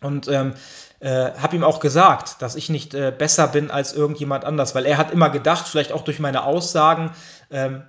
und 0.00 0.28
ähm, 0.28 0.54
äh, 1.00 1.32
habe 1.32 1.56
ihm 1.56 1.64
auch 1.64 1.80
gesagt, 1.80 2.40
dass 2.40 2.54
ich 2.54 2.68
nicht 2.68 2.94
äh, 2.94 3.12
besser 3.16 3.48
bin 3.48 3.70
als 3.70 3.92
irgendjemand 3.92 4.44
anders, 4.44 4.74
weil 4.74 4.86
er 4.86 4.98
hat 4.98 5.10
immer 5.10 5.30
gedacht, 5.30 5.66
vielleicht 5.66 5.92
auch 5.92 6.02
durch 6.02 6.20
meine 6.20 6.44
Aussagen, 6.44 7.10
ähm, 7.50 7.82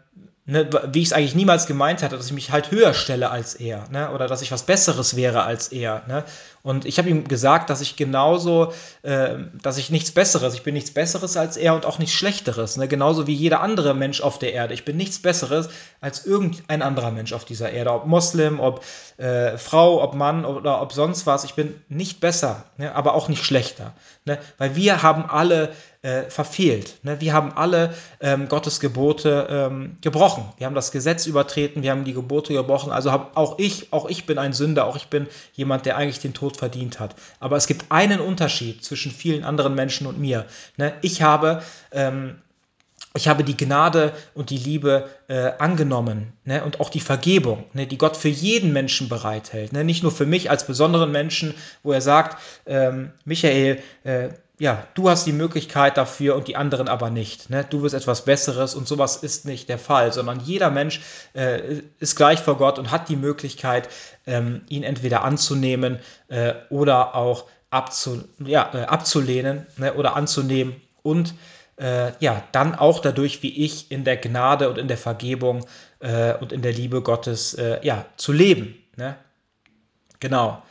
ne, 0.46 0.70
wie 0.92 1.02
ich 1.02 1.08
es 1.10 1.14
eigentlich 1.14 1.36
niemals 1.36 1.68
gemeint 1.68 2.04
hatte, 2.04 2.18
dass 2.18 2.28
ich 2.28 2.34
mich 2.34 2.52
halt 2.52 2.72
höher 2.72 2.94
stelle 2.94 3.30
als 3.30 3.56
er, 3.56 3.90
ne, 3.90 4.12
oder 4.12 4.28
dass 4.28 4.42
ich 4.42 4.52
was 4.52 4.64
Besseres 4.64 5.16
wäre 5.16 5.44
als 5.44 5.68
er, 5.70 6.04
ne. 6.08 6.24
Und 6.64 6.86
ich 6.86 6.98
habe 6.98 7.10
ihm 7.10 7.28
gesagt, 7.28 7.70
dass 7.70 7.82
ich 7.82 7.96
genauso, 7.96 8.74
äh, 9.02 9.36
dass 9.62 9.78
ich 9.78 9.90
nichts 9.90 10.12
Besseres, 10.12 10.54
ich 10.54 10.64
bin 10.64 10.74
nichts 10.74 10.92
Besseres 10.92 11.38
als 11.38 11.58
er 11.58 11.74
und 11.74 11.86
auch 11.86 11.98
nichts 11.98 12.14
Schlechteres, 12.14 12.78
ne, 12.78 12.88
genauso 12.88 13.28
wie 13.28 13.34
jeder 13.34 13.62
andere 13.62 13.94
Mensch 13.94 14.22
auf 14.22 14.38
der 14.38 14.54
Erde. 14.54 14.74
Ich 14.74 14.86
bin 14.86 14.98
nichts 14.98 15.20
Besseres 15.20 15.70
als 16.02 16.26
irgendein 16.26 16.82
anderer 16.82 17.12
Mensch 17.12 17.34
auf 17.34 17.46
dieser 17.46 17.72
Erde, 17.72 17.92
ob 17.92 18.06
Moslem, 18.06 18.60
ob 18.60 18.84
äh, 19.18 19.58
Frau, 19.58 20.04
ob 20.04 20.14
Mann 20.14 20.46
oder 20.46 20.82
ob 20.82 20.94
sonst 20.94 21.26
was. 21.26 21.44
Ich 21.44 21.56
bin 21.56 21.82
nicht 21.90 22.20
besser, 22.20 22.66
ne, 22.78 22.94
aber 22.94 23.16
auch 23.16 23.28
nicht 23.28 23.44
schlechter, 23.44 23.94
ne, 24.26 24.38
weil 24.58 24.76
wir 24.76 25.02
haben 25.02 25.26
alle 25.28 25.74
äh, 26.04 26.24
verfehlt. 26.24 26.98
Ne? 27.04 27.22
Wir 27.22 27.34
haben 27.34 27.54
alle 27.54 27.94
ähm, 28.20 28.48
Gottes 28.48 28.80
Gebote 28.80 29.48
ähm, 29.50 29.98
gebrochen. 30.02 30.46
Wir 30.58 30.66
haben 30.66 30.76
das 30.76 30.92
Gesetz 30.92 31.28
übertreten, 31.28 31.84
wir 31.84 31.92
haben 31.92 32.06
die 32.06 32.14
Gebote 32.14 32.54
gebrochen. 32.54 32.92
Also 32.92 33.12
hab, 33.12 33.38
auch 33.38 33.60
ich, 33.60 33.94
auch 33.94 34.10
ich 34.10 34.26
bin 34.26 34.38
ein 34.38 34.54
Sünder, 34.54 34.86
auch 34.86 34.96
ich 34.96 35.08
bin 35.08 35.28
jemand, 35.54 35.86
der 35.86 35.98
eigentlich 35.98 36.20
den 36.20 36.34
Tod 36.34 36.58
verdient 36.58 37.00
hat. 37.00 37.16
Aber 37.40 37.56
es 37.56 37.68
gibt 37.68 37.86
einen 37.90 38.20
Unterschied 38.20 38.84
zwischen 38.84 39.12
vielen 39.12 39.44
anderen 39.44 39.76
Menschen 39.76 40.08
und 40.08 40.20
mir. 40.20 40.46
Ne? 40.78 40.94
Ich 41.02 41.22
habe 41.22 41.62
ähm, 41.92 42.36
ich 43.14 43.28
habe 43.28 43.44
die 43.44 43.58
Gnade 43.58 44.14
und 44.34 44.52
die 44.52 44.58
Liebe 44.58 45.10
äh, 45.28 45.52
angenommen 45.60 46.32
ne? 46.46 46.64
und 46.64 46.80
auch 46.80 46.90
die 46.90 47.02
Vergebung, 47.02 47.66
ne? 47.74 47.86
die 47.86 47.98
Gott 47.98 48.16
für 48.16 48.30
jeden 48.30 48.72
Menschen 48.72 49.10
bereithält. 49.10 49.74
Ne? 49.74 49.84
Nicht 49.84 50.02
nur 50.02 50.14
für 50.14 50.26
mich 50.26 50.50
als 50.50 50.66
besonderen 50.66 51.12
Menschen, 51.12 51.54
wo 51.84 51.92
er 51.92 52.00
sagt, 52.00 52.42
ähm, 52.66 53.12
Michael, 53.26 53.84
äh, 54.06 54.30
ja, 54.62 54.86
du 54.94 55.10
hast 55.10 55.26
die 55.26 55.34
Möglichkeit 55.34 55.98
dafür 55.98 56.36
und 56.36 56.48
die 56.48 56.56
anderen 56.56 56.88
aber 56.88 57.10
nicht. 57.10 57.50
Ne? 57.50 57.66
Du 57.68 57.82
wirst 57.82 57.96
etwas 57.96 58.26
Besseres 58.26 58.76
und 58.76 58.88
sowas 58.88 59.16
ist 59.16 59.44
nicht 59.44 59.70
der 59.70 59.80
Fall, 59.80 60.14
sondern 60.14 60.40
jeder 60.40 60.70
Mensch 60.70 61.02
äh, 61.34 61.80
ist 61.98 62.16
gleich 62.16 62.42
vor 62.42 62.58
Gott 62.58 62.78
und 62.78 62.92
hat 62.92 63.10
die 63.10 63.16
Möglichkeit, 63.16 63.90
ähm, 64.28 64.62
ihn 64.70 64.84
entweder 64.84 65.24
anzunehmen 65.24 65.98
äh, 66.28 66.54
oder 66.70 67.16
auch 67.16 67.46
abzu, 67.72 68.24
ja, 68.38 68.70
äh, 68.76 68.84
abzulehnen 68.84 69.66
ne? 69.78 69.96
oder 69.96 70.16
anzunehmen 70.16 70.80
und 71.02 71.34
äh, 71.78 72.12
ja, 72.20 72.44
dann 72.52 72.76
auch 72.76 73.00
dadurch, 73.00 73.42
wie 73.42 73.66
ich 73.66 73.90
in 73.90 74.04
der 74.04 74.18
Gnade 74.18 74.70
und 74.70 74.78
in 74.78 74.88
der 74.88 75.00
Vergebung 75.00 75.66
äh, 76.02 76.36
und 76.36 76.52
in 76.52 76.62
der 76.62 76.74
Liebe 76.74 77.02
Gottes 77.02 77.56
äh, 77.56 77.80
ja, 77.82 78.06
zu 78.16 78.32
leben. 78.32 78.78
Ne? 78.96 79.16
Genau. 80.20 80.62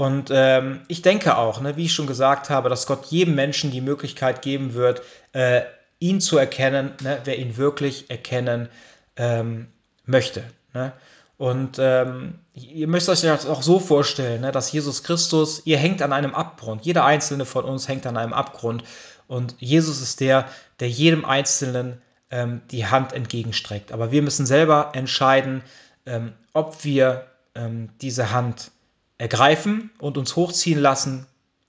Und 0.00 0.30
ähm, 0.32 0.80
ich 0.88 1.02
denke 1.02 1.36
auch, 1.36 1.60
ne, 1.60 1.76
wie 1.76 1.84
ich 1.84 1.92
schon 1.92 2.06
gesagt 2.06 2.48
habe, 2.48 2.70
dass 2.70 2.86
Gott 2.86 3.04
jedem 3.10 3.34
Menschen 3.34 3.70
die 3.70 3.82
Möglichkeit 3.82 4.40
geben 4.40 4.72
wird, 4.72 5.02
äh, 5.34 5.60
ihn 5.98 6.22
zu 6.22 6.38
erkennen, 6.38 6.92
ne, 7.02 7.18
wer 7.24 7.38
ihn 7.38 7.58
wirklich 7.58 8.08
erkennen 8.08 8.70
ähm, 9.16 9.66
möchte. 10.06 10.42
Ne? 10.72 10.94
Und 11.36 11.76
ähm, 11.78 12.38
ihr 12.54 12.88
müsst 12.88 13.10
euch 13.10 13.20
das 13.20 13.44
auch 13.44 13.60
so 13.60 13.78
vorstellen, 13.78 14.40
ne, 14.40 14.52
dass 14.52 14.72
Jesus 14.72 15.02
Christus, 15.02 15.66
ihr 15.66 15.76
hängt 15.76 16.00
an 16.00 16.14
einem 16.14 16.34
Abgrund. 16.34 16.86
Jeder 16.86 17.04
einzelne 17.04 17.44
von 17.44 17.66
uns 17.66 17.86
hängt 17.86 18.06
an 18.06 18.16
einem 18.16 18.32
Abgrund. 18.32 18.84
Und 19.28 19.54
Jesus 19.58 20.00
ist 20.00 20.20
der, 20.20 20.48
der 20.80 20.88
jedem 20.88 21.26
Einzelnen 21.26 22.00
ähm, 22.30 22.62
die 22.70 22.86
Hand 22.86 23.12
entgegenstreckt. 23.12 23.92
Aber 23.92 24.12
wir 24.12 24.22
müssen 24.22 24.46
selber 24.46 24.92
entscheiden, 24.94 25.60
ähm, 26.06 26.32
ob 26.54 26.84
wir 26.84 27.26
ähm, 27.54 27.90
diese 28.00 28.32
Hand 28.32 28.70
ergreifen 29.20 29.90
und 29.98 30.16
uns 30.16 30.34
hochziehen 30.34 30.80
lassen 30.80 31.26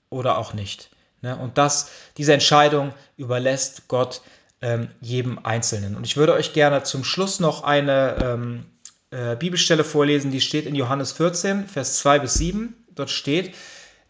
oder 0.08 0.38
auch 0.38 0.54
nicht. 0.54 0.88
Ne? 1.20 1.36
Und 1.36 1.58
das, 1.58 1.90
diese 2.16 2.32
Entscheidung 2.32 2.94
überlässt 3.18 3.88
Gott 3.88 4.22
ähm, 4.62 4.88
jedem 5.02 5.38
Einzelnen. 5.44 5.94
Und 5.94 6.06
ich 6.06 6.16
würde 6.16 6.32
euch 6.32 6.54
gerne 6.54 6.82
zum 6.82 7.04
Schluss 7.04 7.40
noch 7.40 7.62
eine 7.62 8.16
ähm, 8.22 8.64
äh, 9.10 9.36
Bibelstelle 9.36 9.84
vorlesen, 9.84 10.30
die 10.30 10.40
steht 10.40 10.64
in 10.64 10.74
Johannes 10.74 11.12
14, 11.12 11.68
Vers 11.68 11.98
2 11.98 12.20
bis 12.20 12.34
7. 12.34 12.74
Dort 12.94 13.10
steht, 13.10 13.54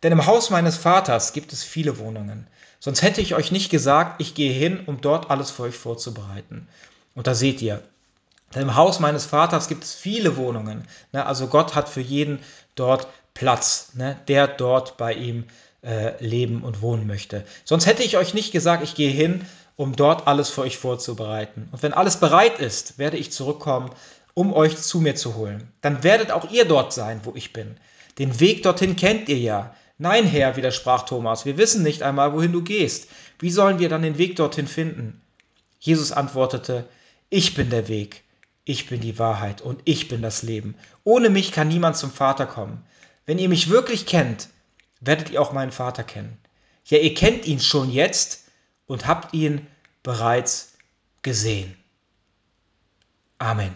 denn 0.04 0.12
im 0.12 0.26
Haus 0.26 0.50
meines 0.50 0.76
Vaters 0.76 1.32
gibt 1.32 1.52
es 1.52 1.64
viele 1.64 1.98
Wohnungen. 1.98 2.46
Sonst 2.78 3.02
hätte 3.02 3.20
ich 3.20 3.34
euch 3.34 3.50
nicht 3.50 3.70
gesagt, 3.70 4.20
ich 4.20 4.34
gehe 4.34 4.52
hin, 4.52 4.84
um 4.86 5.00
dort 5.00 5.30
alles 5.30 5.50
für 5.50 5.64
euch 5.64 5.76
vorzubereiten. 5.76 6.68
Und 7.16 7.26
da 7.26 7.34
seht 7.34 7.60
ihr, 7.60 7.82
denn 8.54 8.62
im 8.62 8.76
Haus 8.76 9.00
meines 9.00 9.24
Vaters 9.24 9.66
gibt 9.66 9.82
es 9.82 9.94
viele 9.94 10.36
Wohnungen. 10.36 10.86
Ne? 11.12 11.26
Also 11.26 11.48
Gott 11.48 11.74
hat 11.74 11.88
für 11.88 12.00
jeden 12.00 12.38
dort 12.74 13.08
Platz, 13.34 13.92
ne, 13.94 14.18
der 14.28 14.46
dort 14.46 14.96
bei 14.96 15.14
ihm 15.14 15.44
äh, 15.82 16.22
leben 16.24 16.62
und 16.62 16.82
wohnen 16.82 17.06
möchte. 17.06 17.44
Sonst 17.64 17.86
hätte 17.86 18.02
ich 18.02 18.16
euch 18.16 18.34
nicht 18.34 18.52
gesagt, 18.52 18.82
ich 18.82 18.94
gehe 18.94 19.10
hin, 19.10 19.44
um 19.76 19.96
dort 19.96 20.26
alles 20.26 20.50
für 20.50 20.62
euch 20.62 20.78
vorzubereiten. 20.78 21.68
Und 21.72 21.82
wenn 21.82 21.94
alles 21.94 22.18
bereit 22.18 22.58
ist, 22.58 22.98
werde 22.98 23.16
ich 23.16 23.32
zurückkommen, 23.32 23.90
um 24.34 24.52
euch 24.52 24.76
zu 24.76 25.00
mir 25.00 25.14
zu 25.14 25.34
holen. 25.34 25.72
Dann 25.80 26.02
werdet 26.04 26.30
auch 26.30 26.50
ihr 26.50 26.64
dort 26.64 26.92
sein, 26.92 27.20
wo 27.24 27.32
ich 27.34 27.52
bin. 27.52 27.76
Den 28.18 28.40
Weg 28.40 28.62
dorthin 28.62 28.96
kennt 28.96 29.28
ihr 29.28 29.38
ja. 29.38 29.74
Nein, 29.98 30.24
Herr, 30.24 30.56
widersprach 30.56 31.04
Thomas, 31.04 31.44
wir 31.44 31.58
wissen 31.58 31.82
nicht 31.82 32.02
einmal, 32.02 32.32
wohin 32.32 32.52
du 32.52 32.62
gehst. 32.62 33.08
Wie 33.38 33.50
sollen 33.50 33.78
wir 33.78 33.88
dann 33.88 34.02
den 34.02 34.18
Weg 34.18 34.36
dorthin 34.36 34.66
finden? 34.66 35.20
Jesus 35.78 36.12
antwortete, 36.12 36.88
ich 37.28 37.54
bin 37.54 37.70
der 37.70 37.88
Weg, 37.88 38.22
ich 38.64 38.88
bin 38.88 39.00
die 39.00 39.18
Wahrheit 39.18 39.60
und 39.60 39.80
ich 39.84 40.08
bin 40.08 40.22
das 40.22 40.42
Leben. 40.42 40.76
Ohne 41.04 41.30
mich 41.30 41.52
kann 41.52 41.68
niemand 41.68 41.96
zum 41.96 42.10
Vater 42.10 42.46
kommen. 42.46 42.84
Wenn 43.26 43.38
ihr 43.38 43.48
mich 43.48 43.70
wirklich 43.70 44.06
kennt, 44.06 44.48
werdet 45.00 45.30
ihr 45.30 45.40
auch 45.40 45.52
meinen 45.52 45.72
Vater 45.72 46.04
kennen. 46.04 46.38
Ja, 46.86 46.98
ihr 46.98 47.14
kennt 47.14 47.46
ihn 47.46 47.60
schon 47.60 47.90
jetzt 47.90 48.44
und 48.86 49.06
habt 49.06 49.34
ihn 49.34 49.66
bereits 50.02 50.72
gesehen. 51.22 51.76
Amen. 53.38 53.74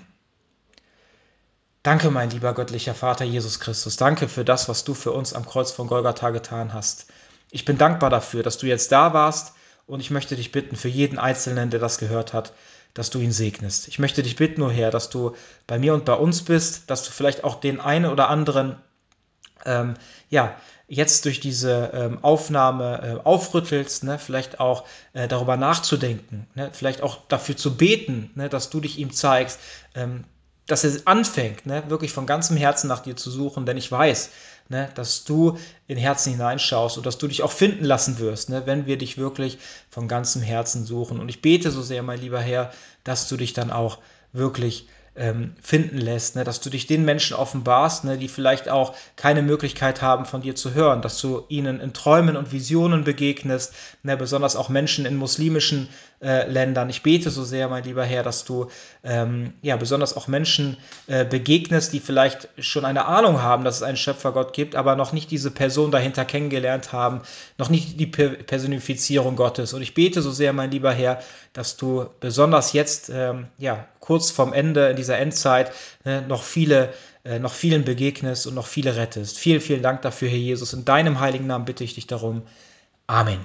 Danke, 1.82 2.10
mein 2.10 2.30
lieber 2.30 2.52
göttlicher 2.52 2.94
Vater 2.94 3.24
Jesus 3.24 3.60
Christus. 3.60 3.96
Danke 3.96 4.28
für 4.28 4.44
das, 4.44 4.68
was 4.68 4.82
du 4.82 4.94
für 4.94 5.12
uns 5.12 5.32
am 5.32 5.46
Kreuz 5.46 5.70
von 5.70 5.86
Golgatha 5.86 6.30
getan 6.30 6.72
hast. 6.72 7.06
Ich 7.52 7.64
bin 7.64 7.78
dankbar 7.78 8.10
dafür, 8.10 8.42
dass 8.42 8.58
du 8.58 8.66
jetzt 8.66 8.90
da 8.90 9.14
warst 9.14 9.54
und 9.86 10.00
ich 10.00 10.10
möchte 10.10 10.34
dich 10.34 10.50
bitten, 10.50 10.74
für 10.74 10.88
jeden 10.88 11.18
Einzelnen, 11.18 11.70
der 11.70 11.78
das 11.78 11.98
gehört 11.98 12.32
hat, 12.32 12.52
dass 12.92 13.10
du 13.10 13.20
ihn 13.20 13.30
segnest. 13.30 13.86
Ich 13.86 14.00
möchte 14.00 14.24
dich 14.24 14.34
bitten, 14.34 14.60
nur 14.60 14.70
oh 14.70 14.72
Herr, 14.72 14.90
dass 14.90 15.10
du 15.10 15.36
bei 15.68 15.78
mir 15.78 15.94
und 15.94 16.04
bei 16.04 16.14
uns 16.14 16.42
bist, 16.42 16.90
dass 16.90 17.04
du 17.04 17.12
vielleicht 17.12 17.44
auch 17.44 17.60
den 17.60 17.78
einen 17.78 18.06
oder 18.06 18.30
anderen 18.30 18.76
ähm, 19.66 19.94
ja, 20.30 20.56
jetzt 20.88 21.24
durch 21.24 21.40
diese 21.40 21.90
ähm, 21.92 22.18
Aufnahme 22.22 23.02
äh, 23.02 23.26
aufrüttelst, 23.26 24.04
ne, 24.04 24.18
vielleicht 24.18 24.60
auch 24.60 24.84
äh, 25.12 25.26
darüber 25.28 25.56
nachzudenken, 25.56 26.46
ne, 26.54 26.70
vielleicht 26.72 27.02
auch 27.02 27.18
dafür 27.28 27.56
zu 27.56 27.76
beten, 27.76 28.30
ne, 28.34 28.48
dass 28.48 28.70
du 28.70 28.80
dich 28.80 28.98
ihm 28.98 29.12
zeigst, 29.12 29.58
ähm, 29.94 30.24
dass 30.66 30.84
er 30.84 30.92
anfängt, 31.04 31.66
ne, 31.66 31.82
wirklich 31.88 32.12
von 32.12 32.26
ganzem 32.26 32.56
Herzen 32.56 32.88
nach 32.88 33.00
dir 33.00 33.16
zu 33.16 33.30
suchen, 33.30 33.66
denn 33.66 33.76
ich 33.76 33.90
weiß, 33.90 34.30
ne, 34.68 34.88
dass 34.94 35.24
du 35.24 35.58
in 35.88 35.98
Herzen 35.98 36.32
hineinschaust 36.32 36.96
und 36.96 37.06
dass 37.06 37.18
du 37.18 37.26
dich 37.26 37.42
auch 37.42 37.52
finden 37.52 37.84
lassen 37.84 38.18
wirst, 38.18 38.48
ne, 38.48 38.62
wenn 38.66 38.86
wir 38.86 38.98
dich 38.98 39.18
wirklich 39.18 39.58
von 39.90 40.06
ganzem 40.06 40.42
Herzen 40.42 40.84
suchen. 40.84 41.18
Und 41.18 41.28
ich 41.28 41.42
bete 41.42 41.72
so 41.72 41.82
sehr, 41.82 42.02
mein 42.02 42.20
lieber 42.20 42.40
Herr, 42.40 42.72
dass 43.02 43.28
du 43.28 43.36
dich 43.36 43.52
dann 43.52 43.70
auch 43.70 43.98
wirklich 44.32 44.88
ähm, 45.16 45.54
finden 45.62 45.98
lässt, 45.98 46.36
ne? 46.36 46.44
dass 46.44 46.60
du 46.60 46.70
dich 46.70 46.86
den 46.86 47.04
Menschen 47.04 47.36
offenbarst, 47.36 48.04
ne? 48.04 48.18
die 48.18 48.28
vielleicht 48.28 48.68
auch 48.68 48.94
keine 49.16 49.42
Möglichkeit 49.42 50.02
haben, 50.02 50.26
von 50.26 50.42
dir 50.42 50.54
zu 50.54 50.74
hören, 50.74 51.02
dass 51.02 51.20
du 51.20 51.44
ihnen 51.48 51.80
in 51.80 51.92
Träumen 51.92 52.36
und 52.36 52.52
Visionen 52.52 53.04
begegnest, 53.04 53.74
ne? 54.02 54.16
besonders 54.16 54.56
auch 54.56 54.68
Menschen 54.68 55.06
in 55.06 55.16
muslimischen 55.16 55.88
äh, 56.22 56.48
Ländern. 56.48 56.88
Ich 56.88 57.02
bete 57.02 57.30
so 57.30 57.44
sehr, 57.44 57.68
mein 57.68 57.84
lieber 57.84 58.04
Herr, 58.04 58.22
dass 58.22 58.44
du 58.44 58.68
ähm, 59.04 59.52
ja 59.62 59.76
besonders 59.76 60.16
auch 60.16 60.28
Menschen 60.28 60.76
äh, 61.06 61.24
begegnest, 61.24 61.92
die 61.92 62.00
vielleicht 62.00 62.48
schon 62.58 62.84
eine 62.84 63.06
Ahnung 63.06 63.42
haben, 63.42 63.64
dass 63.64 63.76
es 63.76 63.82
einen 63.82 63.96
Schöpfergott 63.96 64.52
gibt, 64.52 64.76
aber 64.76 64.96
noch 64.96 65.12
nicht 65.12 65.30
diese 65.30 65.50
Person 65.50 65.90
dahinter 65.90 66.24
kennengelernt 66.24 66.92
haben, 66.92 67.20
noch 67.58 67.68
nicht 67.68 68.00
die 68.00 68.06
Personifizierung 68.06 69.36
Gottes. 69.36 69.74
Und 69.74 69.82
ich 69.82 69.94
bete 69.94 70.22
so 70.22 70.30
sehr, 70.30 70.52
mein 70.52 70.70
lieber 70.70 70.92
Herr, 70.92 71.20
dass 71.52 71.76
du 71.76 72.06
besonders 72.20 72.72
jetzt 72.72 73.10
ähm, 73.12 73.48
ja 73.58 73.86
kurz 74.00 74.30
vorm 74.30 74.52
Ende 74.52 74.88
in 74.88 74.96
dieser 74.96 75.18
Endzeit 75.18 75.72
äh, 76.04 76.20
noch 76.22 76.42
viele 76.42 76.92
äh, 77.26 77.40
noch 77.40 77.52
vielen 77.52 77.84
begegnest 77.84 78.46
und 78.46 78.54
noch 78.54 78.66
viele 78.66 78.96
rettest. 78.96 79.38
Vielen, 79.38 79.60
vielen 79.60 79.82
Dank 79.82 80.02
dafür, 80.02 80.28
Herr 80.28 80.38
Jesus. 80.38 80.72
In 80.72 80.84
deinem 80.84 81.18
heiligen 81.18 81.46
Namen 81.46 81.64
bitte 81.64 81.82
ich 81.82 81.94
dich 81.94 82.06
darum. 82.06 82.42
Amen. 83.08 83.44